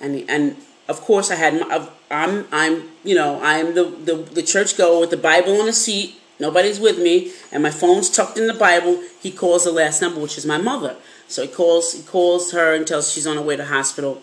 And, 0.00 0.14
he, 0.14 0.28
and 0.28 0.56
of 0.88 1.00
course, 1.00 1.30
I 1.30 1.36
had 1.36 1.60
my, 1.60 1.88
I'm, 2.10 2.46
I'm, 2.52 2.90
you 3.02 3.14
know, 3.14 3.40
I'm 3.42 3.74
the, 3.74 3.84
the, 3.84 4.14
the 4.14 4.42
church 4.42 4.76
goer 4.76 5.00
with 5.00 5.10
the 5.10 5.16
Bible 5.16 5.58
on 5.58 5.66
the 5.66 5.72
seat. 5.72 6.20
Nobody's 6.38 6.78
with 6.78 6.98
me, 6.98 7.32
and 7.50 7.62
my 7.62 7.70
phone's 7.70 8.10
tucked 8.10 8.36
in 8.36 8.46
the 8.46 8.52
Bible. 8.52 9.02
He 9.22 9.30
calls 9.30 9.64
the 9.64 9.72
last 9.72 10.02
number, 10.02 10.20
which 10.20 10.36
is 10.36 10.44
my 10.44 10.58
mother. 10.58 10.96
So 11.28 11.42
he 11.42 11.48
calls, 11.48 11.94
he 11.94 12.02
calls 12.02 12.52
her 12.52 12.74
and 12.74 12.86
tells 12.86 13.10
she's 13.10 13.26
on 13.26 13.36
her 13.36 13.42
way 13.42 13.56
to 13.56 13.64
hospital. 13.64 14.22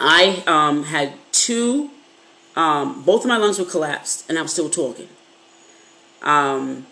I 0.00 0.42
um, 0.46 0.84
had 0.84 1.14
two 1.30 1.90
um, 2.58 3.04
both 3.04 3.22
of 3.22 3.28
my 3.28 3.36
lungs 3.36 3.60
were 3.60 3.64
collapsed, 3.64 4.28
and 4.28 4.36
I 4.36 4.42
was 4.42 4.52
still 4.52 4.68
talking. 4.68 5.08
Um, 6.22 6.86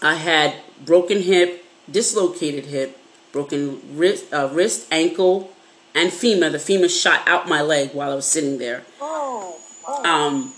I 0.00 0.14
had 0.14 0.54
broken 0.82 1.20
hip, 1.20 1.66
dislocated 1.88 2.64
hip, 2.64 2.98
broken 3.30 3.82
wrist, 3.94 4.32
uh, 4.32 4.48
wrist, 4.50 4.86
ankle, 4.90 5.52
and 5.94 6.10
femur. 6.10 6.48
The 6.48 6.58
femur 6.58 6.88
shot 6.88 7.20
out 7.28 7.46
my 7.46 7.60
leg 7.60 7.90
while 7.92 8.10
I 8.10 8.14
was 8.14 8.24
sitting 8.24 8.56
there. 8.56 8.84
Oh. 9.02 9.60
oh. 9.86 10.04
Um, 10.04 10.54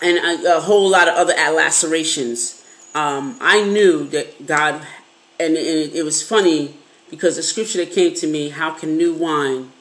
and 0.00 0.18
a, 0.18 0.58
a, 0.58 0.60
whole 0.60 0.88
lot 0.88 1.08
of 1.08 1.14
other 1.16 1.34
lacerations. 1.34 2.64
Um, 2.94 3.36
I 3.40 3.64
knew 3.64 4.04
that 4.10 4.46
God, 4.46 4.86
and 5.40 5.56
it, 5.56 5.96
it 5.96 6.04
was 6.04 6.22
funny 6.22 6.76
because 7.10 7.34
the 7.34 7.42
scripture 7.42 7.78
that 7.84 7.92
came 7.92 8.14
to 8.14 8.28
me, 8.28 8.50
how 8.50 8.70
can 8.70 8.96
new 8.96 9.12
wine 9.12 9.72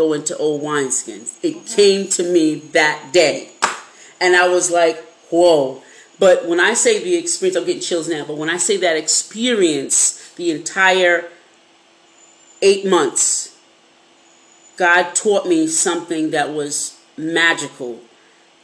go 0.00 0.14
into 0.14 0.34
old 0.38 0.62
wineskins. 0.62 1.36
It 1.42 1.66
came 1.66 2.08
to 2.08 2.22
me 2.22 2.54
that 2.72 3.10
day. 3.12 3.50
And 4.18 4.34
I 4.34 4.48
was 4.48 4.70
like, 4.70 4.96
whoa. 5.30 5.82
But 6.18 6.48
when 6.48 6.58
I 6.58 6.72
say 6.72 7.04
the 7.04 7.16
experience, 7.16 7.56
I'm 7.56 7.66
getting 7.66 7.82
chills 7.82 8.08
now, 8.08 8.24
but 8.24 8.38
when 8.38 8.48
I 8.48 8.56
say 8.56 8.78
that 8.78 8.96
experience, 8.96 10.32
the 10.36 10.50
entire 10.52 11.28
eight 12.62 12.86
months, 12.86 13.58
God 14.78 15.14
taught 15.14 15.46
me 15.46 15.66
something 15.66 16.30
that 16.30 16.48
was 16.50 16.98
magical. 17.18 18.00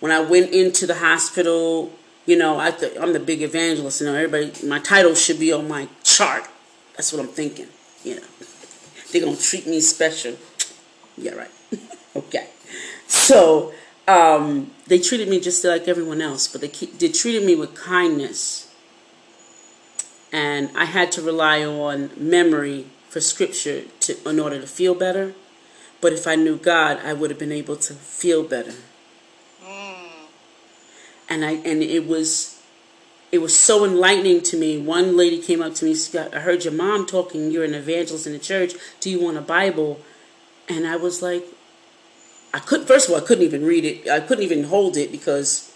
When 0.01 0.11
I 0.11 0.21
went 0.21 0.53
into 0.53 0.87
the 0.87 0.95
hospital, 0.95 1.93
you 2.25 2.39
know, 2.39 2.59
I 2.59 2.71
th- 2.71 2.97
I'm 2.99 3.13
the 3.13 3.21
big 3.21 3.43
evangelist. 3.43 4.01
You 4.01 4.07
know, 4.07 4.15
everybody, 4.15 4.67
my 4.67 4.79
title 4.79 5.15
should 5.15 5.39
be 5.39 5.53
on 5.53 5.69
my 5.69 5.89
chart. 6.03 6.45
That's 6.97 7.13
what 7.13 7.21
I'm 7.21 7.29
thinking. 7.29 7.69
You 8.05 8.17
know, 8.17 8.27
they're 9.13 9.23
gonna 9.23 9.37
treat 9.37 9.67
me 9.67 9.81
special. 9.81 10.37
Yeah, 11.17 11.33
right. 11.33 11.51
okay. 12.17 12.49
So 13.07 13.73
um, 14.09 14.71
they 14.87 14.99
treated 14.99 15.29
me 15.29 15.41
just 15.41 15.65
like 15.65 15.89
everyone 15.89 16.21
else, 16.21 16.49
but 16.49 16.61
they, 16.61 16.69
they 16.69 17.09
treated 17.09 17.45
me 17.45 17.55
with 17.55 17.75
kindness. 17.75 18.73
And 20.33 20.71
I 20.77 20.85
had 20.85 21.13
to 21.13 21.23
rely 21.23 21.65
on 21.65 22.11
memory 22.17 22.87
for 23.09 23.21
scripture 23.21 23.85
to, 24.01 24.29
in 24.29 24.39
order 24.39 24.61
to 24.61 24.67
feel 24.67 24.95
better. 24.95 25.35
But 26.01 26.13
if 26.13 26.27
I 26.27 26.35
knew 26.35 26.57
God, 26.57 27.01
I 27.03 27.15
would 27.15 27.31
have 27.31 27.39
been 27.39 27.53
able 27.53 27.77
to 27.77 27.95
feel 27.95 28.43
better. 28.43 28.75
Mm. 29.65 30.09
And 31.29 31.45
I 31.45 31.53
and 31.53 31.83
it 31.83 32.07
was 32.07 32.63
it 33.33 33.39
was 33.39 33.57
so 33.57 33.85
enlightening 33.85 34.43
to 34.43 34.57
me. 34.57 34.79
One 34.79 35.17
lady 35.17 35.41
came 35.41 35.63
up 35.63 35.75
to 35.77 35.85
me, 35.85 35.97
I 36.15 36.41
heard 36.41 36.65
your 36.65 36.73
mom 36.73 37.07
talking, 37.07 37.51
you're 37.51 37.65
an 37.65 37.75
evangelist 37.75 38.27
in 38.27 38.33
the 38.33 38.39
church. 38.39 38.75
Do 39.01 39.11
you 39.11 39.21
want 39.21 39.37
a 39.37 39.43
Bible? 39.43 40.01
And 40.69 40.87
I 40.87 40.97
was 40.97 41.23
like, 41.23 41.45
I 42.53 42.59
couldn't, 42.59 42.87
first 42.87 43.09
of 43.09 43.15
all 43.15 43.21
I 43.21 43.25
couldn't 43.25 43.45
even 43.45 43.65
read 43.65 43.85
it. 43.85 44.09
I 44.09 44.21
couldn't 44.21 44.45
even 44.45 44.65
hold 44.65 44.97
it 44.97 45.13
because 45.13 45.73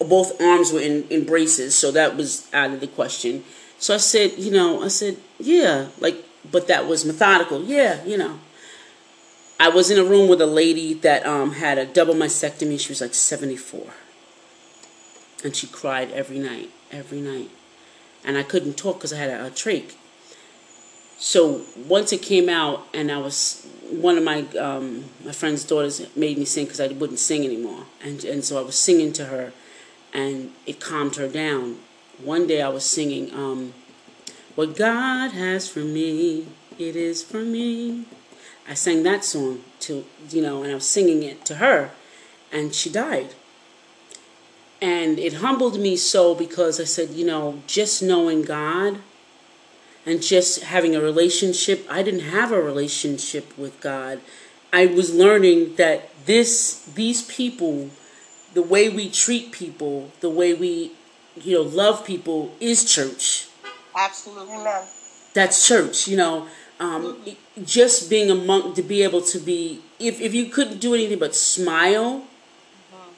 both 0.00 0.40
arms 0.40 0.72
were 0.72 0.80
in, 0.80 1.06
in 1.08 1.24
braces, 1.24 1.74
so 1.74 1.90
that 1.92 2.16
was 2.16 2.48
out 2.52 2.70
of 2.70 2.80
the 2.80 2.86
question. 2.86 3.44
So 3.78 3.94
I 3.94 3.98
said, 3.98 4.32
you 4.38 4.50
know, 4.50 4.82
I 4.82 4.88
said, 4.88 5.16
yeah, 5.38 5.88
like, 6.00 6.24
but 6.50 6.68
that 6.68 6.86
was 6.86 7.04
methodical. 7.04 7.62
Yeah, 7.64 8.02
you 8.04 8.16
know. 8.16 8.38
I 9.58 9.68
was 9.68 9.90
in 9.90 9.98
a 9.98 10.04
room 10.04 10.28
with 10.28 10.40
a 10.40 10.46
lady 10.46 10.94
that 10.94 11.24
um, 11.24 11.52
had 11.52 11.78
a 11.78 11.86
double 11.86 12.14
mastectomy. 12.14 12.78
She 12.78 12.90
was 12.90 13.00
like 13.00 13.14
74. 13.14 13.86
And 15.44 15.54
she 15.54 15.66
cried 15.66 16.10
every 16.10 16.38
night, 16.38 16.70
every 16.90 17.20
night. 17.20 17.50
And 18.24 18.36
I 18.36 18.42
couldn't 18.42 18.76
talk 18.76 18.96
because 18.96 19.12
I 19.12 19.16
had 19.16 19.30
a, 19.30 19.46
a 19.46 19.50
trach. 19.50 19.92
So 21.18 21.62
once 21.86 22.12
it 22.12 22.22
came 22.22 22.48
out, 22.48 22.86
and 22.92 23.10
I 23.10 23.18
was 23.18 23.66
one 23.90 24.18
of 24.18 24.24
my 24.24 24.42
um, 24.58 25.04
my 25.24 25.32
friend's 25.32 25.64
daughters 25.64 26.04
made 26.16 26.38
me 26.38 26.44
sing 26.44 26.64
because 26.64 26.80
I 26.80 26.88
wouldn't 26.88 27.18
sing 27.18 27.44
anymore, 27.44 27.84
and 28.02 28.24
and 28.24 28.44
so 28.44 28.58
I 28.58 28.62
was 28.62 28.76
singing 28.76 29.12
to 29.14 29.26
her, 29.26 29.52
and 30.12 30.52
it 30.66 30.80
calmed 30.80 31.16
her 31.16 31.28
down. 31.28 31.78
One 32.22 32.46
day 32.46 32.62
I 32.62 32.68
was 32.68 32.84
singing, 32.84 33.32
um, 33.32 33.74
"What 34.54 34.76
God 34.76 35.32
has 35.32 35.68
for 35.68 35.80
me, 35.80 36.46
it 36.78 36.96
is 36.96 37.22
for 37.22 37.40
me." 37.40 38.06
I 38.68 38.74
sang 38.74 39.02
that 39.02 39.24
song 39.24 39.62
to 39.80 40.04
you 40.30 40.42
know, 40.42 40.62
and 40.62 40.72
I 40.72 40.74
was 40.74 40.88
singing 40.88 41.22
it 41.22 41.44
to 41.46 41.56
her, 41.56 41.90
and 42.52 42.74
she 42.74 42.90
died. 42.90 43.34
And 44.80 45.18
it 45.18 45.34
humbled 45.34 45.78
me 45.80 45.96
so 45.96 46.34
because 46.34 46.78
I 46.78 46.84
said, 46.84 47.10
you 47.10 47.24
know, 47.24 47.62
just 47.66 48.02
knowing 48.02 48.42
God 48.42 48.98
and 50.06 50.22
just 50.22 50.62
having 50.64 50.94
a 50.94 51.00
relationship. 51.00 51.86
I 51.90 52.02
didn't 52.02 52.20
have 52.20 52.52
a 52.52 52.60
relationship 52.60 53.56
with 53.56 53.80
God. 53.80 54.20
I 54.72 54.86
was 54.86 55.14
learning 55.14 55.76
that 55.76 56.10
this 56.26 56.82
these 56.94 57.22
people, 57.22 57.90
the 58.54 58.62
way 58.62 58.88
we 58.88 59.08
treat 59.08 59.52
people, 59.52 60.10
the 60.20 60.30
way 60.30 60.54
we 60.54 60.92
you 61.36 61.54
know 61.54 61.62
love 61.62 62.04
people 62.04 62.54
is 62.60 62.84
church. 62.84 63.48
Absolutely. 63.96 64.54
Amen. 64.54 64.84
That's 65.32 65.66
church, 65.66 66.08
you 66.08 66.16
know. 66.16 66.48
Um, 66.80 67.22
just 67.62 68.10
being 68.10 68.30
a 68.32 68.34
monk 68.34 68.74
to 68.74 68.82
be 68.82 69.04
able 69.04 69.22
to 69.22 69.38
be 69.38 69.80
if, 70.00 70.20
if 70.20 70.34
you 70.34 70.46
couldn't 70.46 70.80
do 70.80 70.92
anything 70.92 71.20
but 71.20 71.32
smile 71.36 72.18
mm-hmm. 72.18 73.12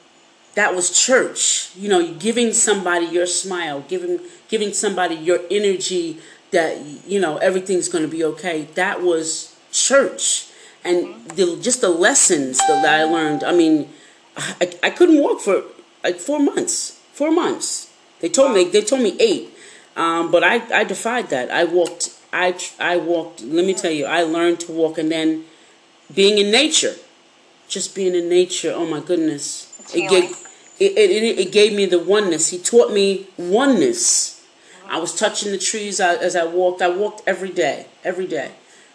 that 0.53 0.75
was 0.75 0.91
church 0.91 1.71
you 1.75 1.89
know 1.89 2.13
giving 2.13 2.53
somebody 2.53 3.07
your 3.07 3.25
smile 3.25 3.83
giving 3.87 4.19
giving 4.47 4.71
somebody 4.73 5.15
your 5.15 5.39
energy 5.49 6.19
that 6.51 6.79
you 7.07 7.19
know 7.19 7.37
everything's 7.37 7.89
going 7.89 8.03
to 8.03 8.09
be 8.09 8.23
okay. 8.23 8.67
That 8.75 9.01
was 9.01 9.55
church, 9.71 10.47
and 10.83 11.25
the, 11.31 11.59
just 11.61 11.81
the 11.81 11.89
lessons 11.89 12.57
that 12.59 12.85
I 12.85 13.03
learned. 13.03 13.43
I 13.43 13.51
mean, 13.53 13.89
I, 14.37 14.73
I 14.83 14.89
couldn't 14.89 15.19
walk 15.19 15.41
for 15.41 15.63
like 16.03 16.17
four 16.17 16.39
months. 16.39 16.99
Four 17.13 17.31
months. 17.31 17.91
They 18.19 18.29
told 18.29 18.53
me 18.53 18.65
they 18.65 18.81
told 18.81 19.01
me 19.01 19.15
eight, 19.19 19.49
um, 19.95 20.31
but 20.31 20.43
I 20.43 20.61
I 20.73 20.83
defied 20.83 21.29
that. 21.29 21.51
I 21.51 21.65
walked. 21.65 22.15
I 22.33 22.57
I 22.79 22.97
walked. 22.97 23.41
Let 23.41 23.65
me 23.65 23.73
tell 23.73 23.91
you, 23.91 24.05
I 24.05 24.23
learned 24.23 24.59
to 24.61 24.71
walk, 24.71 24.97
and 24.97 25.11
then 25.11 25.45
being 26.13 26.37
in 26.37 26.51
nature, 26.51 26.95
just 27.67 27.95
being 27.95 28.15
in 28.15 28.29
nature. 28.29 28.71
Oh 28.75 28.85
my 28.85 28.99
goodness, 28.99 29.91
it 29.93 30.09
gave 30.09 30.31
it, 30.79 30.97
it, 30.97 31.39
it 31.39 31.51
gave 31.51 31.73
me 31.73 31.85
the 31.85 31.99
oneness. 31.99 32.49
He 32.49 32.59
taught 32.59 32.91
me 32.91 33.27
oneness. 33.37 34.36
I 34.89 34.99
was 34.99 35.15
touching 35.15 35.51
the 35.51 35.57
trees 35.57 35.99
as 35.99 36.35
I 36.35 36.45
walked. 36.45 36.81
I 36.81 36.89
walked 36.89 37.21
every 37.27 37.51
day, 37.51 37.87
every 38.03 38.27
day. 38.27 38.51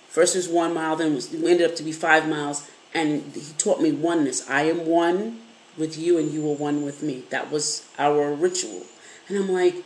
First 0.08 0.34
it 0.34 0.40
was 0.40 0.48
one 0.48 0.74
mile, 0.74 0.96
then 0.96 1.16
it, 1.16 1.32
ended 1.32 1.62
up 1.62 1.74
to 1.76 1.82
be 1.82 1.92
five 1.92 2.28
miles, 2.28 2.68
and 2.92 3.22
he 3.34 3.54
taught 3.54 3.80
me 3.80 3.92
oneness. 3.92 4.48
I 4.48 4.64
am 4.64 4.84
one 4.84 5.40
with 5.78 5.98
you, 5.98 6.18
and 6.18 6.30
you 6.30 6.48
are 6.50 6.54
one 6.54 6.84
with 6.84 7.02
me. 7.02 7.24
That 7.30 7.50
was 7.50 7.88
our 7.98 8.32
ritual, 8.32 8.82
and 9.28 9.38
I'm 9.38 9.50
like, 9.50 9.76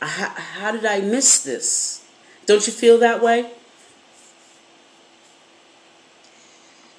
how, 0.00 0.28
how 0.30 0.72
did 0.72 0.86
I 0.86 1.00
miss 1.00 1.42
this? 1.42 2.04
Don't 2.46 2.66
you 2.66 2.72
feel 2.72 2.98
that 2.98 3.22
way? 3.22 3.50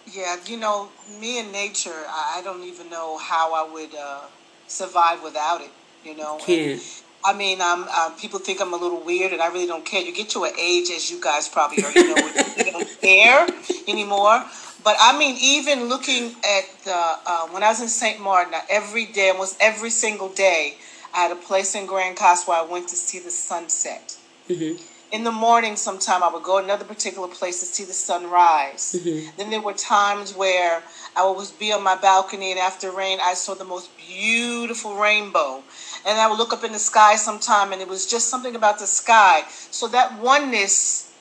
Yeah, 0.06 0.38
you 0.46 0.58
know, 0.58 0.90
me 1.20 1.40
and 1.40 1.52
nature, 1.52 2.04
I 2.08 2.42
don't 2.44 2.64
even 2.64 2.90
know 2.90 3.18
how 3.18 3.54
I 3.54 3.74
would 3.74 3.96
uh, 3.96 4.22
survive 4.68 5.24
without 5.24 5.62
it. 5.62 5.72
You 6.06 6.16
know, 6.16 6.38
can't. 6.38 7.03
I 7.26 7.34
mean, 7.34 7.62
um, 7.62 7.88
uh, 7.90 8.10
people 8.20 8.40
think 8.40 8.62
I'm 8.62 8.74
a 8.74 8.78
little 8.78 9.02
weird, 9.02 9.32
and 9.32 9.42
I 9.42 9.48
really 9.48 9.68
don't 9.68 9.86
care. 9.86 10.02
You 10.02 10.14
get 10.14 10.30
to 10.32 10.44
an 10.44 10.52
age, 10.60 10.90
as 10.90 11.10
you 11.10 11.22
guys 11.22 11.48
probably 11.48 11.84
are, 11.84 11.92
you 11.92 12.16
know, 12.16 12.32
you 12.58 12.72
don't 12.72 13.02
care 13.02 13.48
anymore. 13.88 14.44
But 14.84 14.98
I 15.00 15.18
mean, 15.18 15.38
even 15.42 15.88
looking 15.88 16.36
at 16.44 16.66
the 16.84 16.96
uh, 16.96 17.48
when 17.48 17.64
I 17.64 17.70
was 17.70 17.82
in 17.82 17.88
St. 17.88 18.20
Martin, 18.20 18.54
every 18.70 19.06
day, 19.06 19.30
almost 19.30 19.58
every 19.60 19.90
single 19.90 20.30
day, 20.30 20.76
I 21.14 21.20
had 21.20 21.32
a 21.32 21.36
place 21.36 21.76
in 21.76 21.86
Grand 21.86 22.18
Case 22.18 22.46
where 22.46 22.58
I 22.58 22.66
went 22.66 22.90
to 22.90 22.96
see 22.96 23.20
the 23.20 23.32
sunset. 23.32 24.18
Mm-hmm 24.50 24.82
in 25.14 25.24
the 25.24 25.32
morning 25.32 25.76
sometime 25.76 26.24
I 26.24 26.34
would 26.34 26.42
go 26.42 26.58
another 26.58 26.84
particular 26.84 27.28
place 27.28 27.60
to 27.60 27.68
see 27.68 27.86
the 27.86 27.94
sunrise. 27.94 28.96
Mm-hmm. 28.98 29.38
Then 29.38 29.52
there 29.52 29.62
were 29.62 29.74
times 29.74 30.36
where 30.36 30.82
I 31.16 31.30
would 31.30 31.48
be 31.60 31.72
on 31.72 31.84
my 31.84 31.96
balcony 31.96 32.52
and 32.52 32.60
after 32.60 32.92
rain 32.92 33.20
I 33.22 33.34
saw 33.34 33.54
the 33.54 33.66
most 33.66 33.90
beautiful 33.98 34.96
rainbow. 34.96 35.64
And 36.06 36.20
I 36.20 36.28
would 36.28 36.38
look 36.38 36.54
up 36.54 36.64
in 36.64 36.72
the 36.72 36.80
sky 36.80 37.16
sometime 37.16 37.72
and 37.72 37.82
it 37.82 37.88
was 37.88 38.06
just 38.06 38.30
something 38.30 38.56
about 38.56 38.80
the 38.80 38.88
sky. 38.88 39.44
So 39.72 39.88
that 39.90 40.20
oneness 40.20 41.12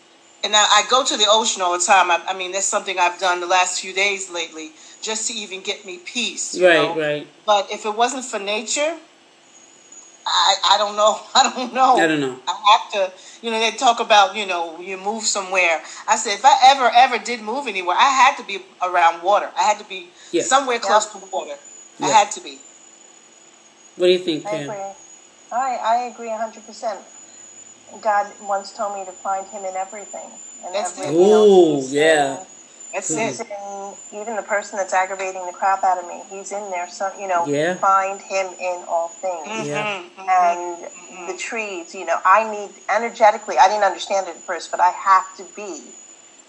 and 0.45 0.57
I, 0.57 0.63
I 0.63 0.83
go 0.91 1.05
to 1.05 1.17
the 1.17 1.27
ocean 1.29 1.63
all 1.63 1.73
the 1.79 1.85
time. 1.85 2.11
I, 2.11 2.21
I, 2.27 2.35
mean 2.35 2.53
that's 2.53 2.67
something 2.67 2.99
I've 2.99 3.21
done 3.21 3.41
the 3.41 3.47
last 3.47 3.81
few 3.81 3.93
days 3.93 4.31
lately 4.31 4.73
just 5.01 5.29
to 5.29 5.35
even 5.35 5.63
get 5.63 5.85
me 5.85 5.99
peace. 5.99 6.59
right, 6.61 6.75
know? 6.75 6.99
right. 6.99 7.27
But 7.47 7.71
if 7.71 7.87
it 7.87 7.95
wasn't 7.95 8.25
for 8.25 8.39
nature, 8.39 8.97
I, 10.27 10.55
I 10.73 10.79
don't 10.79 10.97
know. 10.97 11.21
I 11.35 11.53
don't 11.53 11.75
know. 11.75 11.97
I 11.97 12.07
don't 12.07 12.21
know. 12.21 12.39
I 12.47 12.55
have 12.73 12.93
to, 12.93 13.13
you 13.45 13.51
know, 13.51 13.59
they 13.59 13.73
talk 13.73 14.01
about, 14.01 14.37
you 14.37 14.47
know, 14.47 14.79
you 14.81 14.97
move 14.97 15.25
somewhere. 15.25 15.83
I 16.09 16.17
said, 16.17 16.35
if 16.35 16.45
I 16.45 16.55
ever, 16.67 16.91
ever 16.95 17.19
did 17.25 17.41
move 17.43 17.67
anywhere, 17.67 17.97
I 17.99 18.09
had 18.09 18.37
to 18.37 18.45
be 18.45 18.65
around 18.83 19.23
water. 19.23 19.51
I 19.59 19.63
had 19.63 19.79
to 19.79 19.85
be 19.85 20.09
yeah. 20.31 20.43
somewhere 20.43 20.79
close 20.79 21.13
yeah. 21.15 21.21
to 21.21 21.27
water. 21.33 21.55
Yeah. 21.99 22.07
I 22.07 22.11
had 22.11 22.31
to 22.33 22.41
be. 22.41 22.59
What 23.97 24.07
do 24.07 24.13
you 24.13 24.19
think, 24.19 24.45
Pam? 24.45 24.55
I 24.55 24.63
agree. 24.63 24.93
I, 25.53 25.77
I 25.83 25.97
agree 26.13 26.29
100%. 26.29 26.99
God 28.01 28.33
once 28.43 28.73
told 28.73 28.99
me 28.99 29.05
to 29.05 29.13
find 29.13 29.47
him 29.49 29.65
in 29.65 29.77
everything. 29.77 30.31
And 30.65 30.75
That's 30.75 30.99
every, 30.99 31.15
Oh, 31.19 31.83
yeah. 31.89 32.45
That's 32.93 33.15
he's 33.15 33.41
it. 33.41 33.49
Even 34.13 34.37
the 34.37 34.43
person 34.43 34.77
that's 34.77 34.93
aggravating 34.93 35.45
the 35.47 35.53
crap 35.53 35.83
out 35.83 35.99
of 35.99 36.07
me, 36.07 36.23
he's 36.29 36.53
in 36.53 36.71
there. 36.71 36.89
So 36.89 37.11
you 37.19 37.27
know, 37.27 37.47
yeah. 37.47 37.75
find 37.77 38.21
him 38.21 38.47
in 38.61 38.85
all 38.87 39.09
things. 39.09 39.49
Mm-hmm. 39.49 39.69
Yeah. 39.69 40.03
Mm-hmm. 40.03 40.21
And 40.21 40.85
mm-hmm. 40.85 41.27
the 41.33 41.39
trees, 41.39 41.95
you 41.95 42.05
know, 42.05 42.19
I 42.25 42.51
need 42.51 42.71
energetically. 42.95 43.57
I 43.59 43.69
didn't 43.69 43.85
understand 43.85 44.29
it 44.29 44.37
at 44.37 44.43
first, 44.43 44.71
but 44.71 44.81
I 44.81 44.91
have 44.91 45.35
to 45.37 45.45
be 45.57 45.83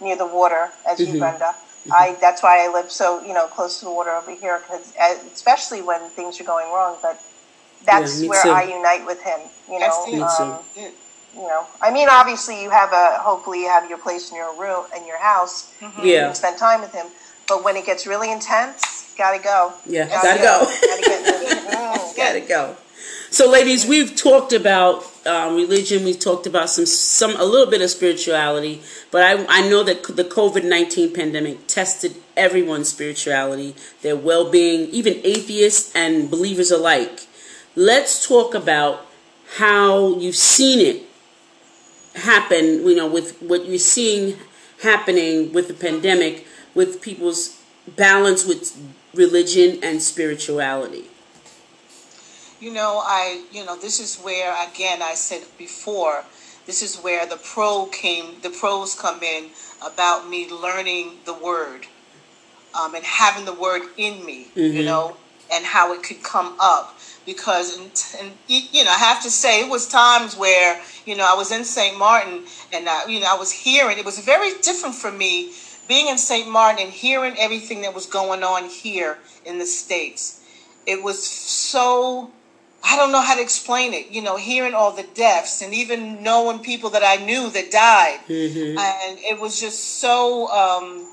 near 0.01 0.17
the 0.17 0.27
water, 0.27 0.69
as 0.89 0.99
mm-hmm. 0.99 1.13
you, 1.13 1.19
Brenda. 1.19 1.45
Mm-hmm. 1.45 1.93
I 1.93 2.17
that's 2.19 2.43
why 2.43 2.65
I 2.65 2.71
live 2.71 2.91
so 2.91 3.23
you 3.25 3.33
know 3.33 3.47
close 3.47 3.79
to 3.79 3.85
the 3.85 3.91
water 3.91 4.11
over 4.11 4.33
here, 4.35 4.59
because 4.59 4.93
especially 5.31 5.81
when 5.81 6.09
things 6.11 6.39
are 6.41 6.45
going 6.45 6.71
wrong. 6.73 6.97
But 7.01 7.21
that's 7.85 8.21
yeah, 8.21 8.29
where 8.29 8.43
too. 8.43 8.49
I 8.49 8.63
unite 8.63 9.05
with 9.05 9.21
him. 9.23 9.39
You 9.69 9.79
know, 9.79 10.23
um, 10.39 10.59
you 11.35 11.41
know, 11.41 11.65
I 11.81 11.91
mean, 11.91 12.07
obviously 12.09 12.61
you 12.61 12.69
have 12.69 12.91
a, 12.93 13.17
hopefully 13.19 13.61
you 13.61 13.69
have 13.69 13.89
your 13.89 13.97
place 13.97 14.29
in 14.31 14.37
your 14.37 14.59
room, 14.59 14.85
in 14.95 15.05
your 15.07 15.17
house. 15.17 15.73
Mm-hmm. 15.79 16.05
Yeah. 16.05 16.29
You 16.29 16.35
spend 16.35 16.57
time 16.57 16.81
with 16.81 16.93
him. 16.93 17.07
But 17.47 17.63
when 17.63 17.75
it 17.75 17.85
gets 17.85 18.07
really 18.07 18.31
intense, 18.31 19.13
gotta 19.17 19.41
go. 19.43 19.73
Yeah, 19.85 20.07
gotta, 20.07 20.39
gotta 20.39 20.39
go. 20.39 20.65
go. 20.65 21.33
gotta, 21.71 22.13
gotta 22.17 22.39
go. 22.41 22.77
So, 23.29 23.49
ladies, 23.49 23.85
we've 23.85 24.15
talked 24.15 24.53
about 24.53 25.05
um, 25.25 25.55
religion. 25.55 26.05
We've 26.05 26.19
talked 26.19 26.45
about 26.45 26.69
some, 26.69 26.85
some, 26.85 27.35
a 27.35 27.43
little 27.43 27.69
bit 27.69 27.81
of 27.81 27.89
spirituality. 27.89 28.81
But 29.09 29.23
I, 29.23 29.45
I 29.49 29.67
know 29.67 29.83
that 29.83 30.03
the 30.03 30.23
COVID 30.23 30.63
nineteen 30.63 31.13
pandemic 31.13 31.67
tested 31.67 32.15
everyone's 32.37 32.89
spirituality, 32.89 33.75
their 34.03 34.15
well 34.15 34.49
being, 34.49 34.89
even 34.91 35.19
atheists 35.23 35.93
and 35.95 36.29
believers 36.29 36.71
alike. 36.71 37.27
Let's 37.75 38.25
talk 38.25 38.53
about 38.53 39.07
how 39.57 40.15
you've 40.17 40.35
seen 40.35 40.79
it 40.79 41.03
happen, 42.15 42.87
you 42.87 42.95
know, 42.95 43.07
with 43.07 43.41
what 43.41 43.65
you're 43.65 43.77
seeing 43.77 44.37
happening 44.81 45.51
with 45.53 45.67
the 45.67 45.73
pandemic, 45.73 46.45
with 46.73 47.01
people's 47.01 47.59
balance 47.95 48.45
with 48.45 48.77
religion 49.13 49.79
and 49.83 50.01
spirituality? 50.01 51.05
You 52.59 52.71
know, 52.71 53.01
I, 53.03 53.43
you 53.51 53.65
know, 53.65 53.77
this 53.77 53.99
is 53.99 54.17
where, 54.17 54.53
again, 54.69 55.01
I 55.01 55.15
said 55.15 55.43
before, 55.57 56.23
this 56.65 56.81
is 56.81 56.97
where 56.97 57.25
the 57.25 57.35
pro 57.37 57.87
came, 57.87 58.39
the 58.41 58.49
pros 58.49 58.95
come 58.95 59.21
in 59.21 59.49
about 59.85 60.29
me 60.29 60.49
learning 60.49 61.17
the 61.25 61.33
word 61.33 61.87
um, 62.79 62.95
and 62.95 63.03
having 63.03 63.45
the 63.45 63.53
word 63.53 63.81
in 63.97 64.25
me, 64.25 64.47
mm-hmm. 64.55 64.77
you 64.77 64.85
know, 64.85 65.17
and 65.51 65.65
how 65.65 65.93
it 65.93 66.03
could 66.03 66.23
come 66.23 66.55
up 66.59 66.97
because 67.25 67.77
and, 67.77 67.91
and, 68.19 68.31
you 68.47 68.83
know 68.83 68.91
I 68.91 68.97
have 68.97 69.23
to 69.23 69.29
say 69.29 69.65
it 69.65 69.69
was 69.69 69.87
times 69.87 70.35
where 70.35 70.81
you 71.05 71.15
know 71.15 71.27
I 71.29 71.35
was 71.35 71.51
in 71.51 71.63
St. 71.63 71.97
Martin 71.97 72.43
and 72.73 72.87
I, 72.87 73.05
you 73.07 73.19
know 73.19 73.27
I 73.29 73.37
was 73.37 73.51
hearing 73.51 73.97
it 73.97 74.05
was 74.05 74.19
very 74.19 74.51
different 74.61 74.95
for 74.95 75.11
me 75.11 75.53
being 75.87 76.07
in 76.07 76.17
St. 76.17 76.49
Martin 76.49 76.83
and 76.83 76.91
hearing 76.91 77.35
everything 77.37 77.81
that 77.81 77.93
was 77.93 78.05
going 78.05 78.43
on 78.43 78.69
here 78.69 79.17
in 79.45 79.59
the 79.59 79.65
states. 79.65 80.41
It 80.85 81.03
was 81.03 81.23
so 81.25 82.31
I 82.83 82.97
don't 82.97 83.13
know 83.13 83.21
how 83.21 83.35
to 83.35 83.41
explain 83.41 83.93
it. 83.93 84.11
You 84.11 84.21
know, 84.21 84.35
hearing 84.35 84.73
all 84.73 84.91
the 84.91 85.07
deaths 85.15 85.61
and 85.61 85.73
even 85.73 86.21
knowing 86.21 86.59
people 86.59 86.89
that 86.91 87.03
I 87.03 87.23
knew 87.23 87.49
that 87.49 87.71
died, 87.71 88.19
mm-hmm. 88.27 88.77
and 88.77 89.19
it 89.19 89.39
was 89.39 89.59
just 89.59 89.99
so. 89.99 90.47
Um, 90.49 91.09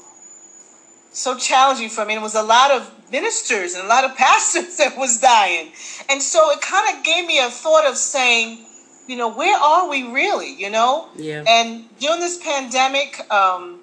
so 1.13 1.37
challenging 1.37 1.89
for 1.89 2.05
me. 2.05 2.15
It 2.15 2.23
was 2.23 2.35
a 2.35 2.43
lot 2.43 2.71
of 2.71 2.91
ministers 3.11 3.75
and 3.75 3.85
a 3.85 3.89
lot 3.89 4.05
of 4.05 4.17
pastors 4.17 4.77
that 4.77 4.97
was 4.97 5.21
dying. 5.21 5.73
And 6.09 6.23
so 6.23 6.51
it 6.51 6.61
kind 6.61 6.97
of 6.97 7.05
gave 7.05 7.27
me 7.27 7.39
a 7.39 7.51
thought 7.51 7.87
of 7.87 7.97
saying, 7.97 8.67
you 9.07 9.17
know, 9.17 9.33
where 9.33 9.59
are 9.59 9.89
we 9.89 10.05
really, 10.05 10.55
you 10.55 10.71
know? 10.71 11.09
Yeah. 11.17 11.45
And 11.47 11.85
during 11.99 12.21
this 12.21 12.39
pandemic, 12.39 13.21
um, 13.33 13.81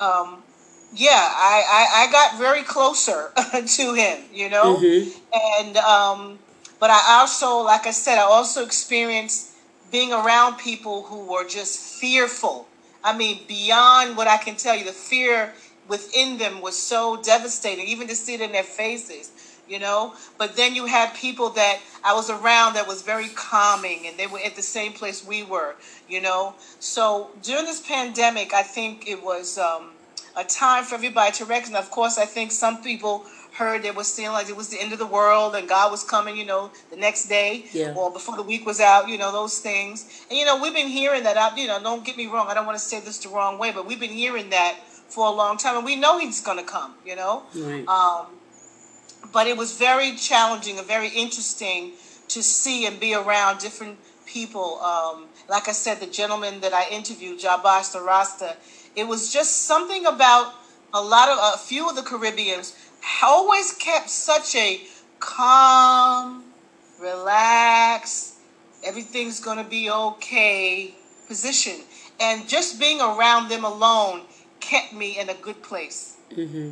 um, 0.00 0.42
yeah, 0.94 1.10
I, 1.10 1.62
I, 1.68 2.06
I 2.08 2.12
got 2.12 2.38
very 2.38 2.62
closer 2.62 3.32
to 3.52 3.94
him, 3.94 4.22
you 4.32 4.48
know? 4.48 4.76
Mm-hmm. 4.76 5.66
And, 5.66 5.76
um, 5.78 6.38
but 6.78 6.90
I 6.90 7.18
also, 7.20 7.58
like 7.58 7.86
I 7.86 7.90
said, 7.90 8.18
I 8.18 8.22
also 8.22 8.64
experienced 8.64 9.50
being 9.90 10.12
around 10.12 10.58
people 10.58 11.02
who 11.02 11.24
were 11.24 11.48
just 11.48 12.00
fearful. 12.00 12.68
I 13.02 13.16
mean, 13.16 13.40
beyond 13.48 14.16
what 14.16 14.28
I 14.28 14.36
can 14.36 14.56
tell 14.56 14.76
you, 14.76 14.84
the 14.84 14.92
fear 14.92 15.52
within 15.88 16.38
them 16.38 16.60
was 16.60 16.78
so 16.78 17.20
devastating, 17.22 17.86
even 17.86 18.08
to 18.08 18.14
see 18.14 18.34
it 18.34 18.40
in 18.40 18.52
their 18.52 18.62
faces, 18.62 19.30
you 19.68 19.78
know. 19.78 20.14
But 20.38 20.56
then 20.56 20.74
you 20.74 20.86
had 20.86 21.14
people 21.14 21.50
that 21.50 21.80
I 22.04 22.14
was 22.14 22.30
around 22.30 22.74
that 22.74 22.86
was 22.86 23.02
very 23.02 23.28
calming, 23.28 24.06
and 24.06 24.16
they 24.16 24.26
were 24.26 24.40
at 24.44 24.56
the 24.56 24.62
same 24.62 24.92
place 24.92 25.26
we 25.26 25.42
were, 25.42 25.74
you 26.08 26.20
know. 26.20 26.54
So 26.80 27.30
during 27.42 27.64
this 27.64 27.80
pandemic, 27.86 28.54
I 28.54 28.62
think 28.62 29.08
it 29.08 29.22
was 29.22 29.58
um, 29.58 29.90
a 30.36 30.44
time 30.44 30.84
for 30.84 30.94
everybody 30.94 31.32
to 31.32 31.44
recognize. 31.44 31.84
Of 31.84 31.90
course, 31.90 32.18
I 32.18 32.26
think 32.26 32.52
some 32.52 32.82
people 32.82 33.24
heard 33.54 33.82
they 33.82 33.90
were 33.90 34.04
saying 34.04 34.30
like 34.30 34.48
it 34.48 34.56
was 34.56 34.68
the 34.68 34.80
end 34.80 34.92
of 34.92 34.98
the 34.98 35.06
world 35.06 35.54
and 35.54 35.68
God 35.68 35.90
was 35.90 36.02
coming, 36.02 36.36
you 36.36 36.44
know, 36.44 36.70
the 36.90 36.96
next 36.96 37.28
day 37.28 37.66
yeah. 37.72 37.94
or 37.96 38.12
before 38.12 38.36
the 38.36 38.42
week 38.42 38.66
was 38.66 38.80
out, 38.80 39.08
you 39.08 39.16
know, 39.16 39.30
those 39.32 39.60
things. 39.60 40.24
And 40.28 40.38
you 40.38 40.44
know, 40.44 40.60
we've 40.60 40.74
been 40.74 40.88
hearing 40.88 41.22
that 41.22 41.36
out, 41.36 41.56
you 41.56 41.68
know, 41.68 41.80
don't 41.80 42.04
get 42.04 42.16
me 42.16 42.26
wrong, 42.26 42.48
I 42.48 42.54
don't 42.54 42.66
want 42.66 42.78
to 42.78 42.84
say 42.84 43.00
this 43.00 43.18
the 43.18 43.28
wrong 43.28 43.58
way, 43.58 43.70
but 43.70 43.86
we've 43.86 44.00
been 44.00 44.10
hearing 44.10 44.50
that 44.50 44.76
for 45.14 45.28
a 45.28 45.30
long 45.30 45.56
time, 45.56 45.76
and 45.76 45.84
we 45.84 45.94
know 45.94 46.18
he's 46.18 46.40
going 46.40 46.58
to 46.58 46.64
come. 46.64 46.94
You 47.06 47.16
know, 47.16 47.42
right. 47.54 47.86
um, 47.86 48.26
but 49.32 49.46
it 49.46 49.56
was 49.56 49.78
very 49.78 50.16
challenging 50.16 50.78
and 50.78 50.86
very 50.86 51.08
interesting 51.08 51.92
to 52.28 52.42
see 52.42 52.86
and 52.86 52.98
be 52.98 53.14
around 53.14 53.58
different 53.60 53.98
people. 54.26 54.80
Um, 54.80 55.26
like 55.48 55.68
I 55.68 55.72
said, 55.72 56.00
the 56.00 56.06
gentleman 56.06 56.60
that 56.60 56.72
I 56.72 56.88
interviewed, 56.90 57.38
Jabbash 57.38 57.92
the 57.92 58.00
Rasta, 58.00 58.56
it 58.96 59.06
was 59.06 59.32
just 59.32 59.62
something 59.62 60.04
about 60.06 60.54
a 60.92 61.00
lot 61.00 61.28
of 61.28 61.38
a 61.54 61.58
few 61.58 61.88
of 61.88 61.94
the 61.94 62.02
Caribbeans 62.02 62.76
always 63.22 63.72
kept 63.72 64.10
such 64.10 64.54
a 64.56 64.80
calm, 65.20 66.44
relaxed, 67.00 68.34
everything's 68.84 69.40
going 69.40 69.58
to 69.58 69.64
be 69.64 69.90
okay 69.90 70.94
position. 71.26 71.76
And 72.20 72.48
just 72.48 72.78
being 72.78 73.00
around 73.00 73.48
them 73.48 73.64
alone 73.64 74.22
kept 74.64 74.92
me 74.92 75.18
in 75.18 75.28
a 75.28 75.34
good 75.34 75.62
place. 75.62 76.16
Mm-hmm. 76.30 76.70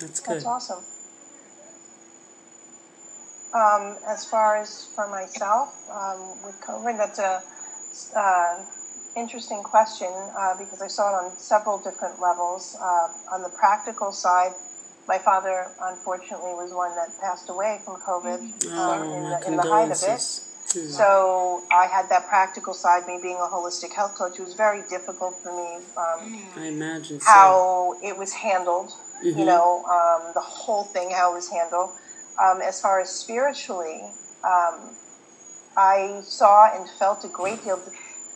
That's 0.00 0.20
good. 0.20 0.34
That's 0.34 0.46
awesome. 0.46 0.84
Um, 3.54 3.98
as 4.08 4.24
far 4.24 4.56
as 4.56 4.88
for 4.94 5.06
myself 5.08 5.76
um, 5.90 6.42
with 6.44 6.58
COVID, 6.62 6.96
that's 6.96 7.18
a 7.18 7.42
uh, 8.16 8.64
interesting 9.14 9.62
question 9.62 10.08
uh, 10.08 10.56
because 10.56 10.80
I 10.80 10.88
saw 10.88 11.10
it 11.10 11.24
on 11.24 11.36
several 11.36 11.78
different 11.78 12.20
levels. 12.20 12.76
Uh, 12.80 13.08
on 13.30 13.42
the 13.42 13.50
practical 13.50 14.10
side, 14.10 14.52
my 15.06 15.18
father 15.18 15.66
unfortunately 15.82 16.54
was 16.54 16.72
one 16.72 16.94
that 16.96 17.10
passed 17.20 17.50
away 17.50 17.80
from 17.84 18.00
COVID 18.00 18.40
mm-hmm. 18.40 18.78
um, 18.78 19.02
oh, 19.02 19.16
in, 19.16 19.22
the, 19.30 19.46
in 19.48 19.56
the 19.56 19.62
height 19.62 19.90
of 19.90 20.02
it. 20.02 20.40
So 20.66 21.62
I 21.70 21.86
had 21.86 22.08
that 22.08 22.28
practical 22.28 22.72
side. 22.74 23.06
Me 23.06 23.18
being 23.20 23.36
a 23.36 23.48
holistic 23.48 23.92
health 23.92 24.14
coach, 24.14 24.38
it 24.38 24.42
was 24.42 24.54
very 24.54 24.82
difficult 24.88 25.36
for 25.42 25.54
me. 25.54 25.84
Um, 25.96 26.42
I 26.56 26.66
imagine 26.66 27.20
how 27.24 27.96
so. 28.00 28.06
it 28.06 28.16
was 28.16 28.32
handled. 28.32 28.92
Mm-hmm. 29.24 29.38
You 29.38 29.44
know, 29.44 29.84
um, 29.84 30.32
the 30.34 30.40
whole 30.40 30.84
thing, 30.84 31.10
how 31.10 31.32
it 31.32 31.34
was 31.34 31.48
handled. 31.48 31.90
Um, 32.42 32.60
as 32.62 32.80
far 32.80 33.00
as 33.00 33.10
spiritually, 33.10 34.02
um, 34.42 34.96
I 35.76 36.20
saw 36.24 36.74
and 36.74 36.88
felt 36.88 37.24
a 37.24 37.28
great 37.28 37.62
deal. 37.64 37.80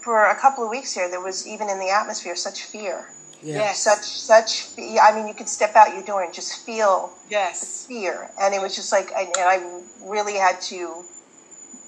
For 0.03 0.27
a 0.27 0.37
couple 0.37 0.63
of 0.63 0.71
weeks 0.71 0.95
here, 0.95 1.09
there 1.11 1.21
was 1.21 1.49
even 1.49 1.69
in 1.69 1.81
the 1.81 1.91
atmosphere 1.91 2.37
such 2.37 2.63
fear. 2.63 3.09
Yes. 3.43 3.81
Such, 3.81 4.05
such. 4.05 4.69
I 4.79 5.13
mean, 5.15 5.27
you 5.27 5.35
could 5.35 5.49
step 5.49 5.75
out 5.75 5.93
your 5.93 6.03
door 6.03 6.23
and 6.23 6.33
just 6.33 6.65
feel 6.65 7.13
yes. 7.29 7.87
fear, 7.87 8.31
and 8.41 8.55
it 8.55 8.61
was 8.61 8.75
just 8.75 8.93
like, 8.93 9.11
and 9.17 9.31
I 9.37 9.61
really 10.03 10.35
had 10.35 10.61
to 10.63 11.05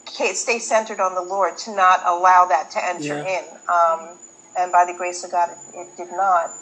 stay 0.08 0.58
centered 0.58 1.00
on 1.00 1.14
the 1.14 1.22
Lord 1.22 1.58
to 1.58 1.74
not 1.74 2.00
allow 2.04 2.46
that 2.46 2.70
to 2.72 2.84
enter 2.84 3.18
yeah. 3.18 3.38
in. 3.38 3.44
Um, 3.68 4.18
and 4.58 4.72
by 4.72 4.84
the 4.84 4.94
grace 4.96 5.24
of 5.24 5.30
God, 5.30 5.50
it, 5.50 5.78
it 5.78 5.96
did 5.96 6.10
not. 6.12 6.52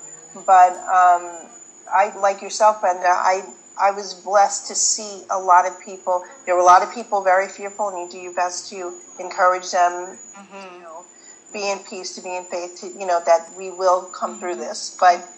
But 0.45 0.73
um, 0.73 1.49
I, 1.93 2.13
like 2.21 2.43
yourself, 2.43 2.81
Brenda, 2.81 3.09
I 3.09 3.43
I 3.79 3.91
was 3.91 4.15
blessed 4.15 4.69
to 4.69 4.75
see 4.75 5.25
a 5.31 5.39
lot 5.39 5.67
of 5.67 5.79
people. 5.81 6.25
There 6.47 6.55
were 6.55 6.63
a 6.63 6.65
lot 6.65 6.83
of 6.83 6.95
people 6.95 7.23
very 7.23 7.49
fearful, 7.49 7.89
and 7.89 7.99
you 7.99 8.09
do 8.09 8.19
your 8.19 8.33
best 8.33 8.71
to 8.71 8.95
encourage 9.21 9.71
them. 9.71 10.17
Mm-hmm. 10.35 10.75
You 10.77 10.81
know, 10.83 11.05
be 11.53 11.71
in 11.71 11.79
peace, 11.81 12.15
to 12.17 12.23
be 12.23 12.35
in 12.37 12.45
faith, 12.45 12.81
to 12.81 12.87
you 12.87 13.07
know 13.07 13.21
that 13.27 13.51
we 13.57 13.71
will 13.71 14.03
come 14.03 14.33
mm-hmm. 14.33 14.41
through 14.41 14.57
this. 14.57 14.97
But 14.99 15.29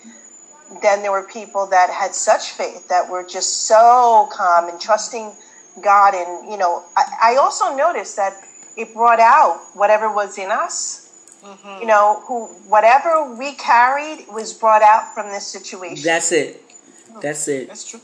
then 0.83 1.03
there 1.03 1.13
were 1.13 1.25
people 1.25 1.67
that 1.67 1.91
had 1.91 2.15
such 2.15 2.51
faith 2.51 2.89
that 2.89 3.11
were 3.11 3.25
just 3.25 3.67
so 3.67 4.29
calm 4.33 4.69
and 4.69 4.81
trusting 4.81 5.33
God. 5.83 6.15
And 6.15 6.51
you 6.51 6.59
know, 6.59 6.85
I, 6.97 7.33
I 7.33 7.37
also 7.37 7.75
noticed 7.75 8.17
that 8.17 8.35
it 8.77 8.93
brought 8.95 9.21
out 9.21 9.61
whatever 9.75 10.13
was 10.13 10.39
in 10.39 10.51
us. 10.51 11.05
Mm-hmm. 11.43 11.83
You 11.83 11.87
know, 11.87 12.23
who 12.27 12.47
whatever 12.69 13.35
we 13.35 13.55
carried 13.55 14.27
was 14.33 14.53
brought 14.53 14.83
out 14.83 15.15
from 15.15 15.29
this 15.29 15.47
situation. 15.47 16.05
That's 16.05 16.33
it. 16.33 16.63
That's 17.23 17.47
it. 17.49 17.69
That's 17.69 17.89
true. 17.89 18.01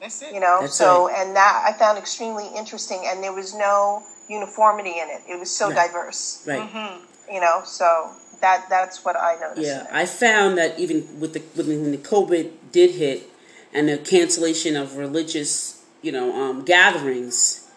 That's 0.00 0.22
it. 0.22 0.34
You 0.34 0.40
know, 0.40 0.58
That's 0.60 0.76
so 0.76 1.08
right. 1.08 1.26
and 1.26 1.36
that 1.36 1.64
I 1.66 1.76
found 1.76 1.98
extremely 1.98 2.48
interesting, 2.56 3.02
and 3.06 3.22
there 3.22 3.32
was 3.32 3.54
no 3.54 4.02
uniformity 4.28 4.98
in 5.00 5.08
it. 5.08 5.22
It 5.28 5.38
was 5.38 5.50
so 5.50 5.68
right. 5.68 5.86
diverse. 5.86 6.44
Right. 6.46 6.60
Mm-hmm. 6.60 7.34
You 7.34 7.40
know, 7.40 7.62
so 7.64 8.12
that 8.40 8.66
that's 8.68 9.04
what 9.04 9.16
I 9.16 9.36
noticed. 9.40 9.66
Yeah, 9.66 9.86
I 9.90 10.06
found 10.06 10.58
that 10.58 10.78
even 10.78 11.20
with 11.20 11.32
the 11.32 11.40
when 11.62 11.90
the 11.90 11.98
COVID 11.98 12.52
did 12.72 12.92
hit, 12.92 13.30
and 13.72 13.88
the 13.88 13.98
cancellation 13.98 14.76
of 14.76 14.96
religious, 14.96 15.75
you 16.06 16.12
know, 16.12 16.32
um, 16.40 16.64
gatherings, 16.64 17.68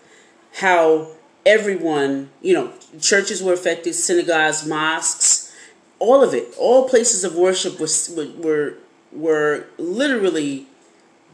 how 0.54 1.08
everyone, 1.48 2.30
you 2.42 2.54
know, 2.54 2.72
churches 3.02 3.42
were 3.42 3.54
affected, 3.54 3.94
synagogues, 3.94 4.68
mosques, 4.68 5.52
all 5.98 6.24
of 6.24 6.36
it, 6.36 6.54
all 6.60 6.88
places 6.88 7.24
of 7.24 7.36
worship 7.36 7.80
was 7.80 8.16
were 8.38 8.76
were 9.12 9.66
literally 9.80 10.68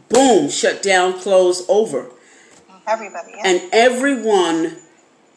boom, 0.08 0.50
shut 0.50 0.82
down, 0.82 1.20
closed, 1.20 1.66
over. 1.70 2.10
Everybody. 2.88 3.34
Yeah. 3.36 3.42
And 3.46 3.62
everyone 3.74 4.78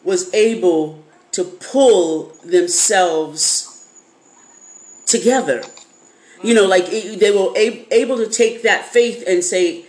was 0.03 0.33
able 0.33 1.03
to 1.33 1.43
pull 1.43 2.33
themselves 2.45 3.85
together. 5.05 5.63
You 6.41 6.53
know, 6.53 6.65
like 6.65 6.85
they 6.85 7.31
were 7.31 7.51
able 7.55 8.15
to 8.17 8.29
take 8.29 8.63
that 8.63 8.85
faith 8.85 9.25
and 9.27 9.43
say, 9.43 9.85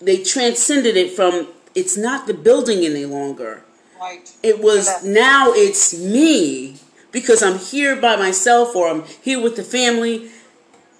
they 0.00 0.22
transcended 0.22 0.96
it 0.96 1.12
from 1.12 1.48
it's 1.74 1.96
not 1.96 2.26
the 2.26 2.34
building 2.34 2.84
any 2.84 3.04
longer. 3.04 3.62
Right. 4.00 4.32
It 4.42 4.60
was 4.60 4.88
yeah. 5.04 5.12
now 5.12 5.52
it's 5.52 5.98
me 5.98 6.78
because 7.12 7.42
I'm 7.42 7.58
here 7.58 7.96
by 8.00 8.16
myself 8.16 8.74
or 8.74 8.88
I'm 8.88 9.04
here 9.04 9.40
with 9.40 9.56
the 9.56 9.62
family. 9.62 10.30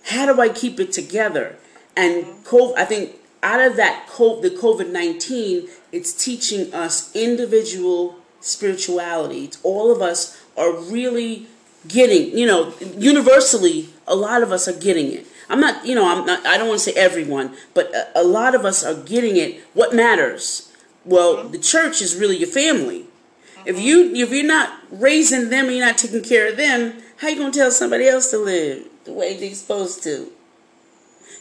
How 0.06 0.26
do 0.32 0.40
I 0.40 0.48
keep 0.48 0.78
it 0.78 0.92
together? 0.92 1.56
And 1.96 2.24
COVID, 2.44 2.76
I 2.76 2.84
think 2.84 3.16
out 3.42 3.60
of 3.60 3.76
that 3.76 4.06
COVID, 4.08 4.42
the 4.42 4.50
COVID 4.50 4.90
19, 4.90 5.68
it's 5.92 6.12
teaching 6.12 6.72
us 6.74 7.14
individual 7.16 8.16
spirituality. 8.40 9.50
All 9.62 9.90
of 9.90 10.02
us 10.02 10.42
are 10.56 10.74
really 10.74 11.46
getting, 11.88 12.36
you 12.36 12.46
know, 12.46 12.74
universally, 12.96 13.88
a 14.06 14.14
lot 14.14 14.42
of 14.42 14.52
us 14.52 14.68
are 14.68 14.78
getting 14.78 15.12
it. 15.12 15.26
I'm 15.50 15.60
not, 15.60 15.84
you 15.84 15.94
know, 15.94 16.06
I'm 16.08 16.24
not, 16.24 16.46
I 16.46 16.56
don't 16.56 16.68
want 16.68 16.80
to 16.80 16.84
say 16.90 16.98
everyone, 16.98 17.54
but 17.74 17.92
a, 17.94 18.20
a 18.20 18.24
lot 18.24 18.54
of 18.54 18.64
us 18.64 18.84
are 18.84 18.94
getting 18.94 19.36
it. 19.36 19.60
What 19.74 19.94
matters? 19.94 20.72
Well, 21.04 21.38
mm-hmm. 21.38 21.50
the 21.50 21.58
church 21.58 22.00
is 22.00 22.16
really 22.16 22.36
your 22.36 22.48
family. 22.48 23.00
Mm-hmm. 23.00 23.68
If 23.68 23.80
you 23.80 24.14
if 24.14 24.30
you're 24.30 24.44
not 24.46 24.72
raising 24.90 25.50
them 25.50 25.66
and 25.66 25.76
you're 25.76 25.86
not 25.86 25.98
taking 25.98 26.22
care 26.22 26.48
of 26.50 26.56
them, 26.56 27.02
how 27.16 27.28
you 27.28 27.36
gonna 27.36 27.52
tell 27.52 27.70
somebody 27.70 28.06
else 28.06 28.30
to 28.30 28.38
live 28.38 28.86
the 29.04 29.12
way 29.12 29.36
they're 29.36 29.54
supposed 29.54 30.02
to? 30.04 30.30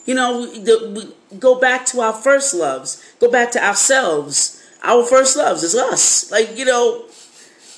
You 0.06 0.16
know, 0.16 0.48
the, 0.48 1.14
we 1.32 1.38
go 1.38 1.60
back 1.60 1.86
to 1.88 2.02
our 2.02 2.14
first 2.14 2.56
loves. 2.56 3.04
Go 3.20 3.30
back 3.30 3.52
to 3.52 3.64
ourselves. 3.64 4.60
Our 4.82 5.06
first 5.06 5.38
loves 5.38 5.62
is 5.62 5.76
us. 5.76 6.32
Like, 6.32 6.58
you 6.58 6.66
know, 6.66 7.06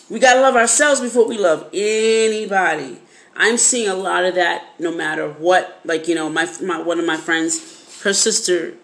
we 0.09 0.19
got 0.19 0.35
to 0.35 0.41
love 0.41 0.55
ourselves 0.55 1.01
before 1.01 1.27
we 1.27 1.37
love 1.37 1.67
anybody. 1.73 2.99
I'm 3.41 3.57
seeing 3.57 3.89
a 3.89 3.95
lot 3.95 4.23
of 4.23 4.35
that 4.35 4.65
no 4.77 4.95
matter 4.95 5.27
what. 5.27 5.81
Like, 5.83 6.07
you 6.07 6.13
know, 6.13 6.29
my, 6.29 6.47
my 6.61 6.79
one 6.79 6.99
of 6.99 7.05
my 7.07 7.17
friends, 7.17 8.03
her 8.03 8.13
sister 8.13 8.75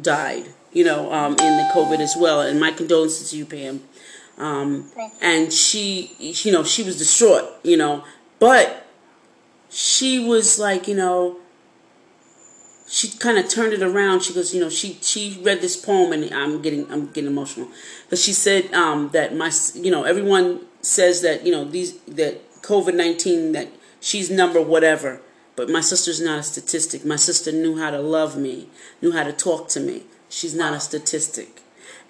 died, 0.00 0.46
you 0.72 0.82
know, 0.82 1.12
um, 1.12 1.32
in 1.32 1.56
the 1.58 1.70
COVID 1.74 2.00
as 2.00 2.16
well. 2.18 2.40
And 2.40 2.58
my 2.58 2.70
condolences 2.70 3.30
to 3.30 3.36
you, 3.36 3.44
Pam. 3.44 3.82
Um, 4.38 4.90
and 5.20 5.52
she, 5.52 6.16
you 6.18 6.52
know, 6.52 6.64
she 6.64 6.82
was 6.82 6.96
distraught, 6.96 7.44
you 7.62 7.76
know, 7.76 8.02
but 8.38 8.86
she 9.68 10.18
was 10.18 10.58
like, 10.58 10.88
you 10.88 10.94
know, 10.94 11.36
she 12.86 13.08
kind 13.08 13.36
of 13.36 13.46
turned 13.50 13.74
it 13.74 13.82
around. 13.82 14.22
She 14.22 14.32
goes, 14.32 14.54
you 14.54 14.60
know, 14.62 14.70
she 14.70 14.98
she 15.02 15.38
read 15.42 15.60
this 15.60 15.76
poem, 15.76 16.12
and 16.12 16.32
I'm 16.32 16.62
getting 16.62 16.90
I'm 16.90 17.08
getting 17.08 17.26
emotional, 17.26 17.68
but 18.08 18.18
she 18.18 18.32
said 18.32 18.72
um, 18.72 19.10
that 19.12 19.36
my 19.36 19.52
you 19.74 19.90
know 19.90 20.04
everyone 20.04 20.60
says 20.80 21.20
that 21.20 21.44
you 21.44 21.52
know 21.52 21.64
these 21.64 21.98
that 22.04 22.62
COVID 22.62 22.94
nineteen 22.94 23.52
that 23.52 23.68
she's 24.00 24.30
number 24.30 24.60
whatever, 24.60 25.20
but 25.56 25.68
my 25.68 25.80
sister's 25.80 26.20
not 26.20 26.38
a 26.38 26.42
statistic. 26.42 27.04
My 27.04 27.16
sister 27.16 27.52
knew 27.52 27.78
how 27.78 27.90
to 27.90 28.00
love 28.00 28.36
me, 28.36 28.68
knew 29.02 29.12
how 29.12 29.24
to 29.24 29.32
talk 29.32 29.68
to 29.70 29.80
me. 29.80 30.02
She's 30.28 30.54
not 30.54 30.74
a 30.74 30.80
statistic, 30.80 31.62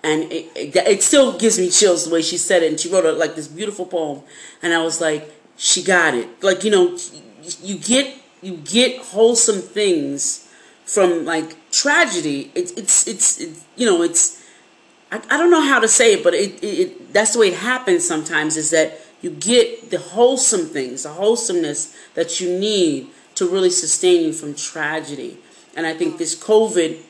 and 0.03 0.25
it, 0.33 0.51
it, 0.57 0.77
it 0.77 1.03
still 1.03 1.39
gives 1.39 1.59
me 1.59 1.71
chills 1.71 2.07
the 2.07 2.13
way 2.15 2.23
she 2.23 2.37
said 2.37 2.63
it. 2.63 2.71
And 2.71 2.81
she 2.81 2.91
wrote 2.91 3.05
a, 3.05 3.13
like 3.13 3.37
this 3.37 3.49
beautiful 3.49 3.87
poem, 3.87 4.23
and 4.63 4.75
I 4.75 4.83
was 4.83 5.01
like, 5.01 5.33
she 5.57 5.83
got 5.83 6.15
it. 6.15 6.43
Like 6.43 6.65
you 6.65 6.71
know, 6.71 6.99
you 7.63 7.79
get 7.79 8.17
you 8.43 8.57
get 8.57 9.01
wholesome 9.01 9.61
things 9.61 10.49
from 10.85 11.25
like 11.25 11.71
tragedy. 11.71 12.51
It, 12.55 12.77
it's 12.77 13.07
it's 13.07 13.41
it, 13.41 13.57
you 13.77 13.87
know 13.87 14.03
it's 14.03 14.43
I, 15.11 15.21
I 15.31 15.37
don't 15.37 15.51
know 15.51 15.63
how 15.63 15.81
to 15.81 15.89
say 15.89 16.15
it, 16.15 16.25
but 16.25 16.35
it, 16.35 16.63
it 16.63 17.13
that's 17.13 17.33
the 17.33 17.41
way 17.41 17.49
it 17.49 17.59
happens 17.59 18.07
sometimes. 18.07 18.57
Is 18.57 18.71
that 18.71 18.99
you 19.21 19.31
get 19.31 19.91
the 19.91 19.99
wholesome 19.99 20.67
things, 20.67 21.03
the 21.03 21.11
wholesomeness 21.11 21.97
that 22.15 22.41
you 22.41 22.59
need 22.59 23.09
to 23.35 23.49
really 23.49 23.71
sustain 23.71 24.25
you 24.25 24.33
from 24.33 24.55
tragedy. 24.55 25.39
And 25.77 25.87
I 25.87 25.95
think 25.95 26.19
this 26.19 26.35
COVID 26.35 27.01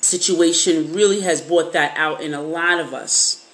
situation 0.00 0.92
really 0.92 1.20
has 1.20 1.40
brought 1.40 1.72
that 1.72 1.96
out 1.96 2.20
in 2.20 2.34
a 2.34 2.42
lot 2.42 2.80
of 2.80 2.94
us. 2.94 3.46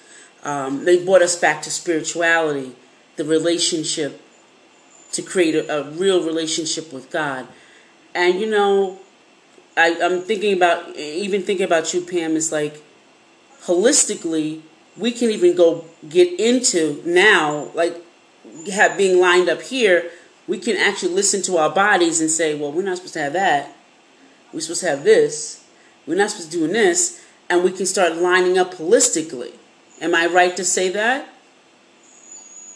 Um, 0.43 0.85
they 0.85 1.03
brought 1.03 1.21
us 1.21 1.35
back 1.35 1.61
to 1.63 1.71
spirituality, 1.71 2.75
the 3.15 3.25
relationship, 3.25 4.21
to 5.13 5.21
create 5.21 5.55
a, 5.55 5.79
a 5.79 5.91
real 5.91 6.23
relationship 6.23 6.93
with 6.93 7.09
God. 7.09 7.47
And 8.13 8.39
you 8.39 8.49
know, 8.49 8.99
I, 9.75 9.97
I'm 10.01 10.21
thinking 10.21 10.53
about 10.53 10.95
even 10.95 11.41
thinking 11.41 11.65
about 11.65 11.93
you, 11.93 12.01
Pam. 12.01 12.35
Is 12.35 12.51
like 12.51 12.81
holistically, 13.63 14.61
we 14.97 15.11
can 15.11 15.29
even 15.29 15.55
go 15.55 15.85
get 16.07 16.39
into 16.39 17.01
now, 17.05 17.71
like 17.73 18.01
have 18.71 18.97
being 18.97 19.19
lined 19.19 19.49
up 19.49 19.61
here. 19.61 20.11
We 20.47 20.59
can 20.59 20.77
actually 20.77 21.13
listen 21.13 21.41
to 21.43 21.57
our 21.57 21.69
bodies 21.69 22.21
and 22.21 22.29
say, 22.29 22.55
well, 22.55 22.71
we're 22.71 22.83
not 22.83 22.97
supposed 22.97 23.15
to 23.15 23.21
have 23.21 23.33
that. 23.33 23.75
We're 24.53 24.61
supposed 24.61 24.81
to 24.81 24.89
have 24.89 25.03
this. 25.03 25.65
We're 26.05 26.15
not 26.15 26.29
supposed 26.29 26.51
to 26.51 26.59
do 26.59 26.67
this, 26.67 27.25
and 27.49 27.63
we 27.63 27.71
can 27.71 27.85
start 27.85 28.15
lining 28.15 28.57
up 28.57 28.75
holistically. 28.75 29.53
Am 30.01 30.13
I 30.13 30.27
right 30.27 30.55
to 30.55 30.63
say 30.63 30.89
that? 30.89 31.27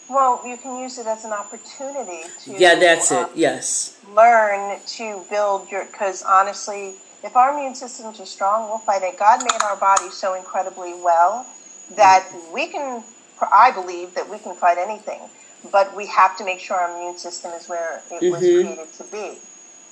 Well, 0.08 0.42
you 0.44 0.56
can 0.56 0.80
use 0.80 0.98
it 0.98 1.06
as 1.06 1.24
an 1.24 1.32
opportunity 1.32 2.22
to. 2.44 2.58
Yeah, 2.58 2.74
that's 2.74 3.12
um, 3.12 3.26
it. 3.26 3.36
Yes. 3.36 4.00
Learn 4.16 4.80
to 4.84 5.24
build 5.30 5.70
your, 5.70 5.86
because 5.86 6.24
honestly, 6.24 6.96
if 7.22 7.36
our 7.36 7.56
immune 7.56 7.76
systems 7.76 8.18
are 8.18 8.26
strong, 8.26 8.68
we'll 8.68 8.78
fight 8.78 9.02
it. 9.02 9.16
God 9.16 9.40
made 9.42 9.62
our 9.62 9.76
body 9.76 10.10
so 10.10 10.34
incredibly 10.34 10.94
well 10.94 11.46
that 11.96 12.28
we 12.52 12.68
can, 12.68 13.02
I 13.40 13.70
believe 13.70 14.14
that 14.14 14.28
we 14.28 14.38
can 14.38 14.54
fight 14.54 14.78
anything, 14.78 15.20
but 15.70 15.94
we 15.96 16.06
have 16.06 16.36
to 16.38 16.44
make 16.44 16.60
sure 16.60 16.76
our 16.76 16.96
immune 16.96 17.18
system 17.18 17.52
is 17.52 17.68
where 17.68 18.02
it 18.10 18.22
mm-hmm. 18.22 18.30
was 18.30 18.40
created 18.40 18.92
to 18.94 19.04
be. 19.04 19.38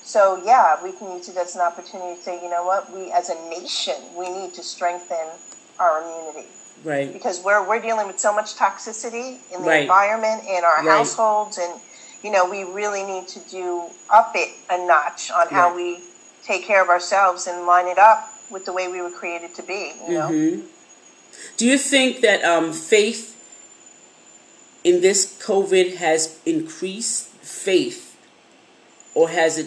So 0.02 0.40
yeah, 0.44 0.82
we 0.82 0.92
can 0.92 1.12
use 1.12 1.28
it 1.28 1.36
as 1.36 1.54
an 1.54 1.60
opportunity 1.60 2.16
to 2.16 2.22
say, 2.22 2.42
you 2.42 2.48
know 2.48 2.64
what, 2.64 2.90
we 2.94 3.12
as 3.12 3.28
a 3.30 3.34
nation, 3.50 3.96
we 4.16 4.30
need 4.30 4.54
to 4.54 4.62
strengthen 4.62 5.28
our 5.78 6.02
immunity. 6.02 6.48
Right. 6.84 7.12
Because 7.12 7.42
we're 7.42 7.66
we're 7.68 7.82
dealing 7.82 8.06
with 8.06 8.18
so 8.20 8.32
much 8.34 8.54
toxicity 8.54 9.38
in 9.52 9.62
the 9.62 9.68
right. 9.68 9.82
environment, 9.82 10.44
in 10.44 10.64
our 10.64 10.76
right. 10.76 10.88
households, 10.88 11.58
and 11.58 11.80
you 12.22 12.30
know 12.30 12.48
we 12.48 12.62
really 12.62 13.02
need 13.02 13.28
to 13.28 13.40
do 13.50 13.84
up 14.10 14.32
it 14.34 14.54
a 14.70 14.86
notch 14.86 15.30
on 15.30 15.48
how 15.48 15.74
we 15.74 16.00
take 16.42 16.64
care 16.64 16.82
of 16.82 16.88
ourselves 16.88 17.46
and 17.46 17.66
line 17.66 17.88
it 17.88 17.98
up 17.98 18.32
with 18.48 18.64
the 18.64 18.72
way 18.72 18.88
we 18.88 19.02
were 19.02 19.10
created 19.10 19.54
to 19.56 19.62
be. 19.62 19.92
You 20.06 20.14
know. 20.14 20.28
Mm-hmm. 20.28 20.66
Do 21.56 21.66
you 21.66 21.78
think 21.78 22.20
that 22.20 22.44
um, 22.44 22.72
faith 22.72 23.34
in 24.84 25.00
this 25.00 25.38
COVID 25.42 25.96
has 25.96 26.38
increased 26.46 27.28
faith, 27.28 28.16
or 29.14 29.28
has 29.28 29.58
it, 29.58 29.66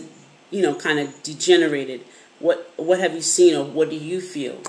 you 0.50 0.62
know, 0.62 0.76
kind 0.76 1.00
of 1.00 1.22
degenerated? 1.24 2.02
What 2.40 2.72
What 2.78 3.00
have 3.00 3.14
you 3.14 3.22
seen, 3.22 3.56
or 3.56 3.66
what 3.66 3.90
do 3.90 3.96
you 3.96 4.22
feel? 4.22 4.62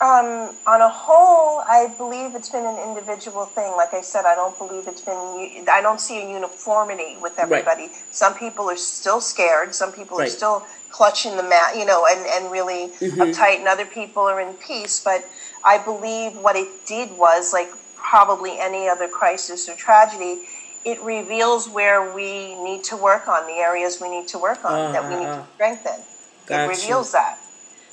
Um, 0.00 0.56
on 0.66 0.80
a 0.80 0.88
whole, 0.88 1.60
I 1.68 1.92
believe 1.98 2.34
it's 2.34 2.48
been 2.48 2.64
an 2.64 2.88
individual 2.88 3.44
thing. 3.44 3.70
Like 3.76 3.92
I 3.92 4.00
said, 4.00 4.24
I 4.24 4.34
don't 4.34 4.56
believe 4.56 4.88
it's 4.88 5.02
been. 5.02 5.66
I 5.70 5.82
don't 5.82 6.00
see 6.00 6.22
a 6.22 6.30
uniformity 6.30 7.18
with 7.20 7.38
everybody. 7.38 7.82
Right. 7.82 8.02
Some 8.10 8.34
people 8.34 8.70
are 8.70 8.78
still 8.78 9.20
scared. 9.20 9.74
Some 9.74 9.92
people 9.92 10.16
right. 10.16 10.26
are 10.26 10.30
still 10.30 10.64
clutching 10.90 11.36
the 11.36 11.42
mat, 11.42 11.76
you 11.76 11.84
know, 11.84 12.06
and 12.08 12.26
and 12.26 12.52
really 12.52 12.88
mm-hmm. 12.88 13.20
uptight, 13.20 13.58
and 13.58 13.68
other 13.68 13.86
people 13.86 14.22
are 14.22 14.40
in 14.40 14.54
peace. 14.54 15.02
But 15.02 15.24
I 15.64 15.78
believe 15.78 16.36
what 16.36 16.56
it 16.56 16.86
did 16.86 17.16
was 17.16 17.52
like 17.52 17.70
probably 17.96 18.58
any 18.58 18.88
other 18.88 19.08
crisis 19.08 19.68
or 19.68 19.76
tragedy. 19.76 20.42
It 20.84 21.00
reveals 21.02 21.68
where 21.68 22.14
we 22.14 22.54
need 22.64 22.84
to 22.84 22.96
work 22.96 23.28
on 23.28 23.46
the 23.46 23.52
areas 23.52 24.00
we 24.00 24.08
need 24.08 24.28
to 24.28 24.38
work 24.38 24.64
on 24.64 24.72
uh-huh. 24.72 24.92
that 24.92 25.02
we 25.04 25.16
need 25.16 25.26
to 25.26 25.30
uh-huh. 25.30 25.54
strengthen. 25.54 26.00
Gotcha. 26.46 26.64
It 26.64 26.68
reveals 26.68 27.12
that. 27.12 27.38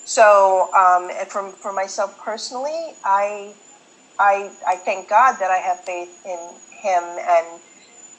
So, 0.06 0.74
um, 0.74 1.12
from 1.28 1.52
for 1.52 1.74
myself 1.74 2.18
personally, 2.24 2.94
I, 3.04 3.54
I, 4.18 4.50
I 4.66 4.78
thank 4.78 5.10
God 5.10 5.34
that 5.40 5.52
I 5.52 5.58
have 5.58 5.82
faith 5.82 6.26
in 6.26 6.40
Him, 6.72 7.04
and 7.04 7.62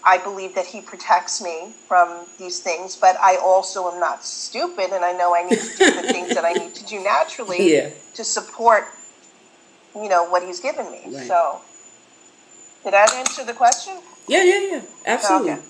I 0.05 0.19
believe 0.19 0.55
that 0.55 0.67
He 0.67 0.81
protects 0.81 1.43
me 1.43 1.73
from 1.87 2.27
these 2.39 2.61
things. 2.61 2.97
But 2.97 3.17
I 3.21 3.37
also 3.37 3.91
am 3.91 4.01
not 4.01 4.25
stupid, 4.25 4.91
and 4.93 5.05
I 5.05 5.13
know 5.13 5.35
I 5.35 5.43
need 5.43 5.59
to 5.59 5.77
do 5.79 6.03
the 6.03 6.13
things 6.13 6.35
that 6.35 6.45
I 6.45 6.53
need 6.53 6.75
to 6.75 6.87
do 6.87 7.03
naturally 7.03 7.73
yeah. 7.75 7.91
to 8.15 8.25
support, 8.25 8.85
you 9.95 10.09
know, 10.09 10.25
what 10.29 10.43
He's 10.43 10.61
given 10.61 10.91
me. 10.91 11.03
Right. 11.07 11.27
So, 11.27 11.61
did 12.85 12.93
that 12.93 13.13
answer 13.15 13.45
the 13.45 13.55
question? 13.55 13.99
Yeah, 14.29 14.45
yeah, 14.45 14.61
yeah, 14.71 14.83
absolutely. 15.07 15.53
Okay. 15.53 15.63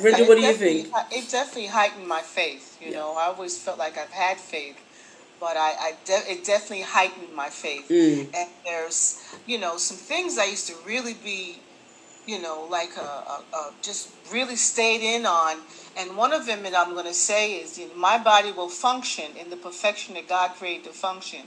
Bridget, 0.00 0.28
what 0.28 0.36
do 0.36 0.42
you 0.42 0.52
think? 0.54 0.88
It 1.12 1.30
definitely 1.30 1.66
heightened 1.66 2.08
my 2.08 2.20
faith. 2.20 2.78
You 2.80 2.90
yeah. 2.90 2.98
know, 2.98 3.14
I 3.16 3.26
always 3.26 3.56
felt 3.58 3.78
like 3.78 3.96
I've 3.96 4.10
had 4.10 4.38
faith 4.38 4.76
but 5.44 5.58
I, 5.58 5.72
I 5.78 5.92
de- 6.06 6.32
it 6.32 6.44
definitely 6.44 6.84
heightened 6.84 7.34
my 7.34 7.50
faith. 7.50 7.88
Mm. 7.90 8.34
And 8.34 8.48
there's, 8.64 9.22
you 9.46 9.58
know, 9.58 9.76
some 9.76 9.98
things 9.98 10.38
I 10.38 10.44
used 10.44 10.66
to 10.68 10.74
really 10.86 11.12
be, 11.12 11.58
you 12.26 12.40
know, 12.40 12.66
like 12.70 12.96
a, 12.96 13.00
a, 13.00 13.44
a 13.54 13.72
just 13.82 14.10
really 14.32 14.56
stayed 14.56 15.02
in 15.02 15.26
on. 15.26 15.58
And 15.96 16.16
one 16.16 16.32
of 16.32 16.46
them 16.46 16.62
that 16.64 16.74
I'm 16.76 16.94
going 16.94 17.06
to 17.06 17.14
say 17.14 17.54
is, 17.54 17.78
you 17.78 17.88
know, 17.88 17.94
my 17.94 18.18
body 18.18 18.52
will 18.52 18.68
function 18.68 19.36
in 19.36 19.50
the 19.50 19.56
perfection 19.56 20.14
that 20.14 20.28
God 20.28 20.52
created 20.52 20.84
to 20.84 20.90
function. 20.90 21.40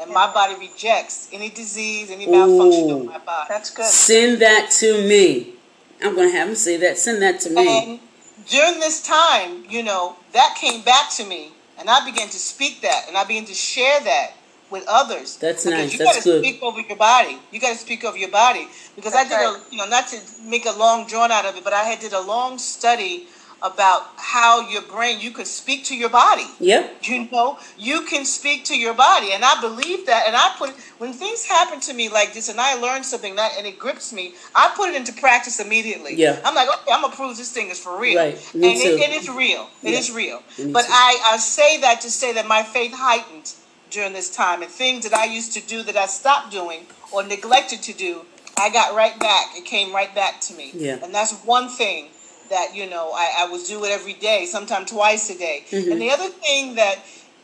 And 0.00 0.08
yeah. 0.08 0.14
my 0.14 0.32
body 0.32 0.54
rejects 0.58 1.28
any 1.32 1.50
disease, 1.50 2.10
any 2.10 2.26
malfunction 2.26 2.90
of 2.90 3.04
my 3.04 3.18
body. 3.18 3.46
That's 3.48 3.70
good. 3.70 3.86
Send 3.86 4.40
that 4.42 4.70
to 4.80 5.06
me. 5.06 5.54
I'm 6.02 6.14
going 6.16 6.30
to 6.30 6.36
have 6.36 6.48
him 6.48 6.54
say 6.54 6.76
that. 6.78 6.98
Send 6.98 7.22
that 7.22 7.40
to 7.40 7.50
me. 7.50 7.68
And 7.68 8.00
during 8.48 8.80
this 8.80 9.02
time, 9.02 9.64
you 9.68 9.82
know, 9.82 10.16
that 10.32 10.56
came 10.60 10.82
back 10.82 11.10
to 11.12 11.24
me 11.24 11.52
and 11.78 11.88
I 11.88 12.04
began 12.04 12.28
to 12.28 12.38
speak 12.38 12.80
that 12.82 13.04
and 13.08 13.16
I 13.16 13.24
began 13.24 13.44
to 13.44 13.54
share 13.54 14.00
that 14.00 14.32
with 14.72 14.84
others. 14.88 15.36
That's 15.36 15.64
because 15.64 15.78
nice. 15.78 15.92
You 15.92 15.98
That's 15.98 16.24
gotta 16.24 16.38
speak 16.40 16.62
over 16.62 16.80
your 16.80 16.96
body. 16.96 17.38
You 17.52 17.60
gotta 17.60 17.78
speak 17.78 18.04
over 18.04 18.16
your 18.16 18.30
body. 18.30 18.66
Because 18.96 19.12
That's 19.12 19.30
I 19.30 19.36
did 19.36 19.44
right. 19.44 19.62
a 19.70 19.72
you 19.72 19.78
know, 19.78 19.88
not 19.88 20.08
to 20.08 20.18
make 20.44 20.66
a 20.66 20.72
long 20.72 21.06
drawn 21.06 21.30
out 21.30 21.44
of 21.44 21.56
it, 21.56 21.64
but 21.64 21.72
I 21.72 21.84
had 21.84 22.00
did 22.00 22.12
a 22.12 22.20
long 22.20 22.58
study 22.58 23.26
about 23.62 24.08
how 24.16 24.68
your 24.68 24.82
brain 24.82 25.20
you 25.20 25.30
can 25.30 25.44
speak 25.44 25.84
to 25.84 25.96
your 25.96 26.10
body. 26.10 26.46
Yeah. 26.58 26.88
You 27.02 27.28
know, 27.30 27.58
you 27.78 28.02
can 28.02 28.24
speak 28.24 28.64
to 28.66 28.78
your 28.78 28.94
body, 28.94 29.32
and 29.32 29.44
I 29.44 29.60
believe 29.60 30.06
that. 30.06 30.24
And 30.26 30.36
I 30.36 30.52
put 30.58 30.70
when 30.98 31.12
things 31.12 31.44
happen 31.44 31.80
to 31.80 31.94
me 31.94 32.08
like 32.08 32.34
this, 32.34 32.48
and 32.48 32.60
I 32.60 32.74
learn 32.74 33.04
something 33.04 33.36
that 33.36 33.52
and 33.56 33.66
it 33.66 33.78
grips 33.78 34.12
me, 34.12 34.34
I 34.54 34.72
put 34.76 34.90
it 34.90 34.96
into 34.96 35.12
practice 35.12 35.60
immediately. 35.60 36.14
Yeah. 36.16 36.40
I'm 36.44 36.54
like, 36.54 36.68
okay, 36.68 36.92
I'm 36.92 37.02
gonna 37.02 37.14
prove 37.14 37.36
this 37.36 37.52
thing 37.52 37.70
is 37.70 37.78
for 37.78 37.98
real. 37.98 38.18
Right. 38.18 38.54
Me 38.54 38.72
and 38.72 38.80
too. 38.80 38.88
It, 38.88 39.10
it 39.10 39.22
is 39.22 39.28
real. 39.28 39.68
It 39.82 39.92
yeah. 39.92 39.98
is 39.98 40.10
real. 40.10 40.42
Me 40.58 40.72
but 40.72 40.84
I 40.88 41.22
I 41.28 41.36
say 41.36 41.80
that 41.80 42.00
to 42.02 42.10
say 42.10 42.32
that 42.34 42.46
my 42.46 42.62
faith 42.62 42.92
heightened 42.94 43.54
during 43.92 44.12
this 44.12 44.34
time, 44.34 44.62
and 44.62 44.70
things 44.70 45.08
that 45.08 45.16
I 45.16 45.26
used 45.26 45.52
to 45.52 45.60
do 45.60 45.82
that 45.84 45.96
I 45.96 46.06
stopped 46.06 46.50
doing 46.50 46.86
or 47.12 47.22
neglected 47.22 47.82
to 47.82 47.92
do, 47.92 48.22
I 48.58 48.70
got 48.70 48.94
right 48.94 49.18
back. 49.18 49.56
It 49.56 49.64
came 49.64 49.94
right 49.94 50.14
back 50.14 50.40
to 50.42 50.54
me. 50.54 50.70
Yeah. 50.74 50.98
And 51.02 51.14
that's 51.14 51.32
one 51.44 51.68
thing 51.68 52.08
that 52.50 52.74
you 52.74 52.88
know 52.88 53.12
I, 53.14 53.46
I 53.46 53.50
would 53.50 53.64
do 53.66 53.84
it 53.84 53.90
every 53.90 54.14
day, 54.14 54.46
sometimes 54.46 54.90
twice 54.90 55.30
a 55.30 55.38
day. 55.38 55.64
Mm-hmm. 55.70 55.92
And 55.92 56.00
the 56.00 56.10
other 56.10 56.28
thing 56.28 56.74
that 56.76 56.96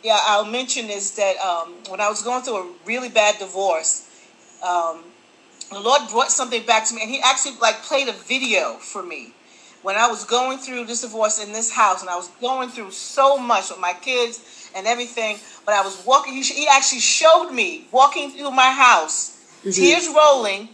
yeah 0.03 0.18
I'll 0.22 0.44
mention 0.44 0.86
is 0.86 1.16
that 1.16 1.36
um, 1.38 1.74
when 1.88 2.01
I 2.01 2.09
was 2.09 2.22
going 2.22 2.42
through 2.42 2.57
a 2.57 2.72
really 2.86 3.09
bad 3.09 3.38
divorce, 3.38 4.09
um, 4.66 5.05
the 5.70 5.80
Lord 5.80 6.03
brought 6.11 6.30
something 6.30 6.64
back 6.64 6.86
to 6.86 6.94
me, 6.94 7.03
and 7.03 7.11
He 7.11 7.20
actually 7.24 7.57
like 7.61 7.82
played 7.82 8.09
a 8.09 8.12
video 8.12 8.74
for 8.74 9.03
me 9.03 9.34
when 9.83 9.97
I 9.97 10.09
was 10.09 10.24
going 10.24 10.59
through 10.59 10.85
this 10.87 11.03
divorce 11.03 11.43
in 11.45 11.53
this 11.53 11.70
house, 11.70 12.01
and 12.01 12.11
I 12.11 12.16
was 12.16 12.29
going 12.41 12.68
through 12.68 12.91
so 12.91 13.39
much 13.39 13.70
with 13.70 13.79
my 13.79 13.93
kids 13.93 14.70
and 14.74 14.87
everything. 14.87 15.39
But 15.64 15.74
I 15.74 15.83
was 15.83 16.05
walking. 16.05 16.35
He, 16.35 16.43
he 16.43 16.68
actually 16.68 17.01
showed 17.01 17.51
me 17.51 17.87
walking 17.93 18.31
through 18.31 18.51
my 18.51 18.70
house, 18.70 19.39
mm-hmm. 19.61 19.70
tears 19.70 20.09
rolling. 20.14 20.68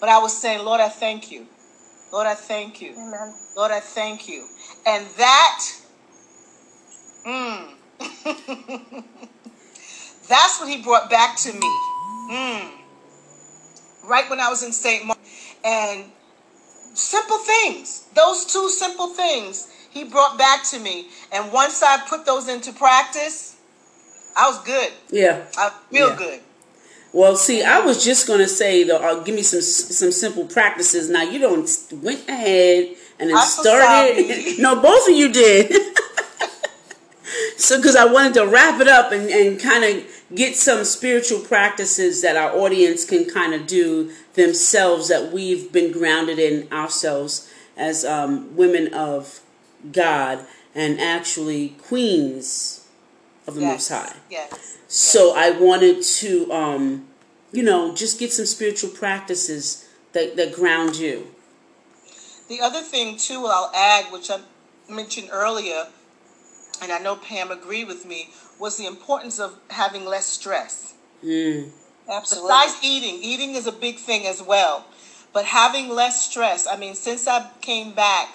But 0.00 0.08
I 0.08 0.18
was 0.18 0.36
saying, 0.36 0.64
Lord, 0.64 0.80
I 0.80 0.88
thank 0.88 1.30
you. 1.30 1.46
Lord, 2.12 2.26
I 2.26 2.34
thank 2.34 2.80
you. 2.80 2.92
Amen. 2.92 3.34
Lord, 3.56 3.72
I 3.72 3.80
thank 3.80 4.28
you. 4.28 4.46
And 4.86 5.06
that, 5.16 5.60
mm, 7.26 7.70
that's 10.28 10.60
what 10.60 10.68
he 10.68 10.82
brought 10.82 11.10
back 11.10 11.36
to 11.38 11.52
me. 11.52 11.78
Mm. 12.30 12.70
Right 14.04 14.28
when 14.28 14.40
I 14.40 14.48
was 14.48 14.62
in 14.62 14.72
St. 14.72 15.06
Mark. 15.06 15.18
And 15.64 16.04
simple 16.94 17.38
things, 17.38 18.06
those 18.14 18.46
two 18.46 18.68
simple 18.70 19.08
things, 19.08 19.70
he 19.90 20.04
brought 20.04 20.38
back 20.38 20.64
to 20.70 20.78
me. 20.78 21.08
And 21.32 21.52
once 21.52 21.82
I 21.82 21.98
put 22.08 22.24
those 22.26 22.48
into 22.48 22.72
practice, 22.72 23.56
I 24.36 24.48
was 24.48 24.58
good. 24.64 24.92
Yeah. 25.10 25.44
I 25.56 25.70
feel 25.90 26.10
yeah. 26.10 26.16
good. 26.16 26.40
Well, 27.12 27.36
see, 27.36 27.62
I 27.62 27.78
was 27.78 28.04
just 28.04 28.26
gonna 28.26 28.48
say 28.48 28.82
though, 28.82 28.96
uh, 28.96 29.22
give 29.22 29.36
me 29.36 29.42
some 29.42 29.60
some 29.60 30.10
simple 30.10 30.46
practices. 30.46 31.08
Now 31.08 31.22
you 31.22 31.38
don't 31.38 31.70
went 32.02 32.28
ahead 32.28 32.96
and 33.20 33.30
then 33.30 33.40
started. 33.46 34.58
no, 34.58 34.82
both 34.82 35.08
of 35.08 35.14
you 35.14 35.32
did. 35.32 35.72
so, 37.56 37.76
because 37.76 37.94
I 37.94 38.06
wanted 38.06 38.34
to 38.34 38.48
wrap 38.48 38.80
it 38.80 38.88
up 38.88 39.12
and 39.12 39.30
and 39.30 39.60
kind 39.60 39.84
of 39.84 40.04
get 40.34 40.56
some 40.56 40.84
spiritual 40.84 41.38
practices 41.38 42.20
that 42.22 42.36
our 42.36 42.50
audience 42.50 43.04
can 43.04 43.30
kind 43.30 43.54
of 43.54 43.68
do 43.68 44.10
themselves 44.34 45.08
that 45.08 45.32
we've 45.32 45.72
been 45.72 45.92
grounded 45.92 46.38
in 46.38 46.70
ourselves 46.72 47.50
as 47.76 48.04
um, 48.04 48.54
women 48.56 48.92
of 48.92 49.40
God 49.90 50.46
and 50.74 51.00
actually 51.00 51.70
queens 51.70 52.86
of 53.46 53.54
the 53.54 53.60
yes. 53.60 53.72
Most 53.72 53.88
High. 53.88 54.16
Yes. 54.30 54.78
So 54.88 55.34
I 55.36 55.50
wanted 55.50 56.02
to, 56.02 56.52
um, 56.52 57.06
you 57.52 57.62
know, 57.62 57.94
just 57.94 58.18
get 58.18 58.32
some 58.32 58.46
spiritual 58.46 58.90
practices 58.90 59.88
that, 60.12 60.36
that 60.36 60.52
ground 60.52 60.96
you. 60.96 61.28
The 62.48 62.60
other 62.60 62.82
thing, 62.82 63.16
too, 63.16 63.46
I'll 63.46 63.72
add, 63.74 64.12
which 64.12 64.30
I 64.30 64.40
mentioned 64.88 65.30
earlier, 65.32 65.86
and 66.82 66.92
I 66.92 66.98
know 66.98 67.16
Pam 67.16 67.50
agreed 67.50 67.88
with 67.88 68.04
me, 68.04 68.30
was 68.58 68.76
the 68.76 68.86
importance 68.86 69.38
of 69.38 69.58
having 69.70 70.04
less 70.04 70.26
stress. 70.26 70.94
Mm. 71.24 71.70
Absolutely. 72.08 72.48
Besides 72.48 72.78
eating, 72.84 73.22
eating 73.22 73.54
is 73.54 73.66
a 73.66 73.72
big 73.72 73.96
thing 73.96 74.26
as 74.26 74.42
well. 74.42 74.86
But 75.32 75.46
having 75.46 75.88
less 75.88 76.28
stress, 76.30 76.66
I 76.66 76.76
mean, 76.76 76.94
since 76.94 77.26
I 77.26 77.50
came 77.60 77.92
back 77.92 78.28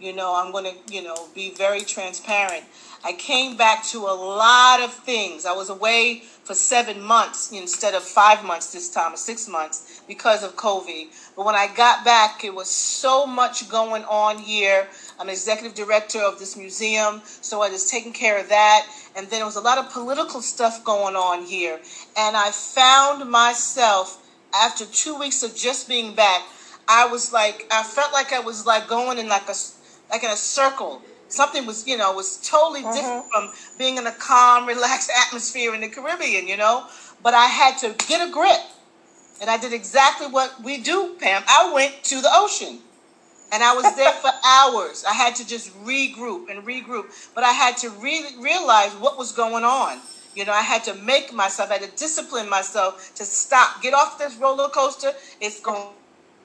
You 0.00 0.12
know, 0.14 0.36
I'm 0.36 0.52
going 0.52 0.64
to, 0.64 0.94
you 0.94 1.02
know, 1.02 1.26
be 1.34 1.50
very 1.50 1.80
transparent. 1.80 2.64
I 3.04 3.12
came 3.12 3.56
back 3.56 3.84
to 3.86 3.98
a 4.06 4.14
lot 4.14 4.80
of 4.80 4.92
things. 4.92 5.44
I 5.44 5.52
was 5.52 5.70
away 5.70 6.22
for 6.44 6.54
seven 6.54 7.00
months 7.02 7.50
instead 7.52 7.94
of 7.94 8.02
five 8.02 8.44
months 8.44 8.72
this 8.72 8.88
time, 8.90 9.12
or 9.14 9.16
six 9.16 9.48
months 9.48 10.00
because 10.06 10.44
of 10.44 10.54
COVID. 10.56 11.08
But 11.36 11.44
when 11.46 11.56
I 11.56 11.66
got 11.74 12.04
back, 12.04 12.44
it 12.44 12.54
was 12.54 12.68
so 12.68 13.26
much 13.26 13.68
going 13.68 14.04
on 14.04 14.38
here. 14.38 14.86
I'm 15.18 15.28
executive 15.28 15.74
director 15.74 16.20
of 16.20 16.38
this 16.38 16.56
museum, 16.56 17.22
so 17.24 17.62
I 17.62 17.68
was 17.68 17.90
taking 17.90 18.12
care 18.12 18.38
of 18.38 18.48
that. 18.50 18.86
And 19.16 19.26
then 19.28 19.40
there 19.40 19.46
was 19.46 19.56
a 19.56 19.60
lot 19.60 19.78
of 19.78 19.90
political 19.90 20.40
stuff 20.40 20.84
going 20.84 21.16
on 21.16 21.44
here. 21.44 21.80
And 22.16 22.36
I 22.36 22.50
found 22.50 23.30
myself 23.30 24.24
after 24.54 24.84
two 24.86 25.18
weeks 25.18 25.42
of 25.42 25.54
just 25.54 25.88
being 25.88 26.14
back, 26.14 26.42
I 26.88 27.06
was 27.06 27.32
like, 27.32 27.66
I 27.70 27.82
felt 27.82 28.12
like 28.12 28.32
I 28.32 28.40
was 28.40 28.66
like 28.66 28.88
going 28.88 29.18
in 29.18 29.28
like 29.28 29.48
a, 29.48 29.54
like 30.10 30.24
in 30.24 30.30
a 30.30 30.36
circle. 30.36 31.02
Something 31.28 31.66
was, 31.66 31.86
you 31.86 31.98
know, 31.98 32.12
was 32.12 32.38
totally 32.48 32.82
mm-hmm. 32.82 32.94
different 32.94 33.26
from 33.30 33.52
being 33.78 33.98
in 33.98 34.06
a 34.06 34.12
calm, 34.12 34.66
relaxed 34.66 35.10
atmosphere 35.26 35.74
in 35.74 35.82
the 35.82 35.88
Caribbean, 35.88 36.48
you 36.48 36.56
know. 36.56 36.86
But 37.22 37.34
I 37.34 37.46
had 37.46 37.76
to 37.78 37.94
get 38.06 38.26
a 38.26 38.32
grip. 38.32 38.60
And 39.40 39.48
I 39.48 39.56
did 39.56 39.72
exactly 39.72 40.26
what 40.26 40.62
we 40.64 40.78
do, 40.78 41.14
Pam. 41.20 41.42
I 41.46 41.72
went 41.72 42.02
to 42.04 42.20
the 42.20 42.30
ocean. 42.32 42.80
And 43.50 43.62
I 43.62 43.74
was 43.74 43.96
there 43.96 44.12
for 44.12 44.30
hours. 44.44 45.04
I 45.08 45.14
had 45.14 45.34
to 45.36 45.46
just 45.46 45.72
regroup 45.84 46.50
and 46.50 46.66
regroup. 46.66 47.06
But 47.34 47.44
I 47.44 47.52
had 47.52 47.76
to 47.78 47.90
re- 47.90 48.36
realize 48.38 48.92
what 48.94 49.18
was 49.18 49.32
going 49.32 49.64
on. 49.64 50.00
You 50.34 50.44
know, 50.44 50.52
I 50.52 50.60
had 50.60 50.84
to 50.84 50.94
make 50.94 51.32
myself, 51.32 51.70
I 51.70 51.74
had 51.74 51.82
to 51.82 51.96
discipline 51.96 52.48
myself 52.48 53.12
to 53.16 53.24
stop. 53.24 53.82
Get 53.82 53.94
off 53.94 54.18
this 54.18 54.36
roller 54.36 54.68
coaster. 54.68 55.12
It's 55.40 55.60
going 55.60 55.88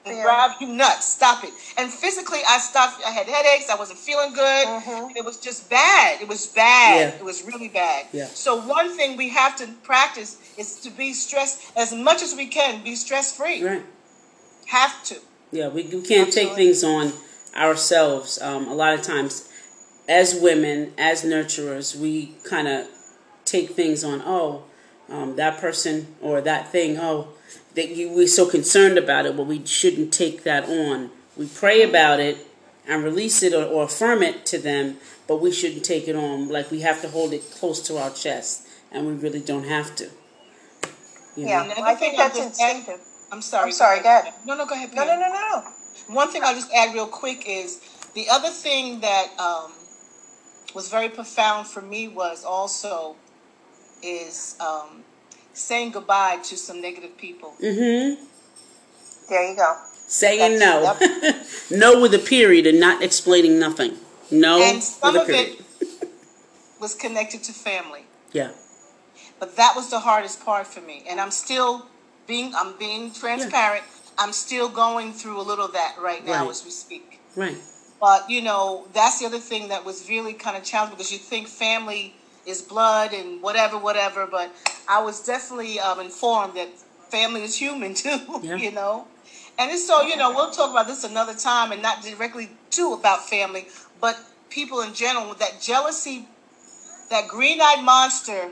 to 0.06 0.22
drive 0.22 0.52
you 0.60 0.68
nuts. 0.68 1.06
Stop 1.12 1.44
it. 1.44 1.52
And 1.78 1.90
physically, 1.90 2.40
I 2.48 2.58
stopped. 2.58 3.02
I 3.06 3.10
had 3.10 3.26
headaches. 3.26 3.70
I 3.70 3.76
wasn't 3.76 3.98
feeling 3.98 4.32
good. 4.32 4.66
Mm-hmm. 4.66 5.16
It 5.16 5.24
was 5.24 5.38
just 5.38 5.70
bad. 5.70 6.20
It 6.20 6.28
was 6.28 6.46
bad. 6.46 7.12
Yeah. 7.12 7.18
It 7.18 7.24
was 7.24 7.44
really 7.44 7.68
bad. 7.68 8.06
Yeah. 8.12 8.26
So, 8.26 8.60
one 8.66 8.96
thing 8.96 9.16
we 9.16 9.28
have 9.30 9.56
to 9.56 9.66
practice 9.82 10.38
is 10.58 10.80
to 10.80 10.90
be 10.90 11.12
stressed 11.12 11.60
as 11.76 11.92
much 11.94 12.22
as 12.22 12.34
we 12.34 12.46
can, 12.46 12.82
be 12.82 12.96
stress 12.96 13.36
free. 13.36 13.62
Right. 13.64 13.82
Have 14.66 15.04
to. 15.04 15.16
Yeah, 15.54 15.68
we, 15.68 15.84
we 15.84 16.02
can't 16.02 16.26
Absolutely. 16.26 16.32
take 16.32 16.54
things 16.54 16.82
on 16.82 17.12
ourselves. 17.54 18.42
Um, 18.42 18.66
a 18.66 18.74
lot 18.74 18.92
of 18.92 19.02
times, 19.02 19.48
as 20.08 20.34
women, 20.34 20.92
as 20.98 21.22
nurturers, 21.22 21.94
we 21.94 22.34
kind 22.42 22.66
of 22.66 22.88
take 23.44 23.70
things 23.70 24.02
on. 24.02 24.20
Oh, 24.26 24.64
um, 25.08 25.36
that 25.36 25.60
person 25.60 26.16
or 26.20 26.40
that 26.40 26.72
thing. 26.72 26.98
Oh, 26.98 27.28
that 27.76 27.90
you 27.90 28.10
we're 28.10 28.26
so 28.26 28.50
concerned 28.50 28.98
about 28.98 29.26
it, 29.26 29.36
but 29.36 29.46
we 29.46 29.64
shouldn't 29.64 30.12
take 30.12 30.42
that 30.42 30.68
on. 30.68 31.10
We 31.36 31.46
pray 31.46 31.82
about 31.82 32.18
it 32.18 32.36
and 32.88 33.04
release 33.04 33.40
it 33.44 33.54
or, 33.54 33.64
or 33.64 33.84
affirm 33.84 34.24
it 34.24 34.44
to 34.46 34.58
them, 34.58 34.96
but 35.28 35.40
we 35.40 35.52
shouldn't 35.52 35.84
take 35.84 36.08
it 36.08 36.16
on. 36.16 36.48
Like 36.48 36.72
we 36.72 36.80
have 36.80 37.00
to 37.02 37.08
hold 37.08 37.32
it 37.32 37.48
close 37.52 37.80
to 37.82 37.96
our 37.96 38.10
chest, 38.10 38.66
and 38.90 39.06
we 39.06 39.12
really 39.12 39.40
don't 39.40 39.68
have 39.68 39.94
to. 39.96 40.10
You 41.36 41.44
know? 41.44 41.50
Yeah, 41.50 41.74
I 41.78 41.94
think 41.94 42.16
that's 42.16 42.38
instinctive. 42.38 43.00
I'm 43.32 43.42
sorry. 43.42 43.66
I'm 43.66 43.72
sorry. 43.72 44.00
Go 44.02 44.08
ahead. 44.08 44.34
No, 44.46 44.56
no, 44.56 44.66
go 44.66 44.74
ahead. 44.74 44.94
No, 44.94 45.04
no, 45.04 45.14
no, 45.14 45.28
no, 45.28 45.32
no. 45.32 46.14
One 46.14 46.30
thing 46.30 46.42
I'll 46.44 46.54
just 46.54 46.72
add 46.72 46.94
real 46.94 47.06
quick 47.06 47.44
is 47.46 47.80
the 48.14 48.26
other 48.30 48.50
thing 48.50 49.00
that 49.00 49.28
um, 49.38 49.72
was 50.74 50.88
very 50.88 51.08
profound 51.08 51.66
for 51.66 51.80
me 51.80 52.08
was 52.08 52.44
also 52.44 53.16
is 54.02 54.56
um, 54.60 55.02
saying 55.52 55.92
goodbye 55.92 56.38
to 56.44 56.56
some 56.56 56.80
negative 56.80 57.16
people. 57.16 57.54
Mm-hmm. 57.60 58.22
There 59.28 59.50
you 59.50 59.56
go. 59.56 59.78
Saying 60.06 60.58
That's, 60.58 61.00
no. 61.70 61.92
No 61.94 62.00
with 62.00 62.14
a 62.14 62.18
period 62.18 62.66
and 62.66 62.78
not 62.78 63.02
explaining 63.02 63.58
nothing. 63.58 63.96
No. 64.30 64.60
And 64.60 64.82
some 64.82 65.16
of 65.16 65.28
it 65.30 65.62
was 66.80 66.94
connected 66.94 67.42
to 67.44 67.52
family. 67.52 68.04
Yeah. 68.32 68.50
But 69.40 69.56
that 69.56 69.72
was 69.74 69.90
the 69.90 70.00
hardest 70.00 70.44
part 70.44 70.66
for 70.66 70.80
me, 70.80 71.04
and 71.08 71.20
I'm 71.20 71.30
still 71.30 71.86
being 72.26 72.54
I'm 72.54 72.76
being 72.78 73.12
transparent. 73.12 73.84
Yeah. 73.84 74.00
I'm 74.16 74.32
still 74.32 74.68
going 74.68 75.12
through 75.12 75.40
a 75.40 75.42
little 75.42 75.66
of 75.66 75.72
that 75.72 75.96
right 76.00 76.24
now 76.24 76.42
right. 76.42 76.50
as 76.50 76.64
we 76.64 76.70
speak. 76.70 77.20
Right. 77.36 77.56
But 78.00 78.28
you 78.28 78.42
know, 78.42 78.86
that's 78.92 79.20
the 79.20 79.26
other 79.26 79.38
thing 79.38 79.68
that 79.68 79.84
was 79.84 80.08
really 80.08 80.34
kind 80.34 80.56
of 80.56 80.64
challenging 80.64 80.96
because 80.96 81.12
you 81.12 81.18
think 81.18 81.48
family 81.48 82.14
is 82.46 82.62
blood 82.62 83.12
and 83.12 83.42
whatever, 83.42 83.78
whatever. 83.78 84.26
But 84.26 84.52
I 84.88 85.02
was 85.02 85.24
definitely 85.24 85.80
um, 85.80 86.00
informed 86.00 86.54
that 86.54 86.68
family 87.10 87.42
is 87.42 87.56
human 87.56 87.94
too. 88.04 88.40
Yeah. 88.42 88.56
You 88.56 88.72
know, 88.72 89.06
and 89.58 89.76
so 89.78 90.02
you 90.02 90.16
know 90.16 90.30
we'll 90.30 90.50
talk 90.50 90.70
about 90.70 90.86
this 90.86 91.04
another 91.04 91.34
time 91.34 91.72
and 91.72 91.82
not 91.82 92.02
directly 92.02 92.50
too 92.70 92.96
about 92.98 93.28
family, 93.28 93.66
but 94.00 94.18
people 94.50 94.80
in 94.80 94.94
general. 94.94 95.34
That 95.34 95.60
jealousy, 95.60 96.26
that 97.10 97.28
green-eyed 97.28 97.84
monster, 97.84 98.50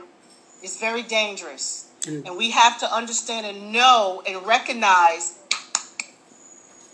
is 0.63 0.77
very 0.77 1.03
dangerous. 1.03 1.89
Mm. 2.03 2.27
And 2.27 2.37
we 2.37 2.51
have 2.51 2.79
to 2.79 2.93
understand 2.93 3.45
and 3.45 3.71
know 3.71 4.21
and 4.27 4.45
recognize. 4.45 5.39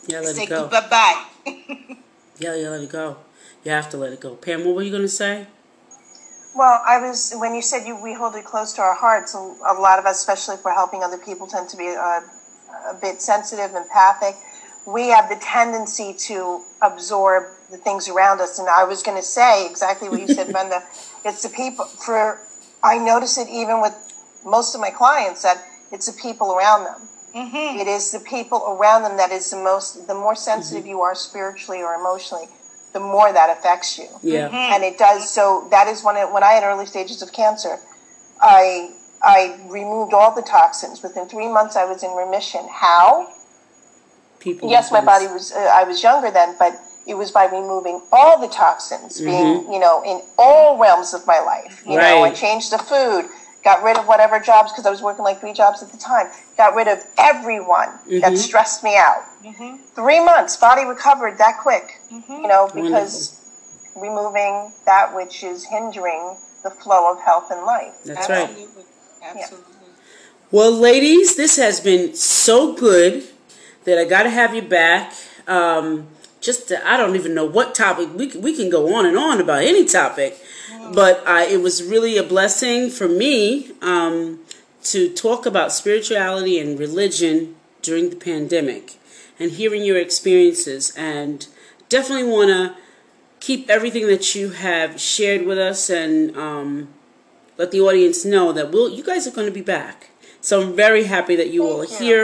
Yeah, 0.07 0.19
let 0.19 0.35
say 0.35 0.43
it 0.43 0.49
go. 0.49 0.67
Bye 0.67 0.87
bye. 0.89 1.25
yeah, 2.39 2.55
yeah, 2.55 2.69
let 2.69 2.81
it 2.81 2.89
go. 2.89 3.17
You 3.63 3.71
have 3.71 3.89
to 3.89 3.97
let 3.97 4.13
it 4.13 4.19
go. 4.19 4.35
Pam, 4.35 4.65
what 4.65 4.75
were 4.75 4.83
you 4.83 4.91
going 4.91 5.03
to 5.03 5.07
say? 5.07 5.47
Well, 6.55 6.81
I 6.85 6.99
was 6.99 7.33
when 7.35 7.55
you 7.55 7.61
said 7.61 7.87
you, 7.87 8.01
we 8.01 8.13
hold 8.13 8.35
it 8.35 8.45
close 8.45 8.73
to 8.73 8.81
our 8.81 8.95
hearts. 8.95 9.33
A, 9.35 9.37
a 9.37 9.75
lot 9.79 9.99
of 9.99 10.05
us, 10.05 10.19
especially 10.19 10.55
if 10.55 10.65
we're 10.65 10.73
helping 10.73 11.03
other 11.03 11.17
people, 11.17 11.47
tend 11.47 11.69
to 11.69 11.77
be 11.77 11.87
a, 11.87 11.99
uh, 11.99 12.21
a 12.91 12.97
bit 13.01 13.21
sensitive, 13.21 13.73
empathic. 13.75 14.35
We 14.85 15.09
have 15.09 15.29
the 15.29 15.35
tendency 15.35 16.15
to 16.27 16.61
absorb 16.81 17.43
the 17.69 17.77
things 17.77 18.09
around 18.09 18.41
us. 18.41 18.57
And 18.59 18.67
I 18.67 18.83
was 18.83 19.03
going 19.03 19.17
to 19.17 19.23
say 19.23 19.69
exactly 19.69 20.09
what 20.09 20.19
you 20.19 20.27
said, 20.27 20.47
Brenda. 20.51 20.83
It's 21.25 21.43
the 21.43 21.49
people. 21.49 21.85
For 21.85 22.41
I 22.83 22.97
notice 22.97 23.37
it 23.37 23.47
even 23.49 23.81
with 23.81 23.93
most 24.45 24.75
of 24.75 24.81
my 24.81 24.89
clients 24.89 25.43
that 25.43 25.63
it's 25.91 26.11
the 26.11 26.21
people 26.21 26.53
around 26.53 26.85
them. 26.85 27.01
Mm-hmm. 27.35 27.79
It 27.79 27.87
is 27.87 28.11
the 28.11 28.19
people 28.19 28.77
around 28.79 29.03
them 29.03 29.17
that 29.17 29.31
is 29.31 29.49
the 29.51 29.57
most, 29.57 30.07
the 30.07 30.15
more 30.15 30.35
sensitive 30.35 30.83
mm-hmm. 30.83 30.89
you 30.89 31.01
are 31.01 31.13
spiritually 31.13 31.81
or 31.81 31.93
emotionally, 31.93 32.45
the 32.93 32.99
more 32.99 33.31
that 33.31 33.55
affects 33.55 33.97
you. 33.97 34.07
Yeah. 34.23 34.47
Mm-hmm. 34.47 34.55
And 34.55 34.83
it 34.83 34.97
does. 34.97 35.29
So 35.29 35.67
that 35.71 35.87
is 35.87 36.03
when 36.03 36.17
it, 36.17 36.31
when 36.31 36.43
I 36.43 36.51
had 36.51 36.63
early 36.63 36.85
stages 36.85 37.21
of 37.21 37.31
cancer, 37.31 37.77
I, 38.41 38.95
I 39.21 39.59
removed 39.67 40.13
all 40.13 40.33
the 40.33 40.41
toxins. 40.41 41.03
Within 41.03 41.27
three 41.27 41.47
months, 41.47 41.75
I 41.75 41.85
was 41.85 42.03
in 42.03 42.11
remission. 42.11 42.61
How? 42.71 43.27
People. 44.39 44.69
Yes, 44.69 44.91
my 44.91 45.03
body 45.03 45.27
was, 45.27 45.51
uh, 45.51 45.59
I 45.59 45.83
was 45.83 46.01
younger 46.01 46.31
then, 46.31 46.55
but 46.57 46.79
it 47.05 47.13
was 47.15 47.31
by 47.31 47.45
removing 47.45 48.01
all 48.11 48.39
the 48.39 48.47
toxins, 48.47 49.19
being, 49.19 49.31
mm-hmm. 49.33 49.71
you 49.71 49.79
know, 49.79 50.01
in 50.03 50.21
all 50.37 50.79
realms 50.79 51.13
of 51.13 51.27
my 51.27 51.39
life. 51.39 51.83
You 51.85 51.97
right. 51.97 52.09
know, 52.09 52.23
I 52.23 52.31
changed 52.31 52.71
the 52.71 52.77
food 52.77 53.29
got 53.63 53.83
rid 53.83 53.97
of 53.97 54.07
whatever 54.07 54.39
jobs 54.39 54.71
because 54.71 54.85
I 54.85 54.89
was 54.89 55.01
working 55.01 55.23
like 55.23 55.39
three 55.39 55.53
jobs 55.53 55.83
at 55.83 55.91
the 55.91 55.97
time. 55.97 56.27
Got 56.57 56.75
rid 56.75 56.87
of 56.87 56.99
everyone 57.17 57.89
mm-hmm. 57.89 58.19
that 58.19 58.37
stressed 58.37 58.83
me 58.83 58.95
out. 58.95 59.23
Mm-hmm. 59.43 59.77
Three 59.95 60.23
months, 60.23 60.57
body 60.57 60.85
recovered 60.85 61.37
that 61.37 61.59
quick. 61.61 61.99
Mm-hmm. 62.11 62.31
You 62.31 62.47
know, 62.47 62.69
because 62.73 63.39
Wonderful. 63.95 64.31
removing 64.33 64.73
that 64.85 65.15
which 65.15 65.43
is 65.43 65.65
hindering 65.65 66.37
the 66.63 66.69
flow 66.69 67.11
of 67.11 67.21
health 67.23 67.51
and 67.51 67.65
life. 67.65 67.93
That's 68.05 68.29
Absolutely. 68.29 68.65
right. 68.65 68.85
Absolutely. 69.23 69.73
Yeah. 69.73 69.79
Well, 70.51 70.71
ladies, 70.71 71.35
this 71.35 71.57
has 71.57 71.79
been 71.79 72.15
so 72.15 72.73
good 72.75 73.23
that 73.83 73.99
I 73.99 74.05
got 74.05 74.23
to 74.23 74.29
have 74.29 74.55
you 74.55 74.61
back. 74.61 75.13
Um, 75.47 76.07
just 76.41 76.69
to, 76.69 76.87
I 76.87 76.97
don't 76.97 77.15
even 77.15 77.33
know 77.33 77.45
what 77.45 77.75
topic 77.75 78.09
we 78.15 78.27
we 78.27 78.55
can 78.55 78.69
go 78.69 78.95
on 78.95 79.05
and 79.05 79.17
on 79.17 79.41
about 79.41 79.63
any 79.63 79.85
topic 79.85 80.39
but 80.93 81.23
uh, 81.25 81.45
it 81.47 81.61
was 81.61 81.83
really 81.83 82.17
a 82.17 82.23
blessing 82.23 82.89
for 82.89 83.07
me 83.07 83.71
um, 83.81 84.39
to 84.83 85.13
talk 85.13 85.45
about 85.45 85.71
spirituality 85.71 86.59
and 86.59 86.79
religion 86.79 87.55
during 87.81 88.09
the 88.09 88.15
pandemic 88.15 88.95
and 89.39 89.51
hearing 89.51 89.83
your 89.83 89.97
experiences. 89.97 90.93
And 90.95 91.47
definitely 91.87 92.29
want 92.29 92.49
to 92.49 92.75
keep 93.39 93.69
everything 93.69 94.07
that 94.07 94.35
you 94.35 94.51
have 94.51 94.99
shared 94.99 95.45
with 95.45 95.57
us 95.57 95.89
and 95.89 96.35
um, 96.35 96.89
let 97.57 97.71
the 97.71 97.81
audience 97.81 98.25
know 98.25 98.51
that 98.51 98.71
we'll 98.71 98.89
you 98.89 99.03
guys 99.03 99.27
are 99.27 99.31
going 99.31 99.47
to 99.47 99.53
be 99.53 99.61
back. 99.61 100.09
So 100.41 100.61
i'm 100.61 100.75
very 100.75 101.03
happy 101.03 101.35
that 101.35 101.49
you 101.49 101.61
Thank 101.61 101.73
all 101.73 101.81
are 101.81 101.85
you. 101.85 101.97
here. 101.97 102.23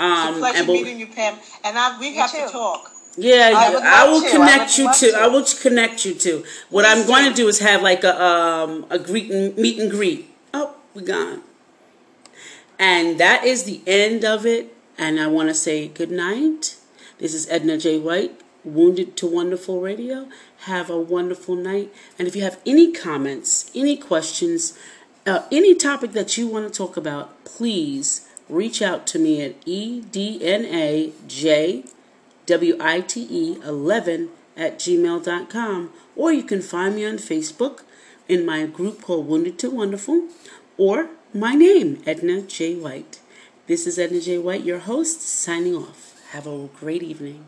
Um, 0.00 0.28
it's 0.28 0.36
a 0.36 0.38
pleasure 0.38 0.64
we'll, 0.64 0.72
meeting 0.74 1.00
you 1.00 1.06
pam. 1.06 1.38
And 1.64 1.76
I, 1.78 1.98
we 1.98 2.14
have 2.16 2.30
too. 2.30 2.46
to 2.46 2.52
talk 2.52 2.92
yeah, 3.18 3.52
I, 3.54 4.02
I 4.02 4.08
will 4.08 4.22
to. 4.22 4.30
connect 4.30 4.78
I 4.78 4.82
you 4.82 4.92
to, 4.92 5.10
to. 5.12 5.18
I 5.18 5.26
will 5.26 5.44
connect 5.60 6.04
you 6.04 6.14
to. 6.14 6.44
What 6.70 6.84
I'm 6.84 7.06
going 7.06 7.28
to 7.28 7.34
do 7.34 7.48
is 7.48 7.58
have 7.58 7.82
like 7.82 8.04
a 8.04 8.22
um 8.22 8.86
a 8.90 8.98
greet 8.98 9.30
and, 9.30 9.56
meet 9.56 9.78
and 9.78 9.90
greet. 9.90 10.30
Oh, 10.54 10.76
we 10.94 11.02
gone. 11.02 11.42
And 12.78 13.18
that 13.18 13.44
is 13.44 13.64
the 13.64 13.82
end 13.86 14.24
of 14.24 14.46
it. 14.46 14.74
And 14.96 15.18
I 15.20 15.26
want 15.26 15.48
to 15.48 15.54
say 15.54 15.88
good 15.88 16.10
night. 16.10 16.76
This 17.18 17.34
is 17.34 17.48
Edna 17.48 17.76
J. 17.78 17.98
White, 17.98 18.40
Wounded 18.64 19.16
to 19.16 19.26
Wonderful 19.26 19.80
Radio. 19.80 20.28
Have 20.62 20.88
a 20.88 21.00
wonderful 21.00 21.56
night. 21.56 21.92
And 22.18 22.28
if 22.28 22.36
you 22.36 22.42
have 22.42 22.60
any 22.64 22.92
comments, 22.92 23.70
any 23.74 23.96
questions, 23.96 24.78
uh, 25.26 25.42
any 25.50 25.74
topic 25.74 26.12
that 26.12 26.38
you 26.38 26.46
want 26.46 26.72
to 26.72 26.76
talk 26.76 26.96
about, 26.96 27.44
please 27.44 28.28
reach 28.48 28.80
out 28.80 29.06
to 29.08 29.18
me 29.18 29.42
at 29.42 29.60
ednaj 29.66 31.44
WITE 32.48 33.16
11 33.16 34.30
at 34.56 34.78
gmail.com. 34.78 35.92
Or 36.16 36.32
you 36.32 36.42
can 36.42 36.62
find 36.62 36.96
me 36.96 37.06
on 37.06 37.16
Facebook 37.16 37.82
in 38.28 38.44
my 38.44 38.66
group 38.66 39.02
called 39.02 39.26
Wounded 39.26 39.58
to 39.60 39.70
Wonderful 39.70 40.28
or 40.76 41.10
my 41.34 41.54
name, 41.54 42.02
Edna 42.06 42.42
J. 42.42 42.76
White. 42.76 43.20
This 43.66 43.86
is 43.86 43.98
Edna 43.98 44.20
J. 44.20 44.38
White, 44.38 44.64
your 44.64 44.78
host, 44.78 45.20
signing 45.20 45.74
off. 45.74 46.20
Have 46.30 46.46
a 46.46 46.68
great 46.78 47.02
evening. 47.02 47.44